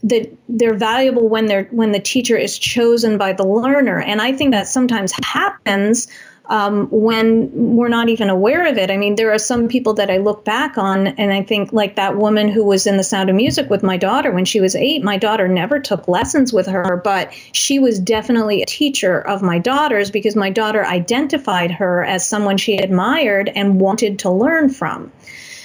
that 0.04 0.36
they're 0.48 0.74
valuable 0.74 1.28
when 1.28 1.46
they're 1.46 1.64
when 1.70 1.92
the 1.92 2.00
teacher 2.00 2.36
is 2.36 2.58
chosen 2.58 3.16
by 3.16 3.32
the 3.32 3.46
learner 3.46 4.00
and 4.00 4.20
i 4.20 4.32
think 4.32 4.50
that 4.50 4.66
sometimes 4.66 5.12
happens 5.24 6.08
um, 6.46 6.88
when 6.90 7.50
we're 7.52 7.88
not 7.88 8.08
even 8.08 8.28
aware 8.28 8.66
of 8.66 8.76
it. 8.76 8.90
I 8.90 8.96
mean, 8.96 9.14
there 9.14 9.32
are 9.32 9.38
some 9.38 9.68
people 9.68 9.94
that 9.94 10.10
I 10.10 10.18
look 10.18 10.44
back 10.44 10.76
on 10.76 11.06
and 11.06 11.32
I 11.32 11.42
think, 11.42 11.72
like 11.72 11.96
that 11.96 12.16
woman 12.16 12.48
who 12.48 12.64
was 12.64 12.86
in 12.86 12.96
The 12.96 13.04
Sound 13.04 13.30
of 13.30 13.36
Music 13.36 13.70
with 13.70 13.82
my 13.82 13.96
daughter 13.96 14.30
when 14.32 14.44
she 14.44 14.60
was 14.60 14.74
eight. 14.74 15.04
My 15.04 15.16
daughter 15.16 15.48
never 15.48 15.78
took 15.78 16.08
lessons 16.08 16.52
with 16.52 16.66
her, 16.66 17.00
but 17.02 17.32
she 17.52 17.78
was 17.78 18.00
definitely 18.00 18.62
a 18.62 18.66
teacher 18.66 19.20
of 19.20 19.42
my 19.42 19.58
daughter's 19.58 20.10
because 20.10 20.36
my 20.36 20.50
daughter 20.50 20.84
identified 20.84 21.70
her 21.70 22.04
as 22.04 22.26
someone 22.26 22.56
she 22.56 22.76
admired 22.76 23.50
and 23.54 23.80
wanted 23.80 24.18
to 24.20 24.30
learn 24.30 24.68
from. 24.68 25.12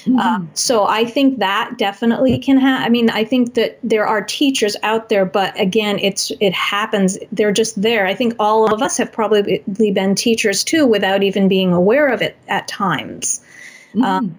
Mm-hmm. 0.07 0.19
Uh, 0.19 0.45
so 0.53 0.85
I 0.85 1.05
think 1.05 1.39
that 1.39 1.77
definitely 1.77 2.37
can 2.39 2.57
happen. 2.57 2.85
I 2.85 2.89
mean, 2.89 3.09
I 3.09 3.23
think 3.23 3.55
that 3.55 3.77
there 3.83 4.05
are 4.05 4.21
teachers 4.21 4.75
out 4.83 5.09
there, 5.09 5.25
but 5.25 5.59
again, 5.59 5.99
it's 5.99 6.31
it 6.39 6.53
happens. 6.53 7.17
They're 7.31 7.51
just 7.51 7.81
there. 7.81 8.07
I 8.07 8.13
think 8.13 8.35
all 8.39 8.73
of 8.73 8.81
us 8.81 8.97
have 8.97 9.11
probably 9.11 9.63
been 9.67 10.15
teachers 10.15 10.63
too, 10.63 10.85
without 10.85 11.23
even 11.23 11.47
being 11.47 11.73
aware 11.73 12.07
of 12.07 12.21
it 12.21 12.37
at 12.47 12.67
times. 12.67 13.41
Mm-hmm. 13.89 14.03
Um, 14.03 14.37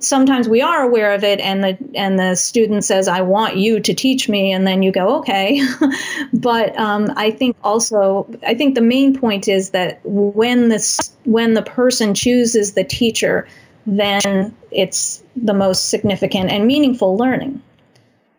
sometimes 0.00 0.48
we 0.48 0.62
are 0.62 0.82
aware 0.82 1.12
of 1.12 1.22
it 1.22 1.40
and 1.40 1.62
the 1.62 1.78
and 1.94 2.18
the 2.18 2.34
student 2.34 2.82
says 2.84 3.06
i 3.06 3.20
want 3.20 3.56
you 3.56 3.78
to 3.78 3.92
teach 3.92 4.30
me 4.30 4.50
and 4.50 4.66
then 4.66 4.82
you 4.82 4.90
go 4.90 5.18
okay 5.18 5.60
but 6.32 6.76
um, 6.78 7.12
i 7.16 7.30
think 7.30 7.54
also 7.62 8.26
i 8.46 8.54
think 8.54 8.74
the 8.74 8.80
main 8.80 9.14
point 9.14 9.46
is 9.46 9.70
that 9.70 10.00
when 10.04 10.70
this 10.70 11.14
when 11.24 11.52
the 11.52 11.62
person 11.62 12.14
chooses 12.14 12.72
the 12.72 12.84
teacher 12.84 13.46
then 13.86 14.54
it's 14.70 15.22
the 15.36 15.54
most 15.54 15.88
significant 15.88 16.50
and 16.50 16.66
meaningful 16.66 17.16
learning. 17.16 17.62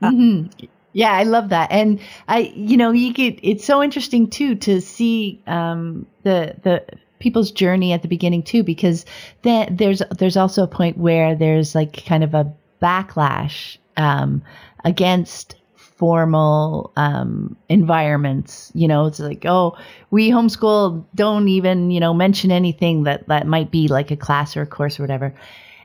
Mm-hmm. 0.02 0.66
Yeah, 0.94 1.14
I 1.14 1.24
love 1.24 1.50
that, 1.50 1.72
and 1.72 2.00
I, 2.28 2.52
you 2.54 2.76
know, 2.76 2.92
you 2.92 3.14
get 3.14 3.39
it's 3.42 3.64
so 3.64 3.82
interesting 3.82 4.30
too 4.30 4.56
to 4.56 4.82
see 4.82 5.42
um, 5.48 6.06
the 6.24 6.56
the 6.64 6.84
people's 7.20 7.52
journey 7.52 7.94
at 7.94 8.02
the 8.02 8.10
beginning 8.10 8.44
too, 8.44 8.64
because 8.64 9.06
then 9.44 9.76
there's 9.78 10.02
there's 10.18 10.36
also 10.36 10.64
a 10.64 10.68
point 10.68 10.98
where 10.98 11.36
there's 11.36 11.76
like 11.76 12.06
kind 12.06 12.26
of 12.26 12.34
a 12.34 12.52
backlash 12.82 13.78
um, 13.96 14.44
against 14.84 15.56
formal 16.02 16.91
um, 16.95 17.56
environments. 17.70 18.72
You 18.74 18.88
know, 18.88 19.06
it's 19.06 19.20
like, 19.20 19.45
oh, 19.45 19.78
we 20.10 20.32
homeschool, 20.32 21.06
don't 21.14 21.47
even, 21.47 21.91
you 21.91 21.99
know, 21.99 22.12
mention 22.12 22.52
anything 22.52 23.04
that, 23.04 23.28
that 23.28 23.45
might 23.45 23.70
be 23.70 23.88
like 23.88 24.10
a 24.10 24.18
class 24.18 24.58
or 24.58 24.64
a 24.64 24.66
course 24.66 24.99
or 24.99 25.04
whatever. 25.04 25.32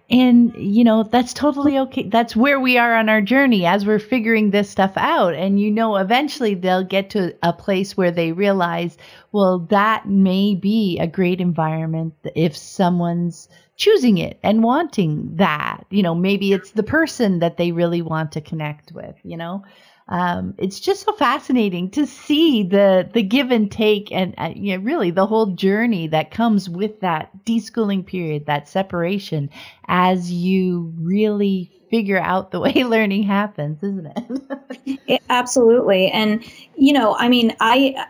And, 0.09 0.55
you 0.57 0.85
know, 0.85 1.03
that's 1.03 1.35
totally 1.35 1.79
okay. 1.81 2.05
That's 2.09 2.35
where 2.35 2.59
we 2.59 2.79
are 2.79 2.95
on 2.95 3.11
our 3.11 3.21
journey 3.21 3.67
as 3.67 3.85
we're 3.85 3.99
figuring 3.99 4.53
this 4.53 4.71
stuff 4.71 4.93
out. 4.97 5.35
And, 5.35 5.61
you 5.61 5.71
know, 5.71 5.97
eventually 5.97 6.55
they'll 6.55 6.83
get 6.83 7.11
to 7.11 7.37
a 7.43 7.53
place 7.53 7.95
where 7.95 8.11
they 8.11 8.33
realize, 8.33 8.97
well, 9.33 9.59
that 9.69 10.09
may 10.09 10.55
be 10.55 10.99
a 10.99 11.07
great 11.07 11.43
environment 11.43 12.15
if 12.35 12.57
someone's 12.57 13.51
choosing 13.77 14.17
it 14.17 14.39
and 14.43 14.63
wanting 14.63 15.37
that. 15.37 15.85
You 15.91 16.03
know, 16.03 16.15
maybe 16.15 16.55
it's 16.55 16.71
the 16.71 16.83
person 16.83 17.41
that 17.41 17.59
they 17.59 17.73
really 17.73 18.01
want 18.01 18.33
to 18.33 18.41
connect 18.41 18.93
with, 18.93 19.17
you 19.25 19.37
know? 19.37 19.63
Um, 20.09 20.55
it's 20.59 20.79
just 20.79 21.05
so 21.05 21.13
fascinating 21.13 21.91
to 21.91 22.07
see 22.07 22.63
the 22.63 23.09
the 23.13 23.23
give 23.23 23.51
and 23.51 23.71
take 23.71 24.13
and 24.13 24.35
uh, 24.39 24.53
you 24.55 24.77
know, 24.77 24.85
really 24.85 25.11
the 25.11 25.27
whole 25.27 25.47
journey 25.47 26.07
that 26.09 26.31
comes 26.31 26.69
with 26.69 27.01
that 27.01 27.31
deschooling 27.45 28.07
period, 28.07 28.47
that 28.47 28.69
separation, 28.69 29.51
as 29.89 30.31
you 30.31 30.93
really 31.01 31.73
figure 31.91 32.21
out 32.21 32.53
the 32.53 32.61
way 32.67 32.85
learning 32.85 33.25
happens, 33.25 33.83
isn't 33.83 34.07
it? 34.07 35.01
it 35.09 35.23
absolutely, 35.29 36.09
and 36.09 36.45
you 36.77 36.93
know, 36.93 37.17
I 37.17 37.29
mean, 37.29 37.57
I 37.59 38.07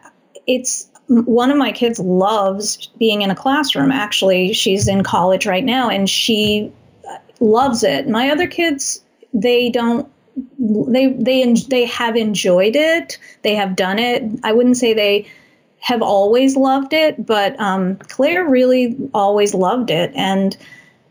it's 0.46 0.90
one 1.08 1.50
of 1.50 1.56
my 1.56 1.72
kids 1.72 1.98
loves 1.98 2.88
being 2.98 3.22
in 3.22 3.30
a 3.30 3.34
classroom. 3.34 3.90
Actually, 3.90 4.52
she's 4.52 4.86
in 4.86 5.02
college 5.02 5.46
right 5.46 5.64
now, 5.64 5.88
and 5.88 6.10
she 6.10 6.70
loves 7.40 7.82
it. 7.82 8.06
My 8.06 8.28
other 8.30 8.46
kids, 8.46 9.02
they 9.32 9.70
don't 9.70 10.10
they 10.58 11.08
they 11.08 11.52
they 11.54 11.84
have 11.86 12.16
enjoyed 12.16 12.76
it. 12.76 13.18
They 13.42 13.54
have 13.54 13.76
done 13.76 13.98
it. 13.98 14.22
I 14.42 14.52
wouldn't 14.52 14.76
say 14.76 14.94
they 14.94 15.26
have 15.78 16.02
always 16.02 16.56
loved 16.56 16.92
it, 16.92 17.24
but 17.24 17.58
um, 17.60 17.96
Claire 17.96 18.44
really 18.44 18.96
always 19.14 19.54
loved 19.54 19.90
it. 19.90 20.12
And 20.14 20.56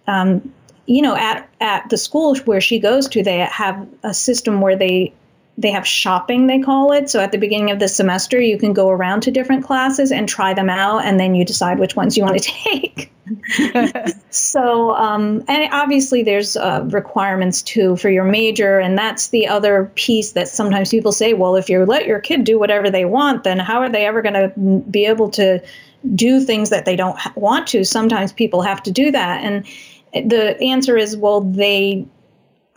um, 0.08 0.54
you 0.86 1.02
know, 1.02 1.16
at 1.16 1.50
at 1.60 1.90
the 1.90 1.98
school 1.98 2.36
where 2.46 2.62
she 2.62 2.80
goes 2.80 3.08
to, 3.10 3.24
they 3.24 3.40
have 3.40 3.88
a 4.04 4.14
system 4.14 4.62
where 4.62 4.76
they 4.76 5.14
they 5.58 5.72
have 5.72 5.88
shopping 5.88 6.48
they 6.48 6.60
call 6.60 6.92
it. 6.92 7.10
So 7.10 7.20
at 7.20 7.32
the 7.32 7.38
beginning 7.38 7.72
of 7.72 7.80
the 7.80 7.88
semester 7.88 8.40
you 8.40 8.58
can 8.58 8.74
go 8.74 8.90
around 8.90 9.22
to 9.22 9.32
different 9.32 9.64
classes 9.64 10.12
and 10.12 10.28
try 10.28 10.54
them 10.54 10.70
out 10.70 11.06
and 11.06 11.20
then 11.20 11.34
you 11.34 11.46
decide 11.46 11.80
which 11.80 11.96
ones 11.96 12.18
you 12.18 12.24
want 12.24 12.42
to 12.42 12.52
take. 12.64 13.12
So 14.30 14.94
um, 14.96 15.44
and 15.48 15.70
obviously 15.72 16.22
there's 16.22 16.58
uh, 16.58 16.86
requirements 16.90 17.62
too 17.62 17.96
for 17.96 18.10
your 18.10 18.26
major 18.26 18.80
and 18.80 18.98
that's 18.98 19.30
the 19.30 19.48
other 19.48 19.92
piece 19.96 20.34
that 20.34 20.48
sometimes 20.50 20.90
people 20.90 21.12
say 21.12 21.34
well 21.34 21.56
if 21.56 21.70
you 21.70 21.86
let 21.86 22.06
your 22.06 22.20
kid 22.20 22.44
do 22.44 22.60
whatever 22.60 22.90
they 22.90 23.06
want 23.06 23.44
then 23.44 23.58
how 23.58 23.80
are 23.80 23.90
they 23.90 24.06
ever 24.06 24.22
going 24.22 24.34
to 24.34 24.84
be 24.90 25.06
able 25.06 25.30
to 25.32 25.64
do 26.14 26.42
things 26.42 26.70
that 26.70 26.86
they 26.86 26.96
don't 26.96 27.18
want 27.36 27.68
to? 27.68 27.84
Sometimes 27.86 28.34
people 28.34 28.62
have 28.62 28.84
to 28.84 28.92
do 28.92 29.10
that 29.12 29.44
and 29.44 29.66
the 30.30 30.62
answer 30.62 30.98
is 30.98 31.18
well 31.18 31.42
they 31.42 32.06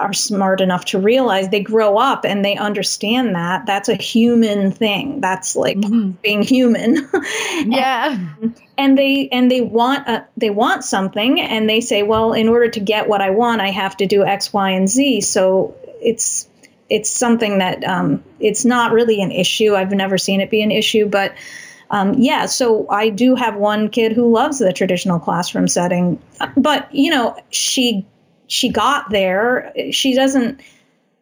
are 0.00 0.12
smart 0.12 0.60
enough 0.60 0.84
to 0.84 0.98
realize 0.98 1.48
they 1.48 1.60
grow 1.60 1.98
up 1.98 2.24
and 2.24 2.44
they 2.44 2.56
understand 2.56 3.34
that 3.34 3.66
that's 3.66 3.88
a 3.88 3.96
human 3.96 4.70
thing. 4.70 5.20
That's 5.20 5.56
like 5.56 5.76
mm-hmm. 5.76 6.10
being 6.22 6.42
human. 6.42 7.08
Yeah. 7.64 8.18
and, 8.40 8.60
and, 8.76 8.98
they 8.98 9.28
and 9.30 9.50
they 9.50 9.60
want 9.60 10.06
a, 10.06 10.24
they 10.36 10.50
want 10.50 10.84
something 10.84 11.40
and 11.40 11.68
they 11.68 11.80
say 11.80 12.04
well 12.04 12.32
in 12.32 12.48
order 12.48 12.68
to 12.70 12.80
get 12.80 13.08
what 13.08 13.20
i 13.20 13.30
want 13.30 13.60
i 13.60 13.70
have 13.70 13.96
to 13.96 14.06
do 14.06 14.24
x 14.24 14.52
y 14.52 14.70
and 14.70 14.88
z. 14.88 15.20
So 15.20 15.74
it's 16.00 16.48
it's 16.88 17.10
something 17.10 17.58
that 17.58 17.82
um, 17.84 18.22
it's 18.38 18.64
not 18.64 18.92
really 18.92 19.20
an 19.20 19.32
issue. 19.32 19.74
I've 19.74 19.90
never 19.90 20.16
seen 20.16 20.40
it 20.40 20.50
be 20.50 20.62
an 20.62 20.70
issue 20.70 21.06
but 21.06 21.34
um, 21.90 22.14
yeah, 22.14 22.46
so 22.46 22.86
I 22.90 23.08
do 23.08 23.34
have 23.34 23.56
one 23.56 23.88
kid 23.88 24.12
who 24.12 24.30
loves 24.30 24.58
the 24.58 24.72
traditional 24.72 25.18
classroom 25.18 25.68
setting, 25.68 26.22
but 26.56 26.94
you 26.94 27.10
know, 27.10 27.36
she 27.50 28.06
she 28.48 28.70
got 28.70 29.10
there. 29.10 29.72
She 29.92 30.14
doesn't. 30.14 30.60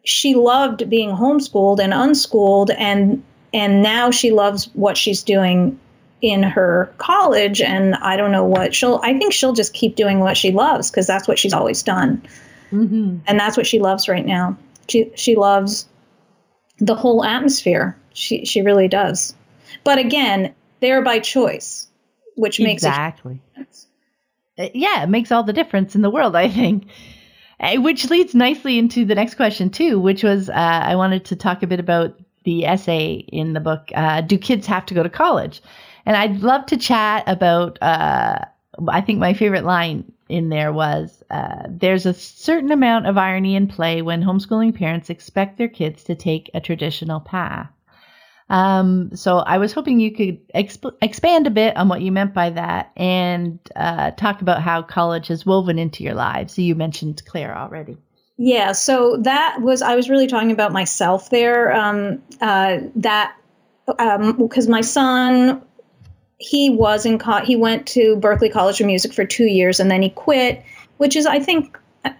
She 0.03 0.35
loved 0.35 0.89
being 0.89 1.11
homeschooled 1.11 1.79
and 1.79 1.93
unschooled, 1.93 2.71
and 2.71 3.23
and 3.53 3.83
now 3.83 4.09
she 4.09 4.31
loves 4.31 4.65
what 4.73 4.97
she's 4.97 5.23
doing 5.23 5.79
in 6.21 6.41
her 6.41 6.91
college. 6.97 7.61
And 7.61 7.95
I 7.95 8.17
don't 8.17 8.31
know 8.31 8.45
what 8.45 8.73
she'll. 8.73 8.99
I 9.03 9.17
think 9.17 9.33
she'll 9.33 9.53
just 9.53 9.73
keep 9.73 9.95
doing 9.95 10.19
what 10.19 10.37
she 10.37 10.51
loves 10.51 10.89
because 10.89 11.05
that's 11.05 11.27
what 11.27 11.37
she's 11.37 11.53
always 11.53 11.83
done, 11.83 12.23
mm-hmm. 12.71 13.17
and 13.27 13.39
that's 13.39 13.57
what 13.57 13.67
she 13.67 13.79
loves 13.79 14.07
right 14.07 14.25
now. 14.25 14.57
She 14.87 15.11
she 15.15 15.35
loves 15.35 15.87
the 16.79 16.95
whole 16.95 17.23
atmosphere. 17.23 17.97
She 18.13 18.45
she 18.45 18.61
really 18.61 18.87
does. 18.87 19.35
But 19.83 19.99
again, 19.99 20.55
they're 20.79 21.01
by 21.01 21.19
choice, 21.19 21.87
which 22.35 22.59
makes 22.59 22.83
it. 22.83 22.87
exactly. 22.87 23.41
Yeah, 24.57 25.03
it 25.03 25.09
makes 25.09 25.31
all 25.31 25.43
the 25.43 25.53
difference 25.53 25.95
in 25.95 26.01
the 26.01 26.09
world, 26.09 26.35
I 26.35 26.49
think. 26.49 26.87
Eh, 27.59 27.77
which 27.77 28.09
leads 28.09 28.35
nicely 28.35 28.77
into 28.77 29.03
the 29.03 29.15
next 29.15 29.35
question 29.35 29.69
too, 29.69 29.99
which 29.99 30.23
was 30.23 30.49
uh, 30.49 30.53
I 30.53 30.95
wanted 30.95 31.25
to 31.25 31.35
talk 31.35 31.63
a 31.63 31.67
bit 31.67 31.79
about 31.79 32.19
the 32.43 32.65
essay 32.65 33.25
in 33.29 33.53
the 33.53 33.59
book. 33.59 33.89
Uh, 33.95 34.21
Do 34.21 34.37
kids 34.37 34.67
have 34.67 34.85
to 34.87 34.93
go 34.93 35.03
to 35.03 35.09
college? 35.09 35.61
And 36.05 36.15
I'd 36.15 36.41
love 36.41 36.65
to 36.67 36.77
chat 36.77 37.23
about. 37.27 37.81
Uh, 37.81 38.39
I 38.89 39.01
think 39.01 39.17
my 39.19 39.33
favorite 39.33 39.65
line 39.65 40.11
in 40.29 40.49
there 40.49 40.71
was 40.71 41.23
uh, 41.31 41.63
there's 41.67 42.05
a 42.05 42.13
certain 42.13 42.71
amount 42.71 43.07
of 43.07 43.17
irony 43.17 43.55
in 43.55 43.67
play 43.67 44.01
when 44.03 44.23
homeschooling 44.23 44.75
parents 44.75 45.09
expect 45.09 45.57
their 45.57 45.67
kids 45.67 46.03
to 46.03 46.15
take 46.15 46.51
a 46.53 46.61
traditional 46.61 47.19
path. 47.19 47.69
Um, 48.49 49.15
so 49.15 49.39
I 49.39 49.57
was 49.57 49.73
hoping 49.73 49.99
you 49.99 50.11
could 50.11 50.47
exp- 50.53 50.95
expand 51.01 51.47
a 51.47 51.49
bit 51.49 51.75
on 51.75 51.89
what 51.89 52.01
you 52.01 52.11
meant 52.11 52.33
by 52.33 52.49
that 52.51 52.91
and 52.95 53.59
uh, 53.75 54.11
talk 54.11 54.41
about 54.41 54.61
how 54.61 54.81
college 54.81 55.27
has 55.27 55.45
woven 55.45 55.77
into 55.77 56.03
your 56.03 56.13
lives. 56.13 56.53
So 56.53 56.61
you 56.61 56.75
mentioned 56.75 57.21
Claire 57.25 57.57
already. 57.57 57.97
Yeah, 58.37 58.71
so 58.71 59.17
that 59.17 59.57
was 59.61 59.81
I 59.81 59.95
was 59.95 60.09
really 60.09 60.27
talking 60.27 60.51
about 60.51 60.71
myself 60.71 61.29
there. 61.29 61.73
Um, 61.73 62.21
uh, 62.39 62.79
that 62.95 63.35
because 63.85 64.65
um, 64.65 64.71
my 64.71 64.81
son 64.81 65.61
he 66.37 66.69
was 66.69 67.05
in 67.05 67.17
co- 67.17 67.43
he 67.43 67.55
went 67.55 67.87
to 67.87 68.15
Berklee 68.17 68.51
College 68.51 68.79
of 68.79 68.87
Music 68.87 69.13
for 69.13 69.25
two 69.25 69.45
years 69.45 69.79
and 69.79 69.89
then 69.89 70.01
he 70.01 70.09
quit, 70.09 70.63
which 70.97 71.15
is 71.15 71.25
I 71.25 71.39
think 71.39 71.77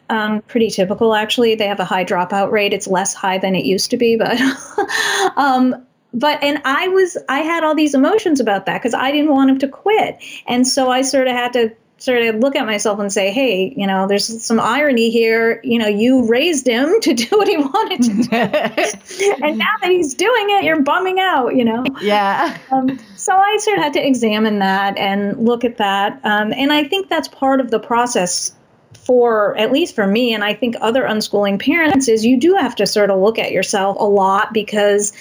um, 0.09 0.41
pretty 0.41 0.69
typical 0.69 1.13
actually. 1.13 1.55
They 1.55 1.67
have 1.67 1.80
a 1.80 1.86
high 1.86 2.03
dropout 2.03 2.51
rate. 2.51 2.73
It's 2.73 2.88
less 2.88 3.13
high 3.13 3.38
than 3.38 3.55
it 3.55 3.65
used 3.65 3.91
to 3.91 3.97
be, 3.97 4.17
but 4.17 4.39
um, 5.38 5.86
but 6.14 6.41
and 6.43 6.62
I 6.66 6.88
was 6.88 7.18
I 7.30 7.39
had 7.39 7.64
all 7.64 7.76
these 7.76 7.93
emotions 7.93 8.39
about 8.39 8.66
that 8.66 8.82
because 8.82 8.93
I 8.93 9.12
didn't 9.12 9.32
want 9.32 9.49
him 9.49 9.60
to 9.60 9.68
quit, 9.68 10.18
and 10.47 10.68
so 10.68 10.89
I 10.89 11.01
sort 11.01 11.28
of 11.28 11.34
had 11.34 11.53
to 11.53 11.76
sort 11.99 12.22
of 12.22 12.36
look 12.36 12.55
at 12.55 12.66
myself 12.66 12.99
and 12.99 13.12
say, 13.12 13.32
hey, 13.32 13.74
you 13.76 13.88
know, 13.88 14.08
there's 14.08 14.43
some 14.43 14.60
irony 14.60 15.10
here. 15.10 15.60
You 15.64 15.80
know, 15.80 15.88
you 15.88 16.28
raised 16.28 16.68
him 16.68 16.99
to 17.01 17.14
do 17.14 17.26
what 17.32 17.47
he 17.47 17.58
wanted 17.58 18.03
to 18.03 18.14
do, 18.14 19.34
and 19.43 19.58
now 19.58 19.66
that 19.82 19.89
he's 19.89 20.14
doing 20.14 20.49
it, 20.51 20.64
you're 20.64 20.82
bumming 20.82 21.20
out. 21.20 21.55
You 21.55 21.66
know. 21.66 21.84
Yeah. 22.01 22.58
Um, 22.72 22.99
so 23.16 23.34
I 23.36 23.58
sort 23.58 23.78
of 23.78 23.84
had 23.84 23.93
to 23.93 24.05
examine 24.05 24.60
that 24.60 24.97
and 24.97 25.38
look 25.38 25.64
at 25.64 25.78
that, 25.78 26.20
um, 26.24 26.53
and 26.53 26.72
I 26.72 26.84
think 26.84 27.10
that's 27.10 27.28
part 27.28 27.60
of 27.60 27.72
the 27.72 27.80
process 27.80 28.53
for 28.93 29.58
at 29.58 29.72
least 29.72 29.95
for 29.95 30.05
me 30.05 30.34
and 30.34 30.43
i 30.43 30.53
think 30.53 30.76
other 30.82 31.03
unschooling 31.03 31.58
parents 31.62 32.10
is 32.10 32.26
you 32.26 32.38
do 32.38 32.55
have 32.55 32.76
to 32.76 32.86
sort 32.86 33.10
of 33.10 33.18
look 33.20 33.39
at 33.39 33.53
yourself 33.53 33.95
a 33.99 34.03
lot 34.03 34.53
because 34.53 35.14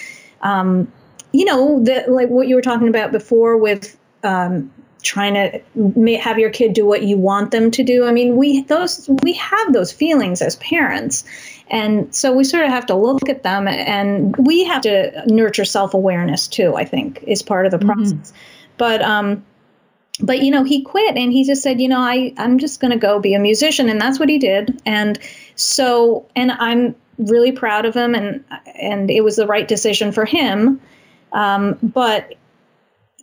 um, 0.43 0.91
you 1.33 1.45
know, 1.45 1.83
the, 1.83 2.05
like 2.09 2.29
what 2.29 2.49
you 2.49 2.55
were 2.55 2.63
talking 2.63 2.89
about 2.89 3.13
before 3.13 3.57
with 3.57 3.97
um, 4.23 4.71
trying 5.03 5.35
to 5.35 6.17
have 6.17 6.39
your 6.39 6.51
kid 6.51 6.73
do 6.73 6.85
what 6.85 7.03
you 7.03 7.17
want 7.17 7.51
them 7.51 7.71
to 7.71 7.85
do. 7.85 8.07
I 8.07 8.13
mean, 8.13 8.37
we 8.37 8.63
those 8.63 9.09
we 9.23 9.35
have 9.35 9.73
those 9.73 9.93
feelings 9.93 10.43
as 10.43 10.57
parents, 10.57 11.25
and 11.69 12.13
so 12.15 12.33
we 12.35 12.45
sort 12.45 12.65
of 12.65 12.71
have 12.71 12.87
to 12.87 12.95
look 12.95 13.29
at 13.29 13.43
them, 13.43 13.69
and 13.69 14.37
we 14.37 14.65
have 14.65 14.83
to 14.83 15.23
nurture 15.27 15.65
self 15.65 15.95
awareness 15.95 16.49
too. 16.49 16.75
I 16.75 16.85
think 16.85 17.23
is 17.27 17.43
part 17.43 17.67
of 17.67 17.73
the 17.73 17.79
mm-hmm. 17.79 17.89
process, 17.89 18.31
mm-hmm. 18.31 18.37
but. 18.77 19.03
Um, 19.03 19.45
but 20.19 20.41
you 20.41 20.51
know 20.51 20.65
he 20.65 20.81
quit 20.81 21.15
and 21.15 21.31
he 21.31 21.45
just 21.45 21.63
said 21.63 21.79
you 21.79 21.89
know 21.89 22.01
i 22.01 22.33
i'm 22.39 22.59
just 22.59 22.81
going 22.81 22.91
to 22.91 22.97
go 22.97 23.21
be 23.21 23.35
a 23.35 23.39
musician 23.39 23.91
and 23.91 24.01
that's 24.01 24.19
what 24.19 24.31
he 24.31 24.39
did 24.39 24.81
and 24.87 25.19
so 25.57 26.27
and 26.35 26.53
i'm 26.53 26.95
really 27.19 27.53
proud 27.53 27.85
of 27.85 27.95
him, 27.95 28.15
and 28.15 28.45
and 28.75 29.11
it 29.11 29.23
was 29.23 29.37
the 29.37 29.47
right 29.47 29.67
decision 29.67 30.13
for 30.13 30.25
him. 30.25 30.81
Um, 31.33 31.79
but 31.83 32.35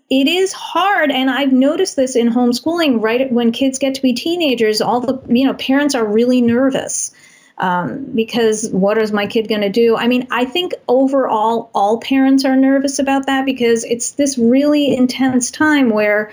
it 0.09 0.27
is 0.27 0.53
hard, 0.53 1.11
and 1.11 1.29
I've 1.29 1.53
noticed 1.53 1.95
this 1.95 2.15
in 2.15 2.29
homeschooling. 2.29 3.01
Right 3.01 3.31
when 3.31 3.51
kids 3.51 3.79
get 3.79 3.95
to 3.95 4.01
be 4.01 4.13
teenagers, 4.13 4.81
all 4.81 4.99
the 4.99 5.21
you 5.33 5.45
know 5.45 5.53
parents 5.55 5.95
are 5.95 6.05
really 6.05 6.41
nervous 6.41 7.13
um, 7.57 8.05
because 8.15 8.69
what 8.71 8.97
is 8.97 9.11
my 9.11 9.27
kid 9.27 9.47
going 9.47 9.61
to 9.61 9.69
do? 9.69 9.95
I 9.95 10.07
mean, 10.07 10.27
I 10.31 10.45
think 10.45 10.73
overall, 10.87 11.69
all 11.73 11.99
parents 11.99 12.45
are 12.45 12.55
nervous 12.55 12.99
about 12.99 13.25
that 13.27 13.45
because 13.45 13.83
it's 13.85 14.11
this 14.11 14.37
really 14.37 14.95
intense 14.95 15.51
time 15.51 15.89
where 15.89 16.31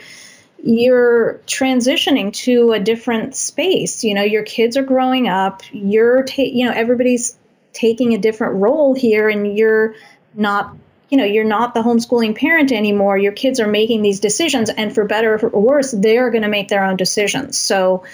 you're 0.63 1.41
transitioning 1.47 2.33
to 2.33 2.73
a 2.73 2.81
different 2.81 3.35
space. 3.35 4.03
You 4.05 4.15
know, 4.15 4.23
your 4.23 4.43
kids 4.43 4.77
are 4.77 4.83
growing 4.83 5.29
up. 5.29 5.63
You're, 5.73 6.25
ta- 6.25 6.43
you 6.43 6.67
know, 6.67 6.73
everybody's 6.73 7.39
taking 7.73 8.15
a 8.15 8.19
different 8.19 8.55
role 8.55 8.95
here, 8.95 9.29
and 9.29 9.57
you're 9.57 9.95
not, 10.35 10.77
you 11.09 11.19
know, 11.19 11.25
you're 11.25 11.45
not 11.45 11.75
the 11.75 11.83
homeschooling 11.83 12.37
parent 12.37 12.73
anymore. 12.73 13.19
Your 13.19 13.33
kids 13.33 13.61
are 13.61 13.69
making 13.69 14.03
these 14.03 14.21
decisions, 14.21 14.71
and 14.71 14.95
for 14.95 15.05
better 15.05 15.39
or 15.39 15.61
worse, 15.61 15.93
they're 15.93 16.31
going 16.31 16.43
to 16.43 16.49
make 16.49 16.69
their 16.69 16.85
own 16.85 16.97
decisions. 16.97 17.59
So, 17.59 18.05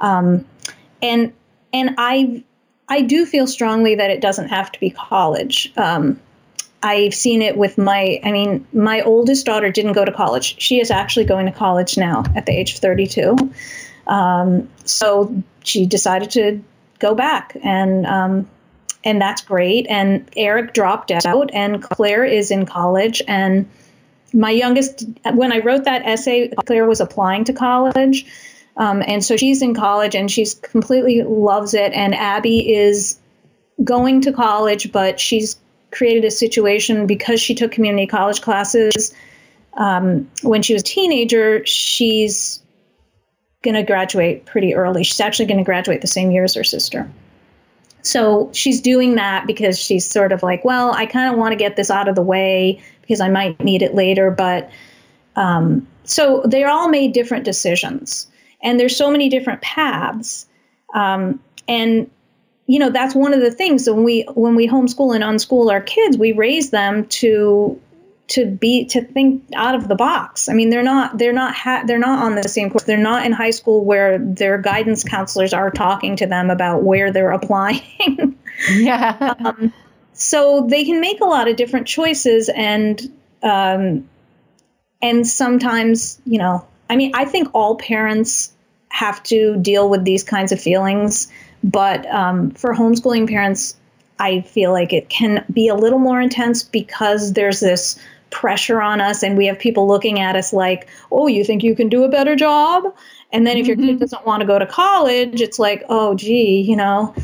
um, 0.00 0.44
and 1.02 1.32
and 1.72 1.94
I, 1.98 2.44
I 2.88 3.02
do 3.02 3.26
feel 3.26 3.46
strongly 3.46 3.96
that 3.96 4.10
it 4.10 4.20
doesn't 4.20 4.48
have 4.48 4.72
to 4.72 4.80
be 4.80 4.90
college. 4.90 5.72
Um, 5.76 6.20
I've 6.82 7.14
seen 7.14 7.42
it 7.42 7.56
with 7.56 7.78
my, 7.78 8.20
I 8.22 8.32
mean, 8.32 8.66
my 8.72 9.02
oldest 9.02 9.46
daughter 9.46 9.70
didn't 9.70 9.94
go 9.94 10.04
to 10.04 10.12
college. 10.12 10.60
She 10.60 10.80
is 10.80 10.90
actually 10.90 11.24
going 11.24 11.46
to 11.46 11.52
college 11.52 11.98
now 11.98 12.24
at 12.34 12.46
the 12.46 12.52
age 12.52 12.74
of 12.74 12.78
32. 12.78 13.36
Um, 14.06 14.68
so 14.84 15.42
she 15.64 15.86
decided 15.86 16.30
to 16.32 16.62
go 16.98 17.14
back 17.14 17.56
and, 17.62 18.06
um, 18.06 18.50
and 19.06 19.20
that's 19.20 19.40
great. 19.40 19.86
And 19.88 20.28
Eric 20.36 20.74
dropped 20.74 21.10
out 21.10 21.50
and 21.54 21.82
Claire 21.82 22.24
is 22.24 22.50
in 22.50 22.66
college 22.66 23.22
and 23.26 23.68
my 24.34 24.50
youngest, 24.50 25.04
when 25.32 25.52
I 25.52 25.60
wrote 25.60 25.84
that 25.84 26.04
essay, 26.04 26.48
Claire 26.66 26.86
was 26.86 27.00
applying 27.00 27.44
to 27.44 27.52
college. 27.52 28.26
Um, 28.76 29.02
and 29.06 29.24
so 29.24 29.36
she's 29.36 29.62
in 29.62 29.74
college 29.74 30.14
and 30.14 30.30
she's 30.30 30.54
completely 30.54 31.22
loves 31.22 31.72
it. 31.72 31.92
And 31.92 32.14
Abby 32.14 32.74
is 32.74 33.18
going 33.82 34.22
to 34.22 34.32
college, 34.32 34.92
but 34.92 35.18
she's 35.18 35.56
created 35.90 36.24
a 36.24 36.30
situation 36.30 37.06
because 37.06 37.40
she 37.40 37.54
took 37.54 37.72
community 37.72 38.06
college 38.06 38.42
classes 38.42 39.14
um, 39.74 40.30
when 40.42 40.62
she 40.62 40.74
was 40.74 40.82
a 40.82 40.84
teenager. 40.84 41.64
She's 41.64 42.60
going 43.62 43.76
to 43.76 43.84
graduate 43.84 44.44
pretty 44.44 44.74
early. 44.74 45.04
She's 45.04 45.20
actually 45.20 45.46
going 45.46 45.58
to 45.58 45.64
graduate 45.64 46.02
the 46.02 46.08
same 46.08 46.30
year 46.30 46.44
as 46.44 46.54
her 46.54 46.64
sister. 46.64 47.10
So 48.06 48.48
she's 48.52 48.80
doing 48.80 49.16
that 49.16 49.48
because 49.48 49.78
she's 49.78 50.08
sort 50.08 50.30
of 50.30 50.42
like, 50.42 50.64
well, 50.64 50.92
I 50.92 51.06
kind 51.06 51.32
of 51.32 51.38
want 51.38 51.52
to 51.52 51.56
get 51.56 51.74
this 51.74 51.90
out 51.90 52.06
of 52.06 52.14
the 52.14 52.22
way 52.22 52.80
because 53.00 53.20
I 53.20 53.28
might 53.28 53.58
need 53.60 53.82
it 53.82 53.96
later. 53.96 54.30
But 54.30 54.70
um, 55.34 55.86
so 56.04 56.42
they 56.46 56.62
all 56.62 56.88
made 56.88 57.12
different 57.12 57.44
decisions, 57.44 58.28
and 58.62 58.78
there's 58.78 58.96
so 58.96 59.10
many 59.10 59.28
different 59.28 59.60
paths. 59.60 60.46
Um, 60.94 61.40
and 61.66 62.08
you 62.68 62.78
know 62.78 62.90
that's 62.90 63.14
one 63.14 63.34
of 63.34 63.40
the 63.40 63.50
things 63.50 63.90
when 63.90 64.04
we 64.04 64.22
when 64.34 64.54
we 64.54 64.68
homeschool 64.68 65.14
and 65.14 65.24
unschool 65.24 65.70
our 65.70 65.80
kids 65.80 66.16
we 66.16 66.32
raise 66.32 66.70
them 66.70 67.06
to 67.06 67.80
to 68.28 68.46
be 68.46 68.84
to 68.86 69.02
think 69.02 69.44
out 69.54 69.74
of 69.74 69.88
the 69.88 69.94
box. 69.94 70.48
I 70.48 70.52
mean 70.54 70.70
they're 70.70 70.82
not 70.82 71.18
they're 71.18 71.32
not 71.32 71.54
ha- 71.54 71.84
they're 71.86 71.98
not 71.98 72.24
on 72.24 72.34
the 72.34 72.48
same 72.48 72.70
course. 72.70 72.84
They're 72.84 72.96
not 72.96 73.24
in 73.24 73.32
high 73.32 73.50
school 73.50 73.84
where 73.84 74.18
their 74.18 74.58
guidance 74.58 75.04
counselors 75.04 75.52
are 75.52 75.70
talking 75.70 76.16
to 76.16 76.26
them 76.26 76.50
about 76.50 76.82
where 76.82 77.12
they're 77.12 77.30
applying. 77.40 78.36
Yeah. 78.70 79.34
Um, 79.44 79.72
so 80.12 80.66
they 80.68 80.84
can 80.84 81.00
make 81.00 81.20
a 81.20 81.26
lot 81.26 81.46
of 81.46 81.56
different 81.56 81.86
choices 81.86 82.48
and 82.48 83.00
um, 83.42 84.08
and 85.02 85.26
sometimes 85.26 86.20
you 86.24 86.38
know 86.38 86.66
i 86.88 86.96
mean 86.96 87.12
i 87.14 87.24
think 87.24 87.48
all 87.52 87.76
parents 87.76 88.50
have 88.88 89.22
to 89.24 89.58
deal 89.58 89.90
with 89.90 90.04
these 90.04 90.24
kinds 90.24 90.52
of 90.52 90.60
feelings 90.60 91.30
but 91.66 92.06
um, 92.12 92.52
for 92.52 92.72
homeschooling 92.72 93.28
parents, 93.28 93.76
I 94.18 94.42
feel 94.42 94.72
like 94.72 94.92
it 94.92 95.08
can 95.08 95.44
be 95.52 95.68
a 95.68 95.74
little 95.74 95.98
more 95.98 96.20
intense 96.20 96.62
because 96.62 97.32
there's 97.32 97.60
this 97.60 97.98
pressure 98.30 98.80
on 98.80 99.00
us 99.00 99.22
and 99.22 99.36
we 99.36 99.46
have 99.46 99.58
people 99.58 99.86
looking 99.86 100.20
at 100.20 100.36
us 100.36 100.52
like, 100.52 100.88
oh, 101.10 101.26
you 101.26 101.44
think 101.44 101.62
you 101.62 101.74
can 101.74 101.88
do 101.88 102.04
a 102.04 102.08
better 102.08 102.36
job? 102.36 102.84
And 103.32 103.46
then 103.46 103.56
if 103.56 103.66
your 103.66 103.76
kid 103.76 103.86
mm-hmm. 103.86 103.98
doesn't 103.98 104.24
want 104.24 104.40
to 104.40 104.46
go 104.46 104.58
to 104.58 104.66
college, 104.66 105.40
it's 105.40 105.58
like, 105.58 105.84
oh, 105.88 106.14
gee, 106.14 106.60
you 106.60 106.76
know, 106.76 107.14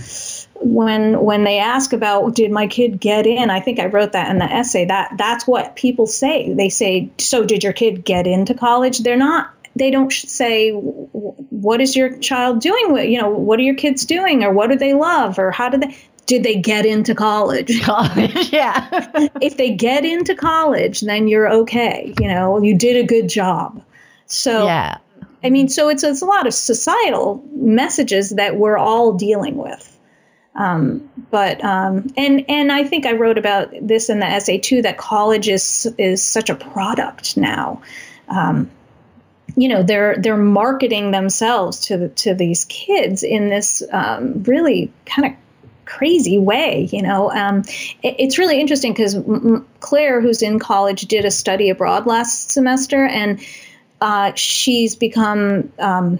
when 0.57 1.21
when 1.21 1.45
they 1.45 1.59
ask 1.59 1.93
about 1.93 2.35
did 2.35 2.51
my 2.51 2.67
kid 2.67 3.01
get 3.01 3.27
in, 3.27 3.51
I 3.51 3.61
think 3.61 3.79
I 3.79 3.87
wrote 3.87 4.13
that 4.13 4.31
in 4.31 4.39
the 4.39 4.45
essay. 4.45 4.85
That 4.85 5.15
that's 5.17 5.47
what 5.47 5.77
people 5.77 6.07
say. 6.07 6.53
They 6.53 6.69
say, 6.69 7.11
so 7.19 7.45
did 7.45 7.63
your 7.63 7.73
kid 7.73 8.05
get 8.05 8.27
into 8.27 8.55
college? 8.55 9.01
They're 9.01 9.17
not 9.17 9.53
they 9.75 9.91
don't 9.91 10.13
say 10.13 10.71
what 10.73 11.81
is 11.81 11.97
your 11.97 12.17
child 12.19 12.61
doing 12.61 13.11
you 13.11 13.21
know 13.21 13.31
what 13.31 13.59
are 13.59 13.63
your 13.63 13.75
kids 13.75 14.05
doing 14.05 14.45
or 14.45 14.53
what 14.53 14.71
do 14.71 14.77
they 14.77 14.93
love 14.93 15.39
or 15.39 15.51
how 15.51 15.69
do 15.69 15.79
they 15.79 15.97
did 16.27 16.43
they 16.43 16.57
get 16.57 16.87
into 16.87 17.15
college? 17.15 17.83
College 17.83 18.53
yeah. 18.53 19.29
If 19.41 19.57
they 19.57 19.75
get 19.75 20.05
into 20.05 20.35
college 20.35 21.01
then 21.01 21.29
you're 21.29 21.51
okay 21.53 22.15
you 22.21 22.29
know 22.29 22.63
you 22.63 22.77
did 22.77 22.97
a 22.97 23.07
good 23.07 23.29
job. 23.29 23.83
So 24.27 24.67
yeah. 24.67 24.99
I 25.45 25.51
mean 25.51 25.69
so 25.69 25.89
it's, 25.89 26.05
it's 26.05 26.23
a 26.23 26.27
lot 26.27 26.47
of 26.47 26.55
societal 26.55 27.43
messages 27.53 28.31
that 28.31 28.57
we're 28.57 28.79
all 28.79 29.13
dealing 29.13 29.57
with. 29.57 29.89
Um, 30.55 31.09
but 31.31 31.65
um, 31.65 32.13
and 32.17 32.45
and 32.49 32.73
I 32.73 32.85
think 32.85 33.07
I 33.07 33.13
wrote 33.13 33.39
about 33.39 33.73
this 33.81 34.11
in 34.11 34.19
the 34.19 34.27
essay 34.27 34.59
too 34.59 34.83
that 34.83 34.99
college 34.99 35.49
is 35.49 35.93
is 35.99 36.23
such 36.23 36.51
a 36.51 36.55
product 36.55 37.37
now. 37.37 37.81
Um, 38.29 38.71
you 39.57 39.69
know 39.69 39.83
they're 39.83 40.17
they're 40.19 40.37
marketing 40.37 41.11
themselves 41.11 41.81
to 41.87 42.09
to 42.11 42.35
these 42.35 42.67
kids 42.67 43.23
in 43.23 43.49
this 43.49 43.83
um, 43.93 44.43
really 44.43 44.93
kind 45.07 45.27
of 45.27 45.33
crazy 45.85 46.39
way 46.39 46.89
you 46.93 47.03
know? 47.03 47.31
Um, 47.31 47.63
it, 48.03 48.17
it's 48.19 48.39
really 48.39 48.61
interesting 48.61 48.93
because 48.93 49.17
claire 49.81 50.21
who's 50.21 50.43
in 50.43 50.59
college 50.59 51.03
did 51.03 51.25
a 51.25 51.31
study 51.31 51.71
abroad 51.71 52.07
last 52.07 52.51
semester 52.51 53.05
and 53.05 53.41
uh, 54.01 54.33
she's 54.35 54.97
become 54.97 55.73
um, 55.79 56.19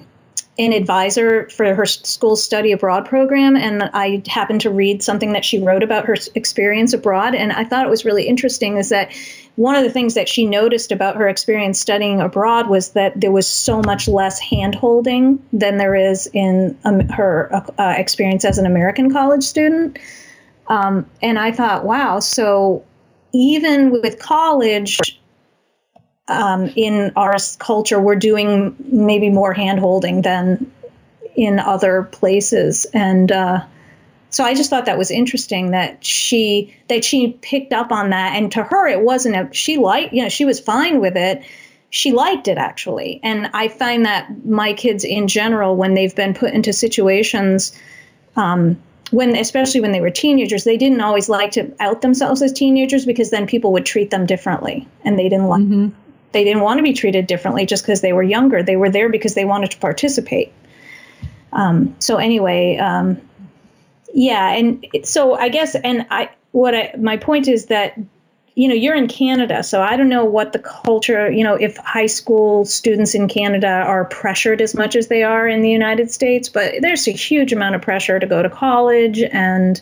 an 0.59 0.73
advisor 0.73 1.49
for 1.49 1.75
her 1.75 1.87
school 1.87 2.37
study 2.37 2.73
abroad 2.73 3.07
program 3.07 3.57
and 3.57 3.83
i 3.95 4.23
happened 4.27 4.61
to 4.61 4.71
read 4.71 5.03
something 5.03 5.33
that 5.33 5.45
she 5.45 5.59
wrote 5.59 5.83
about 5.83 6.05
her 6.05 6.17
experience 6.35 6.93
abroad 6.93 7.35
and 7.35 7.53
i 7.53 7.65
thought 7.65 7.87
it 7.87 7.89
was 7.89 8.05
really 8.05 8.29
interesting 8.29 8.77
is 8.77 8.91
that 8.91 9.11
one 9.57 9.75
of 9.75 9.85
the 9.85 9.91
things 9.91 10.15
that 10.15 10.29
she 10.29 10.47
noticed 10.47 10.93
about 10.93 11.17
her 11.17 11.29
experience 11.29 11.79
studying 11.79 12.21
abroad 12.21 12.69
was 12.69 12.91
that 12.91 13.21
there 13.21 13.31
was 13.31 13.47
so 13.47 13.83
much 13.83 14.09
less 14.09 14.41
hand 14.41 14.75
holding 14.75 15.45
than 15.53 15.77
there 15.77 15.95
is 15.95 16.27
in 16.33 16.79
um, 16.85 17.01
her 17.09 17.51
uh, 17.79 17.95
experience 17.97 18.45
as 18.45 18.59
an 18.59 18.65
American 18.65 19.13
college 19.13 19.45
student. 19.45 19.99
Um, 20.69 21.07
and 21.21 21.39
I 21.39 21.53
thought, 21.53 21.85
wow, 21.85 22.21
so 22.21 22.85
even 23.35 23.91
with 23.91 24.19
college, 24.19 25.21
um, 26.29 26.73
in 26.77 27.13
our 27.17 27.37
culture, 27.59 28.01
we're 28.01 28.17
doing 28.17 28.75
maybe 28.91 29.29
more 29.29 29.53
hand 29.53 29.81
holding 29.81 30.23
than 30.23 30.71
in 31.35 31.59
other 31.59 32.05
places. 32.05 32.87
And 32.95 33.31
uh, 33.31 33.65
so 34.33 34.45
I 34.45 34.55
just 34.55 34.71
thought 34.71 34.87
that 34.87 34.97
was 34.97 35.11
interesting 35.11 35.73
that 35.73 36.03
she 36.03 36.75
that 36.89 37.05
she 37.05 37.35
picked 37.43 37.73
up 37.73 37.93
on 37.93 38.11
that, 38.11 38.35
and 38.35 38.51
to 38.53 38.65
her 38.65 38.89
it 38.89 39.03
wasn't 39.03 39.37
a 39.37 39.49
she 39.53 39.77
liked 39.77 40.13
you 40.13 40.23
know 40.23 40.29
she 40.29 40.47
was 40.47 40.59
fine 40.59 41.01
with 41.01 41.17
it. 41.17 41.45
She 41.91 42.13
liked 42.13 42.49
it 42.49 42.57
actually, 42.57 43.21
and 43.23 43.51
I 43.53 43.69
find 43.69 44.07
that 44.07 44.47
my 44.47 44.73
kids 44.73 45.05
in 45.05 45.29
general, 45.29 45.77
when 45.77 45.93
they've 45.93 46.17
been 46.17 46.33
put 46.33 46.55
into 46.55 46.73
situations, 46.73 47.79
um, 48.35 48.83
when 49.11 49.37
especially 49.37 49.83
when 49.83 49.93
they 49.93 50.01
were 50.01 50.11
teenagers, 50.11 50.65
they 50.65 50.79
didn't 50.79 51.03
always 51.03 51.29
like 51.29 51.51
to 51.53 51.71
out 51.79 52.01
themselves 52.01 52.41
as 52.41 52.55
teenagers 52.55 53.05
because 53.05 53.29
then 53.29 53.47
people 53.47 53.73
would 53.73 53.85
treat 53.85 54.11
them 54.11 54.25
differently, 54.25 54.89
and 55.05 55.19
they 55.19 55.29
didn't 55.29 55.49
like. 55.49 55.61
Mm-hmm. 55.61 55.89
They 56.33 56.45
didn't 56.45 56.63
want 56.63 56.79
to 56.79 56.83
be 56.83 56.95
treated 56.95 57.27
differently 57.27 57.67
just 57.67 57.83
because 57.85 58.01
they 58.01 58.15
were 58.15 58.23
younger. 58.23 58.63
They 58.63 58.77
were 58.77 58.89
there 58.89 59.11
because 59.11 59.35
they 59.35 59.45
wanted 59.45 59.73
to 59.73 59.79
participate. 59.79 60.55
Um, 61.53 61.95
so 61.99 62.17
anyway, 62.17 62.79
um, 62.79 63.21
yeah, 64.13 64.53
and 64.53 64.87
so 65.05 65.35
I 65.35 65.49
guess, 65.49 65.75
and 65.75 66.07
I 66.11 66.31
what 66.53 66.75
I 66.75 66.95
my 66.99 67.17
point 67.17 67.49
is 67.49 67.67
that 67.67 67.99
you 68.55 68.69
know 68.69 68.75
you're 68.75 68.95
in 68.95 69.09
Canada, 69.09 69.63
so 69.63 69.81
I 69.81 69.97
don't 69.97 70.09
know 70.09 70.25
what 70.25 70.53
the 70.53 70.59
culture, 70.59 71.31
you 71.31 71.43
know, 71.43 71.55
if 71.55 71.77
high 71.79 72.07
school 72.07 72.65
students 72.65 73.15
in 73.15 73.29
Canada 73.29 73.69
are 73.69 74.05
pressured 74.05 74.61
as 74.61 74.75
much 74.75 74.97
as 74.97 75.09
they 75.09 75.23
are 75.23 75.49
in 75.49 75.63
the 75.63 75.71
United 75.71 76.11
States, 76.11 76.49
but 76.49 76.75
there's 76.81 77.09
a 77.09 77.13
huge 77.13 77.53
amount 77.53 77.75
of 77.75 77.83
pressure 77.83 78.19
to 78.19 78.27
go 78.27 78.43
to 78.43 78.51
college 78.51 79.23
and 79.23 79.81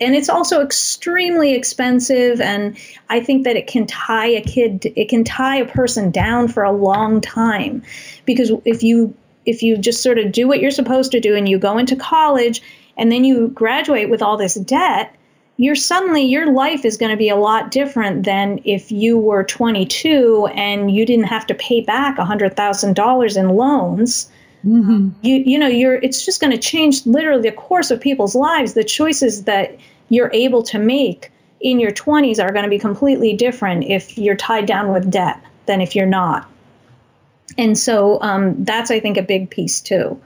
and 0.00 0.14
it's 0.14 0.28
also 0.28 0.62
extremely 0.62 1.54
expensive 1.54 2.40
and 2.40 2.78
i 3.08 3.20
think 3.20 3.44
that 3.44 3.56
it 3.56 3.66
can 3.66 3.86
tie 3.86 4.28
a 4.28 4.40
kid 4.40 4.92
it 4.96 5.08
can 5.08 5.24
tie 5.24 5.56
a 5.56 5.66
person 5.66 6.10
down 6.10 6.48
for 6.48 6.62
a 6.62 6.72
long 6.72 7.20
time 7.20 7.82
because 8.24 8.52
if 8.64 8.82
you 8.82 9.14
if 9.46 9.62
you 9.62 9.76
just 9.76 10.02
sort 10.02 10.18
of 10.18 10.30
do 10.30 10.46
what 10.46 10.60
you're 10.60 10.70
supposed 10.70 11.10
to 11.10 11.20
do 11.20 11.34
and 11.34 11.48
you 11.48 11.58
go 11.58 11.78
into 11.78 11.96
college 11.96 12.62
and 12.98 13.10
then 13.10 13.24
you 13.24 13.48
graduate 13.48 14.10
with 14.10 14.20
all 14.20 14.36
this 14.36 14.54
debt, 14.54 15.14
you're 15.56 15.74
suddenly 15.74 16.22
your 16.22 16.52
life 16.52 16.84
is 16.84 16.96
going 16.96 17.10
to 17.10 17.16
be 17.16 17.28
a 17.28 17.36
lot 17.36 17.70
different 17.70 18.24
than 18.24 18.60
if 18.64 18.92
you 18.92 19.18
were 19.18 19.44
22 19.44 20.48
and 20.54 20.90
you 20.90 21.06
didn't 21.06 21.26
have 21.26 21.46
to 21.46 21.54
pay 21.54 21.80
back 21.80 22.16
$100,000 22.16 23.36
in 23.36 23.48
loans. 23.48 24.30
Mm-hmm. 24.64 25.10
You 25.22 25.36
you 25.36 25.56
know 25.56 25.68
you're 25.68 25.94
it's 25.94 26.24
just 26.24 26.40
going 26.40 26.50
to 26.50 26.58
change 26.58 27.06
literally 27.06 27.42
the 27.42 27.52
course 27.52 27.92
of 27.92 28.00
people's 28.00 28.34
lives. 28.34 28.74
The 28.74 28.82
choices 28.82 29.44
that 29.44 29.78
you're 30.08 30.30
able 30.32 30.64
to 30.64 30.80
make 30.80 31.30
in 31.60 31.78
your 31.78 31.92
20s 31.92 32.42
are 32.42 32.52
going 32.52 32.64
to 32.64 32.68
be 32.68 32.78
completely 32.78 33.34
different 33.34 33.84
if 33.84 34.18
you're 34.18 34.36
tied 34.36 34.66
down 34.66 34.92
with 34.92 35.10
debt 35.10 35.40
than 35.66 35.80
if 35.80 35.94
you're 35.94 36.06
not. 36.06 36.50
And 37.56 37.78
so 37.78 38.20
um, 38.20 38.64
that's, 38.64 38.90
I 38.90 39.00
think, 39.00 39.16
a 39.16 39.22
big 39.22 39.50
piece 39.50 39.80
too. 39.80 40.20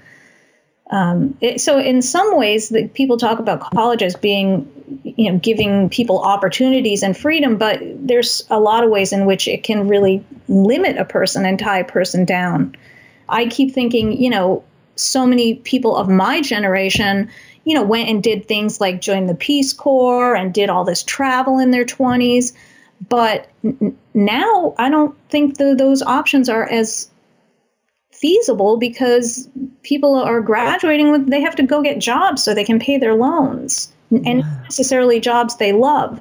Um, 0.91 1.37
it, 1.41 1.61
so 1.61 1.79
in 1.79 2.03
some 2.03 2.37
ways, 2.37 2.69
the, 2.69 2.89
people 2.89 3.17
talk 3.17 3.39
about 3.39 3.61
college 3.61 4.03
as 4.03 4.15
being, 4.15 4.71
you 5.05 5.33
know, 5.33 5.39
giving 5.39 5.89
people 5.89 6.21
opportunities 6.21 7.03
and 7.03 7.17
freedom, 7.17 7.57
but 7.57 7.81
there's 7.83 8.45
a 8.51 8.61
lot 8.61 8.85
of 8.85 8.91
ways 8.91 9.13
in 9.13 9.25
which 9.25 9.49
it 9.49 9.63
can 9.63 9.89
really 9.89 10.25
limit 10.49 10.99
a 10.99 11.05
person 11.05 11.47
and 11.47 11.59
tie 11.59 11.79
a 11.79 11.85
person 11.85 12.25
down. 12.25 12.77
I 13.29 13.47
keep 13.47 13.73
thinking, 13.73 14.21
you 14.21 14.29
know, 14.29 14.65
so 14.97 15.27
many 15.27 15.55
people 15.55 15.97
of 15.97 16.09
my 16.09 16.43
generation, 16.43 17.31
you 17.65 17.75
know, 17.75 17.83
went 17.83 18.09
and 18.09 18.23
did 18.23 18.47
things 18.47 18.81
like 18.81 19.01
join 19.01 19.27
the 19.27 19.35
Peace 19.35 19.73
Corps 19.73 20.35
and 20.35 20.53
did 20.53 20.69
all 20.69 20.85
this 20.85 21.03
travel 21.03 21.59
in 21.59 21.71
their 21.71 21.85
20s. 21.85 22.53
But 23.09 23.49
n- 23.65 23.97
now 24.15 24.75
I 24.79 24.91
don't 24.91 25.17
think 25.29 25.57
the, 25.57 25.75
those 25.75 26.03
options 26.03 26.49
are 26.49 26.69
as 26.69 27.09
feasible 28.13 28.77
because 28.77 29.49
people 29.83 30.15
are 30.15 30.41
graduating 30.41 31.11
with 31.11 31.29
they 31.29 31.41
have 31.41 31.57
to 31.57 31.63
go 31.63 31.83
get 31.83 31.99
jobs 31.99 32.43
so 32.43 32.55
they 32.55 32.65
can 32.65 32.79
pay 32.79 32.99
their 32.99 33.15
loans 33.15 33.93
and 34.11 34.41
not 34.41 34.63
necessarily 34.65 35.19
jobs 35.19 35.57
they 35.57 35.73
love. 35.73 36.21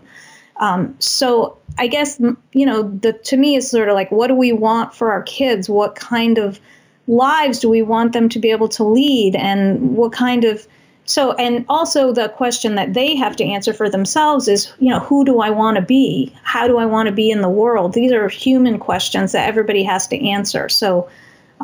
Um, 0.58 0.96
so 1.00 1.58
i 1.78 1.88
guess 1.88 2.20
you 2.52 2.66
know 2.66 2.84
the 2.84 3.14
to 3.14 3.38
me 3.38 3.56
is 3.56 3.70
sort 3.70 3.88
of 3.88 3.96
like 3.96 4.12
what 4.12 4.28
do 4.28 4.36
we 4.36 4.52
want 4.52 4.94
for 4.96 5.12
our 5.12 5.24
kids? 5.24 5.70
What 5.70 5.96
kind 5.96 6.38
of 6.38 6.60
lives 7.08 7.60
do 7.60 7.70
we 7.70 7.82
want 7.82 8.14
them 8.14 8.30
to 8.30 8.40
be 8.40 8.52
able 8.52 8.70
to 8.70 8.84
lead? 8.84 9.36
And 9.36 9.96
what 9.96 10.14
kind 10.14 10.46
of 10.46 10.68
so 11.06 11.34
and 11.34 11.66
also 11.68 12.14
the 12.14 12.30
question 12.30 12.76
that 12.76 12.94
they 12.94 13.16
have 13.16 13.36
to 13.38 13.44
answer 13.44 13.74
for 13.74 13.90
themselves 13.90 14.48
is 14.48 14.72
you 14.80 14.90
know 14.90 15.00
who 15.00 15.26
do 15.26 15.42
i 15.42 15.50
want 15.50 15.76
to 15.76 15.82
be? 15.82 16.34
How 16.44 16.68
do 16.68 16.78
i 16.78 16.86
want 16.86 17.08
to 17.08 17.14
be 17.14 17.32
in 17.32 17.42
the 17.42 17.50
world? 17.50 17.94
These 17.94 18.12
are 18.12 18.30
human 18.30 18.80
questions 18.80 19.34
that 19.34 19.48
everybody 19.48 19.84
has 19.84 20.08
to 20.08 20.28
answer. 20.28 20.70
So 20.70 21.10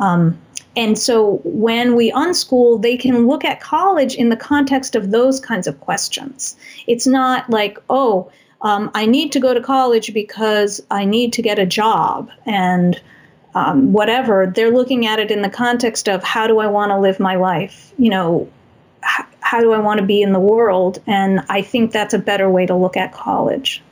um, 0.00 0.38
and 0.76 0.96
so 0.96 1.40
when 1.44 1.96
we 1.96 2.12
unschool, 2.12 2.80
they 2.80 2.96
can 2.96 3.26
look 3.26 3.44
at 3.44 3.60
college 3.60 4.14
in 4.14 4.28
the 4.28 4.36
context 4.36 4.94
of 4.94 5.10
those 5.10 5.40
kinds 5.40 5.66
of 5.66 5.80
questions. 5.80 6.56
It's 6.86 7.06
not 7.06 7.50
like, 7.50 7.78
oh, 7.90 8.30
um, 8.62 8.90
I 8.94 9.06
need 9.06 9.32
to 9.32 9.40
go 9.40 9.52
to 9.54 9.60
college 9.60 10.14
because 10.14 10.80
I 10.90 11.04
need 11.04 11.32
to 11.32 11.42
get 11.42 11.58
a 11.58 11.66
job 11.66 12.30
and 12.46 13.00
um, 13.56 13.92
whatever. 13.92 14.52
They're 14.54 14.70
looking 14.70 15.06
at 15.06 15.18
it 15.18 15.32
in 15.32 15.42
the 15.42 15.50
context 15.50 16.08
of 16.08 16.22
how 16.22 16.46
do 16.46 16.60
I 16.60 16.68
want 16.68 16.90
to 16.90 16.98
live 16.98 17.18
my 17.18 17.34
life? 17.34 17.92
You 17.98 18.10
know, 18.10 18.48
h- 19.02 19.26
how 19.40 19.60
do 19.60 19.72
I 19.72 19.78
want 19.78 19.98
to 19.98 20.06
be 20.06 20.22
in 20.22 20.32
the 20.32 20.40
world? 20.40 21.02
And 21.08 21.40
I 21.48 21.62
think 21.62 21.90
that's 21.90 22.14
a 22.14 22.18
better 22.18 22.48
way 22.48 22.66
to 22.66 22.76
look 22.76 22.96
at 22.96 23.12
college. 23.12 23.82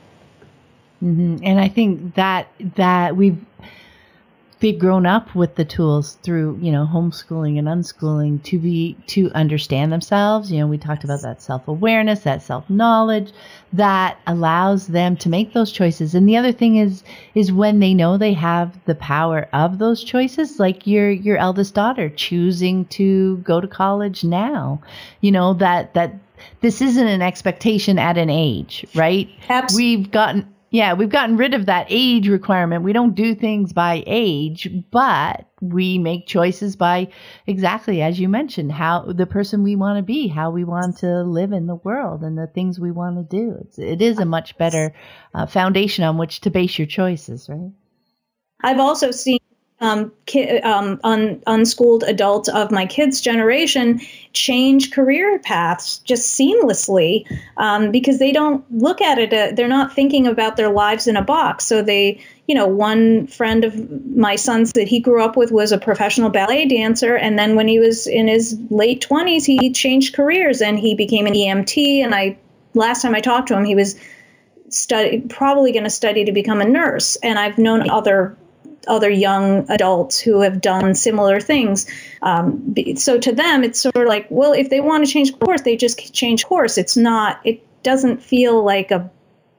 Mm-hmm. 1.03 1.37
And 1.43 1.59
I 1.59 1.67
think 1.67 2.15
that 2.15 2.47
that 2.75 3.15
we've 3.15 3.37
they've 4.59 4.79
grown 4.79 5.05
up 5.05 5.33
with 5.35 5.55
the 5.55 5.65
tools 5.65 6.17
through 6.23 6.57
you 6.61 6.71
know 6.71 6.87
homeschooling 6.91 7.57
and 7.59 7.67
unschooling 7.67 8.41
to 8.43 8.57
be 8.57 8.95
to 9.07 9.29
understand 9.31 9.91
themselves 9.91 10.51
you 10.51 10.59
know 10.59 10.67
we 10.67 10.77
talked 10.77 11.03
about 11.03 11.21
that 11.21 11.41
self-awareness 11.41 12.21
that 12.21 12.41
self-knowledge 12.41 13.31
that 13.73 14.17
allows 14.25 14.87
them 14.87 15.15
to 15.15 15.29
make 15.29 15.53
those 15.53 15.71
choices 15.71 16.15
and 16.15 16.27
the 16.27 16.37
other 16.37 16.51
thing 16.51 16.77
is 16.77 17.03
is 17.35 17.51
when 17.51 17.79
they 17.79 17.93
know 17.93 18.17
they 18.17 18.33
have 18.33 18.77
the 18.85 18.95
power 18.95 19.47
of 19.53 19.79
those 19.79 20.03
choices 20.03 20.59
like 20.59 20.87
your 20.87 21.09
your 21.11 21.37
eldest 21.37 21.73
daughter 21.73 22.09
choosing 22.09 22.85
to 22.85 23.37
go 23.37 23.61
to 23.61 23.67
college 23.67 24.23
now 24.23 24.81
you 25.21 25.31
know 25.31 25.53
that 25.53 25.93
that 25.93 26.13
this 26.61 26.81
isn't 26.81 27.07
an 27.07 27.21
expectation 27.21 27.99
at 27.99 28.17
an 28.17 28.29
age 28.29 28.85
right 28.95 29.29
Absolutely. 29.49 29.97
we've 29.97 30.11
gotten 30.11 30.53
yeah, 30.69 30.93
we've 30.93 31.09
gotten 31.09 31.37
rid 31.37 31.53
of 31.53 31.65
that 31.67 31.87
age 31.89 32.27
requirement. 32.27 32.83
We 32.83 32.93
don't 32.93 33.15
do 33.15 33.33
things 33.33 33.71
by 33.71 34.03
age, 34.05 34.69
but 34.91 35.45
we 35.61 35.97
make 35.97 36.27
choices 36.27 36.75
by 36.75 37.07
exactly 37.47 38.01
as 38.01 38.19
you 38.19 38.27
mentioned, 38.27 38.73
how 38.73 39.01
the 39.03 39.25
person 39.25 39.63
we 39.63 39.75
want 39.75 39.97
to 39.97 40.03
be, 40.03 40.27
how 40.27 40.51
we 40.51 40.63
want 40.63 40.97
to 40.97 41.23
live 41.23 41.53
in 41.53 41.67
the 41.67 41.75
world, 41.75 42.21
and 42.21 42.37
the 42.37 42.47
things 42.47 42.79
we 42.79 42.91
want 42.91 43.17
to 43.17 43.37
do. 43.37 43.57
It's, 43.61 43.79
it 43.79 44.01
is 44.01 44.19
a 44.19 44.25
much 44.25 44.57
better 44.57 44.93
uh, 45.33 45.45
foundation 45.45 46.03
on 46.03 46.17
which 46.17 46.41
to 46.41 46.49
base 46.49 46.77
your 46.77 46.87
choices, 46.87 47.47
right? 47.47 47.71
I've 48.61 48.79
also 48.79 49.11
seen 49.11 49.39
um, 49.79 50.11
ki- 50.25 50.59
um, 50.59 50.99
un- 51.03 51.41
unschooled 51.45 52.03
adults 52.03 52.49
of 52.49 52.71
my 52.71 52.85
kids' 52.85 53.21
generation 53.21 54.01
change 54.33 54.91
career 54.91 55.37
paths 55.39 55.99
just 55.99 56.37
seamlessly 56.37 57.25
um, 57.57 57.91
because 57.91 58.17
they 58.17 58.31
don't 58.31 58.65
look 58.75 59.01
at 59.01 59.19
it. 59.19 59.33
Uh, 59.33 59.53
they're 59.55 59.67
not 59.67 59.93
thinking 59.93 60.25
about 60.25 60.57
their 60.57 60.69
lives 60.69 61.05
in 61.05 61.15
a 61.15 61.21
box. 61.21 61.65
So 61.65 61.83
they, 61.83 62.19
you 62.47 62.55
know, 62.55 62.65
one 62.65 63.27
friend 63.27 63.63
of 63.63 63.75
my 64.15 64.35
son's 64.35 64.73
that 64.73 64.87
he 64.87 64.99
grew 64.99 65.23
up 65.23 65.37
with 65.37 65.51
was 65.51 65.71
a 65.71 65.77
professional 65.77 66.31
ballet 66.31 66.65
dancer, 66.65 67.15
and 67.15 67.37
then 67.37 67.55
when 67.55 67.67
he 67.67 67.77
was 67.77 68.07
in 68.07 68.27
his 68.27 68.59
late 68.71 69.01
twenties, 69.01 69.45
he 69.45 69.71
changed 69.71 70.15
careers 70.15 70.61
and 70.61 70.79
he 70.79 70.95
became 70.95 71.27
an 71.27 71.33
EMT. 71.33 71.99
And 72.03 72.15
I, 72.15 72.37
last 72.73 73.03
time 73.03 73.13
I 73.13 73.19
talked 73.19 73.49
to 73.49 73.57
him, 73.57 73.63
he 73.63 73.75
was 73.75 73.99
study 74.69 75.21
probably 75.21 75.71
going 75.71 75.83
to 75.83 75.89
study 75.89 76.25
to 76.25 76.31
become 76.31 76.61
a 76.61 76.67
nurse. 76.67 77.15
And 77.17 77.37
I've 77.37 77.57
known 77.57 77.89
other 77.89 78.35
other 78.87 79.09
young 79.09 79.69
adults 79.69 80.19
who 80.19 80.41
have 80.41 80.61
done 80.61 80.95
similar 80.95 81.39
things. 81.39 81.87
Um, 82.21 82.75
so 82.95 83.19
to 83.19 83.31
them, 83.31 83.63
it's 83.63 83.79
sort 83.79 83.95
of 83.95 84.07
like, 84.07 84.27
well, 84.29 84.53
if 84.53 84.69
they 84.69 84.79
want 84.79 85.05
to 85.05 85.11
change 85.11 85.37
course, 85.39 85.61
they 85.61 85.75
just 85.75 86.13
change 86.13 86.45
course. 86.45 86.77
It's 86.77 86.97
not, 86.97 87.39
it 87.43 87.63
doesn't 87.83 88.21
feel 88.21 88.63
like 88.63 88.91
a 88.91 89.09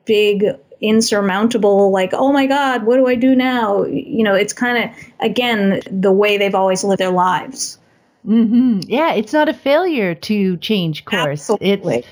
big 0.04 0.44
insurmountable 0.80 1.90
like 1.90 2.10
oh 2.12 2.32
my 2.32 2.46
god 2.46 2.84
what 2.84 2.96
do 2.98 3.06
i 3.08 3.16
do 3.16 3.34
now 3.34 3.84
you 3.84 4.22
know 4.22 4.34
it's 4.34 4.52
kind 4.52 4.84
of 4.84 4.90
again 5.18 5.80
the 5.90 6.12
way 6.12 6.38
they've 6.38 6.54
always 6.54 6.84
lived 6.84 7.00
their 7.00 7.10
lives 7.10 7.78
mm-hmm. 8.24 8.78
yeah 8.86 9.12
it's 9.12 9.32
not 9.32 9.48
a 9.48 9.52
failure 9.52 10.14
to 10.14 10.56
change 10.58 11.04
course 11.04 11.50
Absolutely. 11.50 11.96
it's 11.96 12.08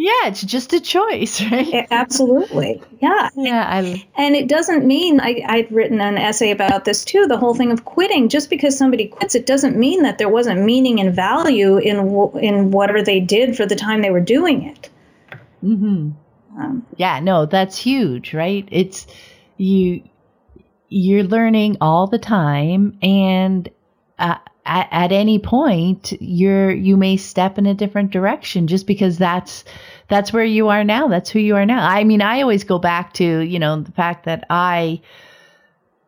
yeah, 0.00 0.28
it's 0.28 0.40
just 0.40 0.72
a 0.72 0.80
choice, 0.80 1.42
right? 1.50 1.86
Absolutely. 1.90 2.82
Yeah. 3.02 3.28
Yeah. 3.36 3.66
I, 3.68 4.08
and 4.16 4.34
it 4.34 4.48
doesn't 4.48 4.86
mean 4.86 5.20
I, 5.20 5.42
I'd 5.46 5.70
written 5.70 6.00
an 6.00 6.16
essay 6.16 6.52
about 6.52 6.86
this 6.86 7.04
too. 7.04 7.26
The 7.26 7.36
whole 7.36 7.54
thing 7.54 7.70
of 7.70 7.84
quitting. 7.84 8.30
Just 8.30 8.48
because 8.48 8.78
somebody 8.78 9.08
quits, 9.08 9.34
it 9.34 9.44
doesn't 9.44 9.76
mean 9.76 10.02
that 10.04 10.16
there 10.16 10.30
wasn't 10.30 10.62
meaning 10.62 11.00
and 11.00 11.14
value 11.14 11.76
in 11.76 11.98
in 12.40 12.70
whatever 12.70 13.02
they 13.02 13.20
did 13.20 13.58
for 13.58 13.66
the 13.66 13.76
time 13.76 14.00
they 14.00 14.10
were 14.10 14.22
doing 14.22 14.62
it. 14.62 14.88
Mm-hmm. 15.62 16.12
Um, 16.58 16.86
yeah. 16.96 17.20
No, 17.20 17.44
that's 17.44 17.76
huge, 17.76 18.32
right? 18.32 18.66
It's 18.70 19.06
you. 19.58 20.02
You're 20.88 21.24
learning 21.24 21.76
all 21.82 22.06
the 22.06 22.18
time, 22.18 22.98
and 23.02 23.68
uh, 24.18 24.38
at, 24.70 24.88
at 24.92 25.12
any 25.12 25.38
point 25.38 26.12
you're 26.20 26.70
you 26.70 26.96
may 26.96 27.16
step 27.16 27.58
in 27.58 27.66
a 27.66 27.74
different 27.74 28.12
direction 28.12 28.68
just 28.68 28.86
because 28.86 29.18
that's 29.18 29.64
that's 30.08 30.32
where 30.32 30.44
you 30.44 30.68
are 30.68 30.82
now. 30.82 31.08
That's 31.08 31.30
who 31.30 31.40
you 31.40 31.56
are 31.56 31.66
now. 31.66 31.86
I 31.86 32.04
mean 32.04 32.22
i 32.22 32.40
always 32.40 32.64
go 32.64 32.78
back 32.78 33.12
to 33.14 33.40
you 33.40 33.58
know 33.58 33.80
the 33.80 33.92
fact 33.92 34.24
that 34.24 34.44
i 34.48 35.00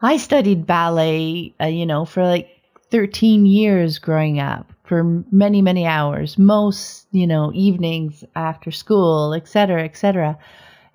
i 0.00 0.16
studied 0.16 0.66
ballet 0.66 1.54
uh, 1.60 1.66
you 1.66 1.84
know 1.84 2.04
for 2.04 2.24
like 2.24 2.48
13 2.90 3.46
years 3.46 3.98
growing 3.98 4.38
up 4.38 4.72
for 4.84 5.02
many 5.30 5.60
many 5.62 5.86
hours 5.86 6.38
most 6.38 7.06
you 7.10 7.26
know 7.26 7.50
evenings 7.54 8.24
after 8.36 8.70
school 8.70 9.34
et 9.34 9.48
cetera 9.48 9.82
et 9.82 9.96
cetera. 9.96 10.38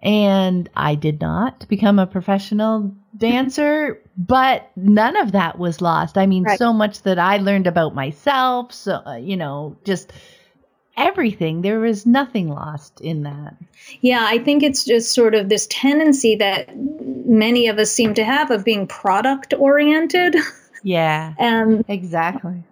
And 0.04 0.70
I 0.76 0.94
did 0.94 1.20
not 1.20 1.68
become 1.68 1.98
a 1.98 2.06
professional 2.06 2.96
dancer, 3.18 4.00
but 4.18 4.70
none 4.76 5.18
of 5.18 5.32
that 5.32 5.58
was 5.58 5.82
lost. 5.82 6.18
I 6.18 6.26
mean, 6.26 6.44
right. 6.44 6.58
so 6.58 6.74
much 6.74 7.02
that 7.04 7.20
I 7.20 7.38
learned 7.38 7.68
about 7.68 7.96
myself, 7.96 8.74
so 8.74 9.02
uh, 9.06 9.16
you 9.16 9.38
know, 9.38 9.76
just 9.84 10.12
everything. 10.96 11.62
There 11.62 11.80
was 11.80 12.06
nothing 12.06 12.50
lost 12.50 13.02
in 13.02 13.24
that. 13.24 13.56
Yeah, 14.02 14.26
I 14.28 14.40
think 14.40 14.64
it's 14.64 14.84
just 14.84 15.14
sort 15.14 15.36
of 15.36 15.50
this 15.50 15.68
tendency 15.68 16.36
that 16.36 16.70
many 16.76 17.68
of 17.68 17.78
us 17.78 17.92
seem 17.92 18.14
to 18.16 18.24
have 18.24 18.52
of 18.52 18.64
being 18.64 18.88
product 18.88 19.54
oriented. 19.58 20.36
Yeah. 20.84 21.34
and 21.38 21.84
exactly. 21.90 22.64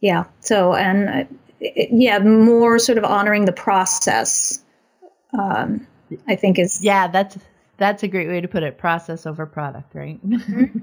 Yeah. 0.00 0.24
So, 0.40 0.74
and 0.74 1.08
uh, 1.08 1.24
yeah, 1.60 2.20
more 2.20 2.78
sort 2.78 2.98
of 2.98 3.04
honoring 3.04 3.46
the 3.46 3.52
process 3.52 4.62
um, 5.32 5.86
I 6.26 6.36
think 6.36 6.58
is 6.58 6.82
yeah 6.82 7.08
that's 7.08 7.36
that's 7.78 8.02
a 8.02 8.08
great 8.08 8.28
way 8.28 8.40
to 8.40 8.48
put 8.48 8.62
it 8.62 8.78
process 8.78 9.26
over 9.26 9.46
product 9.46 9.94
right? 9.94 10.24
Mm-hmm. 10.26 10.78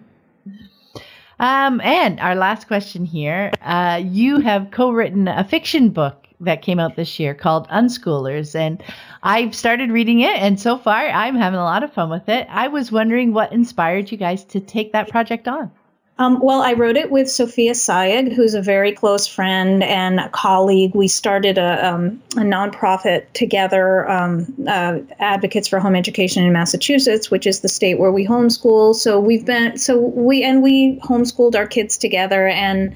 um, 1.40 1.82
and 1.82 2.20
our 2.20 2.36
last 2.36 2.68
question 2.68 3.06
here 3.06 3.52
uh, 3.62 4.02
you 4.04 4.40
have 4.40 4.72
co-written 4.72 5.28
a 5.28 5.44
fiction 5.44 5.90
book 5.90 6.28
that 6.40 6.62
came 6.62 6.80
out 6.80 6.96
this 6.96 7.20
year 7.20 7.34
called 7.34 7.68
unschoolers 7.70 8.56
and 8.56 8.84
i've 9.24 9.56
started 9.56 9.90
reading 9.90 10.20
it 10.20 10.36
and 10.38 10.60
so 10.60 10.78
far 10.78 11.08
i'm 11.08 11.36
having 11.36 11.60
a 11.60 11.64
lot 11.64 11.84
of 11.84 11.94
fun 11.94 12.10
with 12.10 12.28
it. 12.28 12.46
I 12.50 12.68
was 12.68 12.92
wondering 12.92 13.32
what 13.32 13.54
inspired 13.54 14.12
you 14.12 14.18
guys 14.18 14.44
to 14.46 14.60
take 14.60 14.92
that 14.92 15.10
project 15.10 15.48
on 15.48 15.72
Um, 16.18 16.40
well, 16.40 16.62
I 16.62 16.74
wrote 16.74 16.96
it 16.96 17.12
with 17.12 17.30
Sophia 17.30 17.74
Sayigh, 17.74 18.34
who's 18.34 18.54
a 18.54 18.62
very 18.62 18.94
close 18.94 19.28
friend 19.28 19.84
and 19.84 20.20
a 20.22 20.30
colleague. 20.30 20.96
We 20.96 21.10
started 21.10 21.58
a, 21.58 21.86
um, 21.86 22.22
a 22.38 22.42
nonprofit 22.42 23.26
together, 23.34 24.10
um, 24.10 24.54
uh, 24.66 25.00
Advocates 25.20 25.68
for 25.68 25.80
Home 25.80 25.96
Education 25.96 26.46
in 26.46 26.54
Massachusetts, 26.54 27.30
which 27.30 27.46
is 27.46 27.60
the 27.60 27.68
state 27.68 28.00
where 28.00 28.14
we 28.14 28.26
homeschool. 28.26 28.96
So 28.96 29.20
we've 29.20 29.46
been 29.46 29.78
so 29.78 30.00
we 30.00 30.42
and 30.42 30.64
we 30.64 31.02
homeschooled 31.02 31.56
our 31.56 31.68
kids 31.68 31.98
together 31.98 32.48
and 32.48 32.96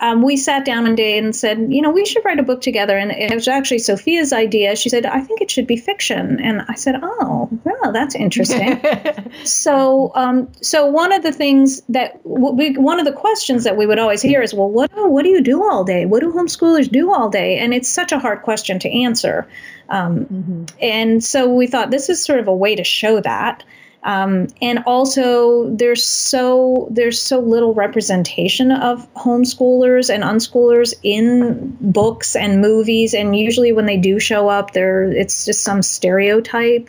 um, 0.00 0.22
we 0.22 0.36
sat 0.36 0.64
down 0.64 0.84
one 0.84 0.94
day 0.94 1.18
and 1.18 1.34
said, 1.34 1.66
you 1.70 1.82
know, 1.82 1.90
we 1.90 2.04
should 2.06 2.24
write 2.24 2.38
a 2.38 2.42
book 2.44 2.60
together. 2.60 2.96
And 2.96 3.10
it 3.10 3.34
was 3.34 3.48
actually 3.48 3.78
Sophia's 3.78 4.32
idea. 4.32 4.76
She 4.76 4.88
said, 4.88 5.04
I 5.06 5.20
think 5.20 5.40
it 5.40 5.50
should 5.50 5.66
be 5.66 5.76
fiction. 5.76 6.38
And 6.40 6.62
I 6.68 6.74
said, 6.74 7.00
oh, 7.02 7.48
well, 7.64 7.92
that's 7.92 8.14
interesting. 8.14 8.80
so, 9.44 10.12
um, 10.14 10.50
so 10.60 10.86
one 10.86 11.12
of 11.12 11.24
the 11.24 11.32
things 11.32 11.82
that 11.88 12.20
we, 12.24 12.76
one 12.76 13.00
of 13.00 13.06
the 13.06 13.12
questions 13.12 13.64
that 13.64 13.76
we 13.76 13.86
would 13.86 13.98
always 13.98 14.22
hear 14.22 14.40
is, 14.40 14.54
well, 14.54 14.70
what, 14.70 14.90
what 14.94 15.24
do 15.24 15.30
you 15.30 15.40
do 15.40 15.64
all 15.64 15.82
day? 15.82 16.06
What 16.06 16.20
do 16.20 16.32
homeschoolers 16.32 16.90
do 16.90 17.12
all 17.12 17.28
day? 17.28 17.58
And 17.58 17.74
it's 17.74 17.88
such 17.88 18.12
a 18.12 18.20
hard 18.20 18.42
question 18.42 18.78
to 18.80 18.88
answer. 18.88 19.48
Um, 19.88 20.26
mm-hmm. 20.26 20.64
And 20.80 21.24
so 21.24 21.52
we 21.52 21.66
thought 21.66 21.90
this 21.90 22.08
is 22.08 22.22
sort 22.22 22.38
of 22.38 22.46
a 22.46 22.54
way 22.54 22.76
to 22.76 22.84
show 22.84 23.20
that. 23.20 23.64
Um, 24.04 24.46
and 24.62 24.78
also, 24.86 25.68
there's 25.74 26.04
so 26.04 26.88
there's 26.90 27.20
so 27.20 27.40
little 27.40 27.74
representation 27.74 28.70
of 28.70 29.12
homeschoolers 29.14 30.12
and 30.12 30.22
unschoolers 30.22 30.94
in 31.02 31.76
books 31.80 32.36
and 32.36 32.60
movies, 32.60 33.12
and 33.12 33.36
usually 33.36 33.72
when 33.72 33.86
they 33.86 33.96
do 33.96 34.20
show 34.20 34.48
up, 34.48 34.72
there 34.72 35.02
it's 35.02 35.44
just 35.44 35.62
some 35.62 35.82
stereotype. 35.82 36.88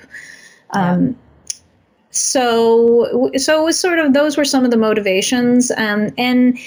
Um, 0.72 1.07
yeah. 1.07 1.14
So, 2.12 3.32
so 3.38 3.62
it 3.62 3.66
was 3.66 3.80
sort 3.80 3.99
of 3.99 4.14
those 4.14 4.38
were 4.38 4.45
some 4.45 4.66
of 4.66 4.72
the 4.72 4.78
motivations, 4.78 5.72
um, 5.72 6.10
and 6.18 6.57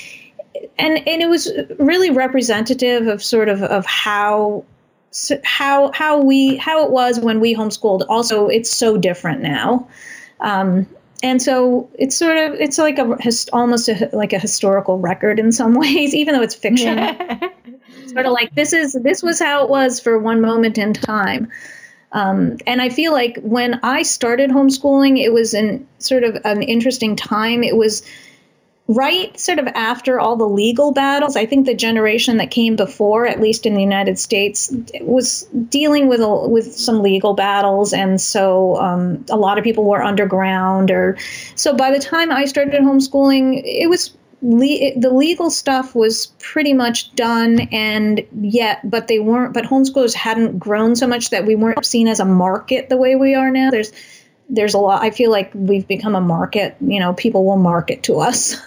and 0.78 1.09
and 1.09 1.22
it 1.22 1.28
was 1.28 1.53
really 1.78 2.11
representative 2.11 3.07
of 3.07 3.22
sort 3.22 3.49
of 3.49 3.62
of 3.62 3.86
how 3.86 4.64
how 5.45 5.93
how 5.93 6.20
we 6.20 6.57
how 6.57 6.84
it 6.84 6.90
was 6.90 7.20
when 7.20 7.38
we 7.38 7.55
homeschooled. 7.55 8.05
Also, 8.09 8.49
it's 8.49 8.70
so 8.70 8.97
different 8.97 9.40
now. 9.40 9.86
Um, 10.43 10.86
and 11.22 11.40
so 11.40 11.88
it's 11.99 12.16
sort 12.16 12.36
of 12.36 12.55
it's 12.55 12.78
like 12.78 12.99
a 12.99 13.16
almost 13.53 13.88
a, 13.88 14.11
like 14.12 14.32
a 14.32 14.38
historical 14.38 14.99
record 14.99 15.38
in 15.38 15.53
some 15.53 15.74
ways, 15.78 16.14
even 16.14 16.34
though 16.34 16.43
it's 16.43 16.55
fiction. 16.55 16.99
sort 18.09 18.26
of 18.26 18.32
like 18.32 18.55
this 18.55 18.72
is 18.72 18.93
this 18.93 19.22
was 19.22 19.38
how 19.38 19.64
it 19.64 19.70
was 19.70 19.99
for 19.99 20.18
one 20.18 20.40
moment 20.40 20.76
in 20.76 20.93
time. 20.93 21.51
Um, 22.12 22.59
and 22.66 22.82
I 22.82 22.90
feel 22.90 23.12
like 23.12 23.38
when 23.40 23.80
I 23.82 24.03
started 24.03 24.51
homeschooling, 24.51 25.18
it 25.18 25.32
was 25.32 25.55
in 25.55 25.86
sort 25.99 26.24
of 26.24 26.36
an 26.45 26.62
interesting 26.62 27.16
time. 27.16 27.62
It 27.62 27.76
was 27.76 28.03
right 28.95 29.38
sort 29.38 29.59
of 29.59 29.66
after 29.68 30.20
all 30.20 30.36
the 30.36 30.49
legal 30.49 30.93
battles, 30.93 31.36
I 31.36 31.47
think 31.47 31.66
the 31.66 31.74
generation 31.74 32.36
that 32.38 32.51
came 32.51 32.76
before, 32.76 33.26
at 33.26 33.40
least 33.40 33.66
in 33.66 33.74
the 33.74 33.80
United 33.80 34.18
States, 34.18 34.74
was 35.01 35.43
dealing 35.68 36.09
with 36.09 36.20
a, 36.20 36.49
with 36.49 36.74
some 36.74 37.03
legal 37.03 37.34
battles, 37.34 37.93
and 37.93 38.20
so 38.20 38.76
um, 38.76 39.24
a 39.30 39.36
lot 39.36 39.59
of 39.59 39.64
people 39.64 39.84
were 39.84 40.03
underground. 40.03 40.90
Or 40.90 41.16
so 41.55 41.74
by 41.74 41.90
the 41.90 41.99
time 41.99 42.30
I 42.30 42.45
started 42.45 42.80
homeschooling, 42.82 43.62
it 43.64 43.88
was 43.88 44.14
Le- 44.45 44.99
the 44.99 45.12
legal 45.12 45.51
stuff 45.51 45.95
was 45.95 46.26
pretty 46.40 46.72
much 46.72 47.14
done 47.14 47.61
and 47.70 48.26
yet 48.40 48.80
but 48.90 49.07
they 49.07 49.20
weren't 49.20 49.55
but 49.55 49.62
homeschoolers 49.62 50.14
hadn't 50.14 50.59
grown 50.59 50.97
so 50.97 51.07
much 51.07 51.30
that 51.30 51.47
we 51.47 51.55
weren't 51.55 51.86
seen 51.86 52.09
as 52.09 52.18
a 52.18 52.24
market 52.24 52.88
the 52.88 52.97
way 52.97 53.14
we 53.14 53.36
are 53.36 53.53
now 53.53 53.70
there's 53.70 53.93
there's 54.53 54.74
a 54.74 54.78
lot. 54.78 55.03
I 55.03 55.11
feel 55.11 55.30
like 55.30 55.50
we've 55.55 55.88
become 55.88 56.14
a 56.14 56.20
market. 56.20 56.76
You 56.80 57.00
know, 57.00 57.14
people 57.14 57.44
will 57.44 57.57
market 57.57 58.05
to 58.05 58.20
us. 58.20 58.57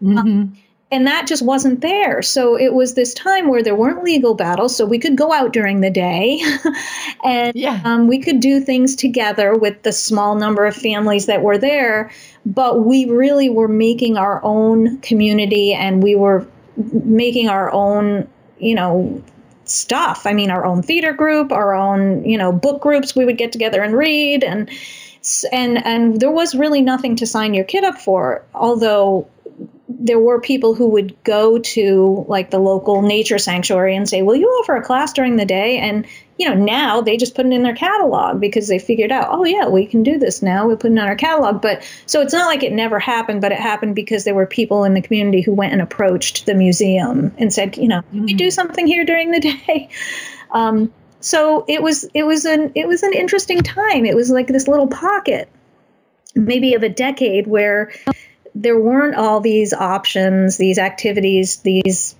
Mm-hmm. 0.00 0.18
um, 0.18 0.56
and 0.90 1.06
that 1.06 1.26
just 1.26 1.42
wasn't 1.42 1.80
there. 1.80 2.22
So 2.22 2.56
it 2.56 2.72
was 2.72 2.94
this 2.94 3.12
time 3.12 3.48
where 3.48 3.62
there 3.62 3.74
weren't 3.74 4.04
legal 4.04 4.34
battles, 4.34 4.76
so 4.76 4.86
we 4.86 4.98
could 4.98 5.16
go 5.16 5.32
out 5.32 5.52
during 5.52 5.80
the 5.80 5.90
day, 5.90 6.40
and 7.24 7.54
yeah. 7.56 7.80
um, 7.84 8.06
we 8.06 8.20
could 8.20 8.40
do 8.40 8.60
things 8.60 8.96
together 8.96 9.54
with 9.54 9.82
the 9.82 9.92
small 9.92 10.36
number 10.36 10.64
of 10.66 10.74
families 10.74 11.26
that 11.26 11.42
were 11.42 11.58
there. 11.58 12.10
But 12.46 12.84
we 12.84 13.06
really 13.06 13.50
were 13.50 13.68
making 13.68 14.16
our 14.16 14.40
own 14.42 14.98
community, 15.00 15.74
and 15.74 16.02
we 16.02 16.14
were 16.14 16.46
making 16.76 17.48
our 17.48 17.70
own, 17.72 18.28
you 18.58 18.74
know, 18.74 19.22
stuff. 19.64 20.26
I 20.26 20.32
mean, 20.32 20.50
our 20.50 20.64
own 20.64 20.82
theater 20.82 21.12
group, 21.12 21.52
our 21.52 21.74
own, 21.74 22.24
you 22.24 22.38
know, 22.38 22.52
book 22.52 22.80
groups. 22.80 23.14
We 23.14 23.24
would 23.26 23.36
get 23.36 23.52
together 23.52 23.82
and 23.82 23.94
read, 23.94 24.42
and 24.42 24.70
and 25.52 25.84
and 25.84 26.20
there 26.20 26.30
was 26.30 26.54
really 26.54 26.82
nothing 26.82 27.16
to 27.16 27.26
sign 27.26 27.54
your 27.54 27.64
kid 27.64 27.84
up 27.84 27.98
for 27.98 28.44
although 28.54 29.28
there 29.88 30.18
were 30.18 30.40
people 30.40 30.74
who 30.74 30.88
would 30.88 31.22
go 31.24 31.58
to 31.58 32.24
like 32.28 32.50
the 32.50 32.58
local 32.58 33.02
nature 33.02 33.38
sanctuary 33.38 33.96
and 33.96 34.08
say, 34.08 34.22
"Will 34.22 34.36
you 34.36 34.46
offer 34.46 34.76
a 34.76 34.82
class 34.82 35.12
during 35.12 35.36
the 35.36 35.44
day?" 35.44 35.78
And 35.78 36.06
you 36.36 36.48
know, 36.48 36.54
now 36.54 37.00
they 37.00 37.16
just 37.16 37.34
put 37.34 37.46
it 37.46 37.52
in 37.52 37.62
their 37.62 37.74
catalog 37.74 38.38
because 38.38 38.68
they 38.68 38.78
figured 38.78 39.10
out, 39.10 39.28
"Oh 39.30 39.44
yeah, 39.44 39.68
we 39.68 39.86
can 39.86 40.02
do 40.02 40.18
this 40.18 40.42
now. 40.42 40.68
We 40.68 40.76
put 40.76 40.92
it 40.92 40.98
on 40.98 41.08
our 41.08 41.16
catalog." 41.16 41.62
But 41.62 41.82
so 42.06 42.20
it's 42.20 42.32
not 42.32 42.46
like 42.46 42.62
it 42.62 42.72
never 42.72 42.98
happened, 42.98 43.40
but 43.40 43.50
it 43.50 43.58
happened 43.58 43.94
because 43.94 44.24
there 44.24 44.34
were 44.34 44.46
people 44.46 44.84
in 44.84 44.94
the 44.94 45.02
community 45.02 45.40
who 45.40 45.52
went 45.52 45.72
and 45.72 45.82
approached 45.82 46.46
the 46.46 46.54
museum 46.54 47.32
and 47.38 47.52
said, 47.52 47.76
"You 47.76 47.88
know, 47.88 48.02
can 48.10 48.24
we 48.24 48.34
do 48.34 48.50
something 48.50 48.86
here 48.86 49.04
during 49.04 49.30
the 49.30 49.40
day?" 49.66 49.88
Um, 50.50 50.92
so 51.20 51.64
it 51.68 51.82
was 51.82 52.08
it 52.14 52.24
was 52.24 52.44
an 52.44 52.72
it 52.74 52.86
was 52.86 53.02
an 53.02 53.12
interesting 53.12 53.60
time. 53.60 54.04
It 54.04 54.14
was 54.14 54.30
like 54.30 54.46
this 54.46 54.68
little 54.68 54.86
pocket, 54.86 55.48
maybe 56.34 56.74
of 56.74 56.82
a 56.82 56.88
decade 56.88 57.46
where 57.46 57.92
there 58.54 58.78
weren't 58.78 59.16
all 59.16 59.40
these 59.40 59.72
options, 59.72 60.56
these 60.56 60.78
activities, 60.78 61.56
these 61.58 62.14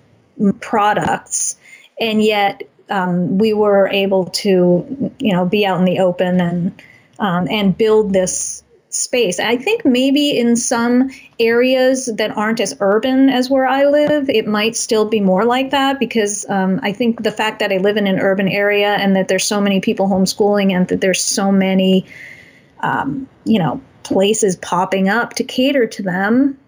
products, 0.61 1.57
and 2.01 2.23
yet 2.23 2.63
um, 2.91 3.39
we 3.39 3.53
were 3.53 3.89
able 3.89 4.27
to 4.27 5.13
you 5.19 5.33
know 5.33 5.45
be 5.45 5.65
out 5.65 5.79
in 5.79 5.85
the 5.85 6.01
open 6.01 6.41
and 6.41 6.83
um, 7.19 7.47
and 7.49 7.79
build 7.79 8.13
this 8.13 8.63
space. 8.99 9.39
I 9.39 9.57
think 9.57 9.85
maybe 9.85 10.37
in 10.37 10.57
some 10.57 11.11
areas 11.39 12.07
that 12.07 12.37
aren't 12.37 12.61
as 12.61 12.77
urban 12.81 13.29
as 13.29 13.49
where 13.49 13.67
I 13.67 13.85
live, 13.85 14.29
it 14.29 14.47
might 14.47 14.77
still 14.77 15.05
be 15.05 15.21
more 15.21 15.45
like 15.45 15.71
that 15.71 16.01
because 16.01 16.49
um, 16.49 16.81
I 16.83 16.93
think 16.93 17.23
the 17.23 17.31
fact 17.31 17.61
that 17.61 17.73
I 17.73 17.77
live 17.79 17.97
in 17.97 18.07
an 18.07 18.19
urban 18.19 18.49
area 18.49 18.89
and 18.95 19.15
that 19.17 19.29
there's 19.29 19.45
so 19.45 19.61
many 19.61 19.81
people 19.81 20.09
homeschooling 20.09 20.73
and 20.73 20.89
that 20.89 21.01
there's 21.01 21.23
so 21.23 21.53
many, 21.53 22.07
um, 22.81 23.29
you 23.45 23.59
know, 23.59 23.81
places 24.03 24.57
popping 24.57 25.09
up 25.09 25.35
to 25.35 25.45
cater 25.45 25.87
to 25.87 26.03
them. 26.03 26.59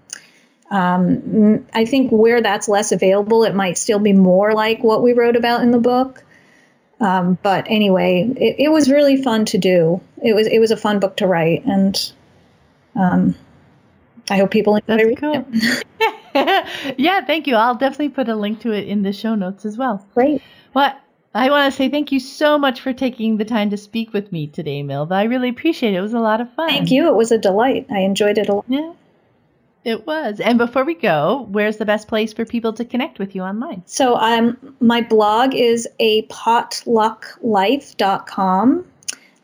Um, 0.70 1.66
I 1.74 1.84
think 1.84 2.12
where 2.12 2.40
that's 2.40 2.68
less 2.68 2.92
available, 2.92 3.42
it 3.42 3.56
might 3.56 3.76
still 3.76 3.98
be 3.98 4.12
more 4.12 4.54
like 4.54 4.84
what 4.84 5.02
we 5.02 5.14
wrote 5.14 5.34
about 5.34 5.62
in 5.62 5.72
the 5.72 5.80
book. 5.80 6.22
Um, 7.00 7.38
but 7.42 7.64
anyway, 7.66 8.30
it, 8.36 8.56
it, 8.58 8.68
was 8.68 8.90
really 8.90 9.22
fun 9.22 9.46
to 9.46 9.58
do. 9.58 10.02
It 10.22 10.34
was 10.34 10.46
it 10.46 10.58
was 10.58 10.70
a 10.70 10.76
fun 10.76 11.00
book 11.00 11.16
to 11.16 11.26
write, 11.26 11.64
and 11.64 12.12
um, 12.94 13.34
I 14.30 14.36
hope 14.36 14.50
people 14.50 14.76
enjoy 14.76 14.96
That's 14.96 15.20
cool. 15.20 15.46
it. 15.50 15.86
yeah, 16.98 17.24
thank 17.24 17.46
you. 17.46 17.56
I'll 17.56 17.74
definitely 17.74 18.10
put 18.10 18.28
a 18.28 18.36
link 18.36 18.60
to 18.60 18.72
it 18.72 18.86
in 18.86 19.02
the 19.02 19.12
show 19.12 19.34
notes 19.34 19.64
as 19.64 19.76
well. 19.76 20.06
Great. 20.14 20.42
Well, 20.74 20.94
I 21.34 21.50
want 21.50 21.72
to 21.72 21.76
say 21.76 21.88
thank 21.88 22.12
you 22.12 22.20
so 22.20 22.58
much 22.58 22.80
for 22.80 22.92
taking 22.92 23.36
the 23.36 23.44
time 23.44 23.70
to 23.70 23.76
speak 23.76 24.12
with 24.12 24.32
me 24.32 24.46
today, 24.46 24.82
Milva. 24.82 25.12
I 25.12 25.24
really 25.24 25.48
appreciate 25.48 25.94
it. 25.94 25.96
It 25.96 26.00
was 26.00 26.14
a 26.14 26.20
lot 26.20 26.40
of 26.40 26.52
fun. 26.54 26.68
Thank 26.68 26.90
you. 26.90 27.08
It 27.08 27.14
was 27.14 27.32
a 27.32 27.38
delight. 27.38 27.86
I 27.90 28.00
enjoyed 28.00 28.38
it 28.38 28.48
a 28.48 28.54
lot. 28.54 28.64
Yeah. 28.68 28.92
It 29.84 30.06
was. 30.06 30.40
And 30.40 30.58
before 30.58 30.84
we 30.84 30.94
go, 30.94 31.46
where's 31.50 31.78
the 31.78 31.86
best 31.86 32.06
place 32.06 32.32
for 32.32 32.44
people 32.44 32.72
to 32.74 32.84
connect 32.84 33.18
with 33.18 33.34
you 33.34 33.42
online? 33.42 33.82
So 33.86 34.14
um, 34.16 34.76
my 34.80 35.00
blog 35.00 35.54
is 35.54 35.88
a 35.98 36.22
potlucklife.com. 36.26 38.84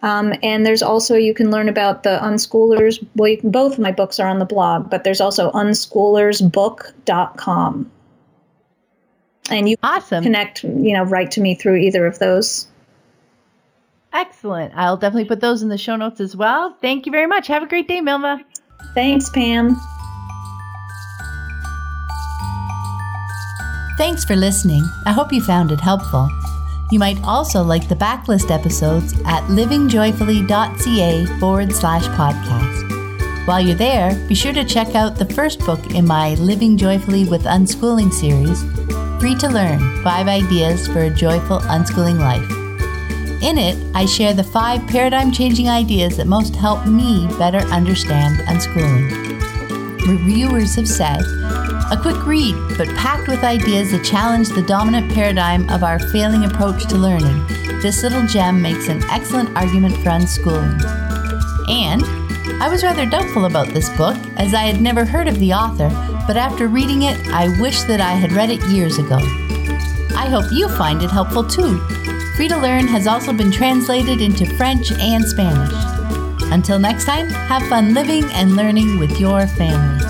Um, 0.03 0.35
and 0.43 0.67
there's 0.67 0.83
also, 0.83 1.17
you 1.17 1.35
can 1.35 1.51
learn 1.51 1.69
about 1.69 2.03
the 2.03 2.19
unschoolers. 2.23 3.07
Well, 3.17 3.37
can, 3.39 3.51
both 3.51 3.75
of 3.75 3.79
my 3.79 3.93
books 3.93 4.19
are 4.21 4.29
on 4.29 4.39
the 4.39 4.45
blog, 4.45 4.91
but 4.91 5.05
there's 5.05 5.21
also 5.21 5.51
unschoolersbook.com. 5.53 7.91
And 9.49 9.69
you 9.69 9.77
awesome. 9.83 10.23
connect, 10.23 10.65
you 10.65 10.93
know, 10.93 11.05
right 11.05 11.31
to 11.31 11.41
me 11.41 11.55
through 11.55 11.77
either 11.77 12.05
of 12.07 12.19
those. 12.19 12.67
Excellent. 14.13 14.73
I'll 14.75 14.97
definitely 14.97 15.27
put 15.27 15.41
those 15.41 15.63
in 15.63 15.69
the 15.69 15.79
show 15.79 15.97
notes 15.97 16.21
as 16.21 16.37
well. 16.37 16.77
Thank 16.81 17.07
you 17.07 17.13
very 17.13 17.27
much. 17.27 17.47
Have 17.47 17.63
a 17.63 17.67
great 17.67 17.87
day, 17.87 18.01
Milva. 18.01 18.43
Thanks, 18.95 19.31
Pam. 19.31 19.77
Thanks 23.97 24.25
for 24.25 24.37
listening. 24.37 24.85
I 25.07 25.13
hope 25.13 25.33
you 25.33 25.43
found 25.43 25.73
it 25.73 25.81
helpful. 25.81 26.29
You 26.91 26.99
might 27.01 27.21
also 27.25 27.63
like 27.63 27.89
the 27.89 27.97
backlist 27.97 28.51
episodes 28.51 29.13
at 29.25 29.43
livingjoyfully.ca 29.45 31.27
forward 31.41 31.73
slash 31.73 32.05
podcast. 32.09 33.47
While 33.47 33.61
you're 33.61 33.75
there, 33.77 34.15
be 34.29 34.35
sure 34.35 34.53
to 34.53 34.65
check 34.65 34.95
out 34.95 35.17
the 35.17 35.35
first 35.35 35.61
book 35.61 35.95
in 35.95 36.07
my 36.07 36.35
Living 36.35 36.77
Joyfully 36.77 37.25
with 37.25 37.45
Unschooling 37.45 38.13
series, 38.13 38.63
Free 39.21 39.35
to 39.37 39.49
Learn 39.49 40.03
Five 40.03 40.29
Ideas 40.29 40.87
for 40.87 41.03
a 41.03 41.11
Joyful 41.11 41.59
Unschooling 41.61 42.21
Life. 42.21 42.51
In 43.43 43.59
it, 43.59 43.77
I 43.95 44.07
share 44.07 44.33
the 44.33 44.45
five 44.45 44.87
paradigm 44.87 45.31
changing 45.31 45.69
ideas 45.69 46.17
that 46.17 46.27
most 46.27 46.57
help 46.57 46.87
me 46.87 47.27
better 47.39 47.59
understand 47.69 48.39
unschooling. 48.49 49.26
Reviewers 50.07 50.75
have 50.75 50.89
said. 50.89 51.21
A 51.91 51.99
quick 52.01 52.27
read, 52.27 52.55
but 52.77 52.89
packed 52.97 53.29
with 53.29 53.45
ideas 53.45 53.91
that 53.91 54.05
challenge 54.05 54.49
the 54.49 54.63
dominant 54.63 55.13
paradigm 55.13 55.69
of 55.71 55.83
our 55.83 55.99
failing 55.99 56.45
approach 56.45 56.87
to 56.87 56.97
learning, 56.97 57.47
this 57.81 58.03
little 58.03 58.27
gem 58.27 58.61
makes 58.63 58.89
an 58.89 59.03
excellent 59.11 59.55
argument 59.57 59.95
for 59.97 60.11
unschooling. 60.11 60.83
And 61.69 62.03
I 62.63 62.69
was 62.69 62.83
rather 62.83 63.07
doubtful 63.07 63.45
about 63.45 63.69
this 63.69 63.89
book, 63.97 64.17
as 64.37 64.55
I 64.55 64.63
had 64.63 64.81
never 64.81 65.05
heard 65.05 65.29
of 65.29 65.39
the 65.39 65.53
author, 65.53 65.89
but 66.27 66.37
after 66.37 66.69
reading 66.69 67.03
it, 67.03 67.19
I 67.29 67.49
wish 67.61 67.83
that 67.83 68.01
I 68.01 68.13
had 68.13 68.33
read 68.33 68.51
it 68.51 68.63
years 68.65 68.99
ago. 68.99 69.19
I 70.17 70.29
hope 70.29 70.51
you 70.51 70.69
find 70.71 71.03
it 71.03 71.11
helpful 71.11 71.45
too. 71.45 71.79
Free 72.37 72.49
to 72.49 72.57
Learn 72.57 72.87
has 72.89 73.07
also 73.07 73.33
been 73.33 73.53
translated 73.53 74.21
into 74.21 74.47
French 74.57 74.91
and 74.93 75.25
Spanish. 75.25 75.96
Until 76.53 76.79
next 76.79 77.05
time, 77.05 77.29
have 77.29 77.63
fun 77.69 77.95
living 77.95 78.25
and 78.33 78.57
learning 78.57 78.99
with 78.99 79.19
your 79.19 79.47
family. 79.47 80.06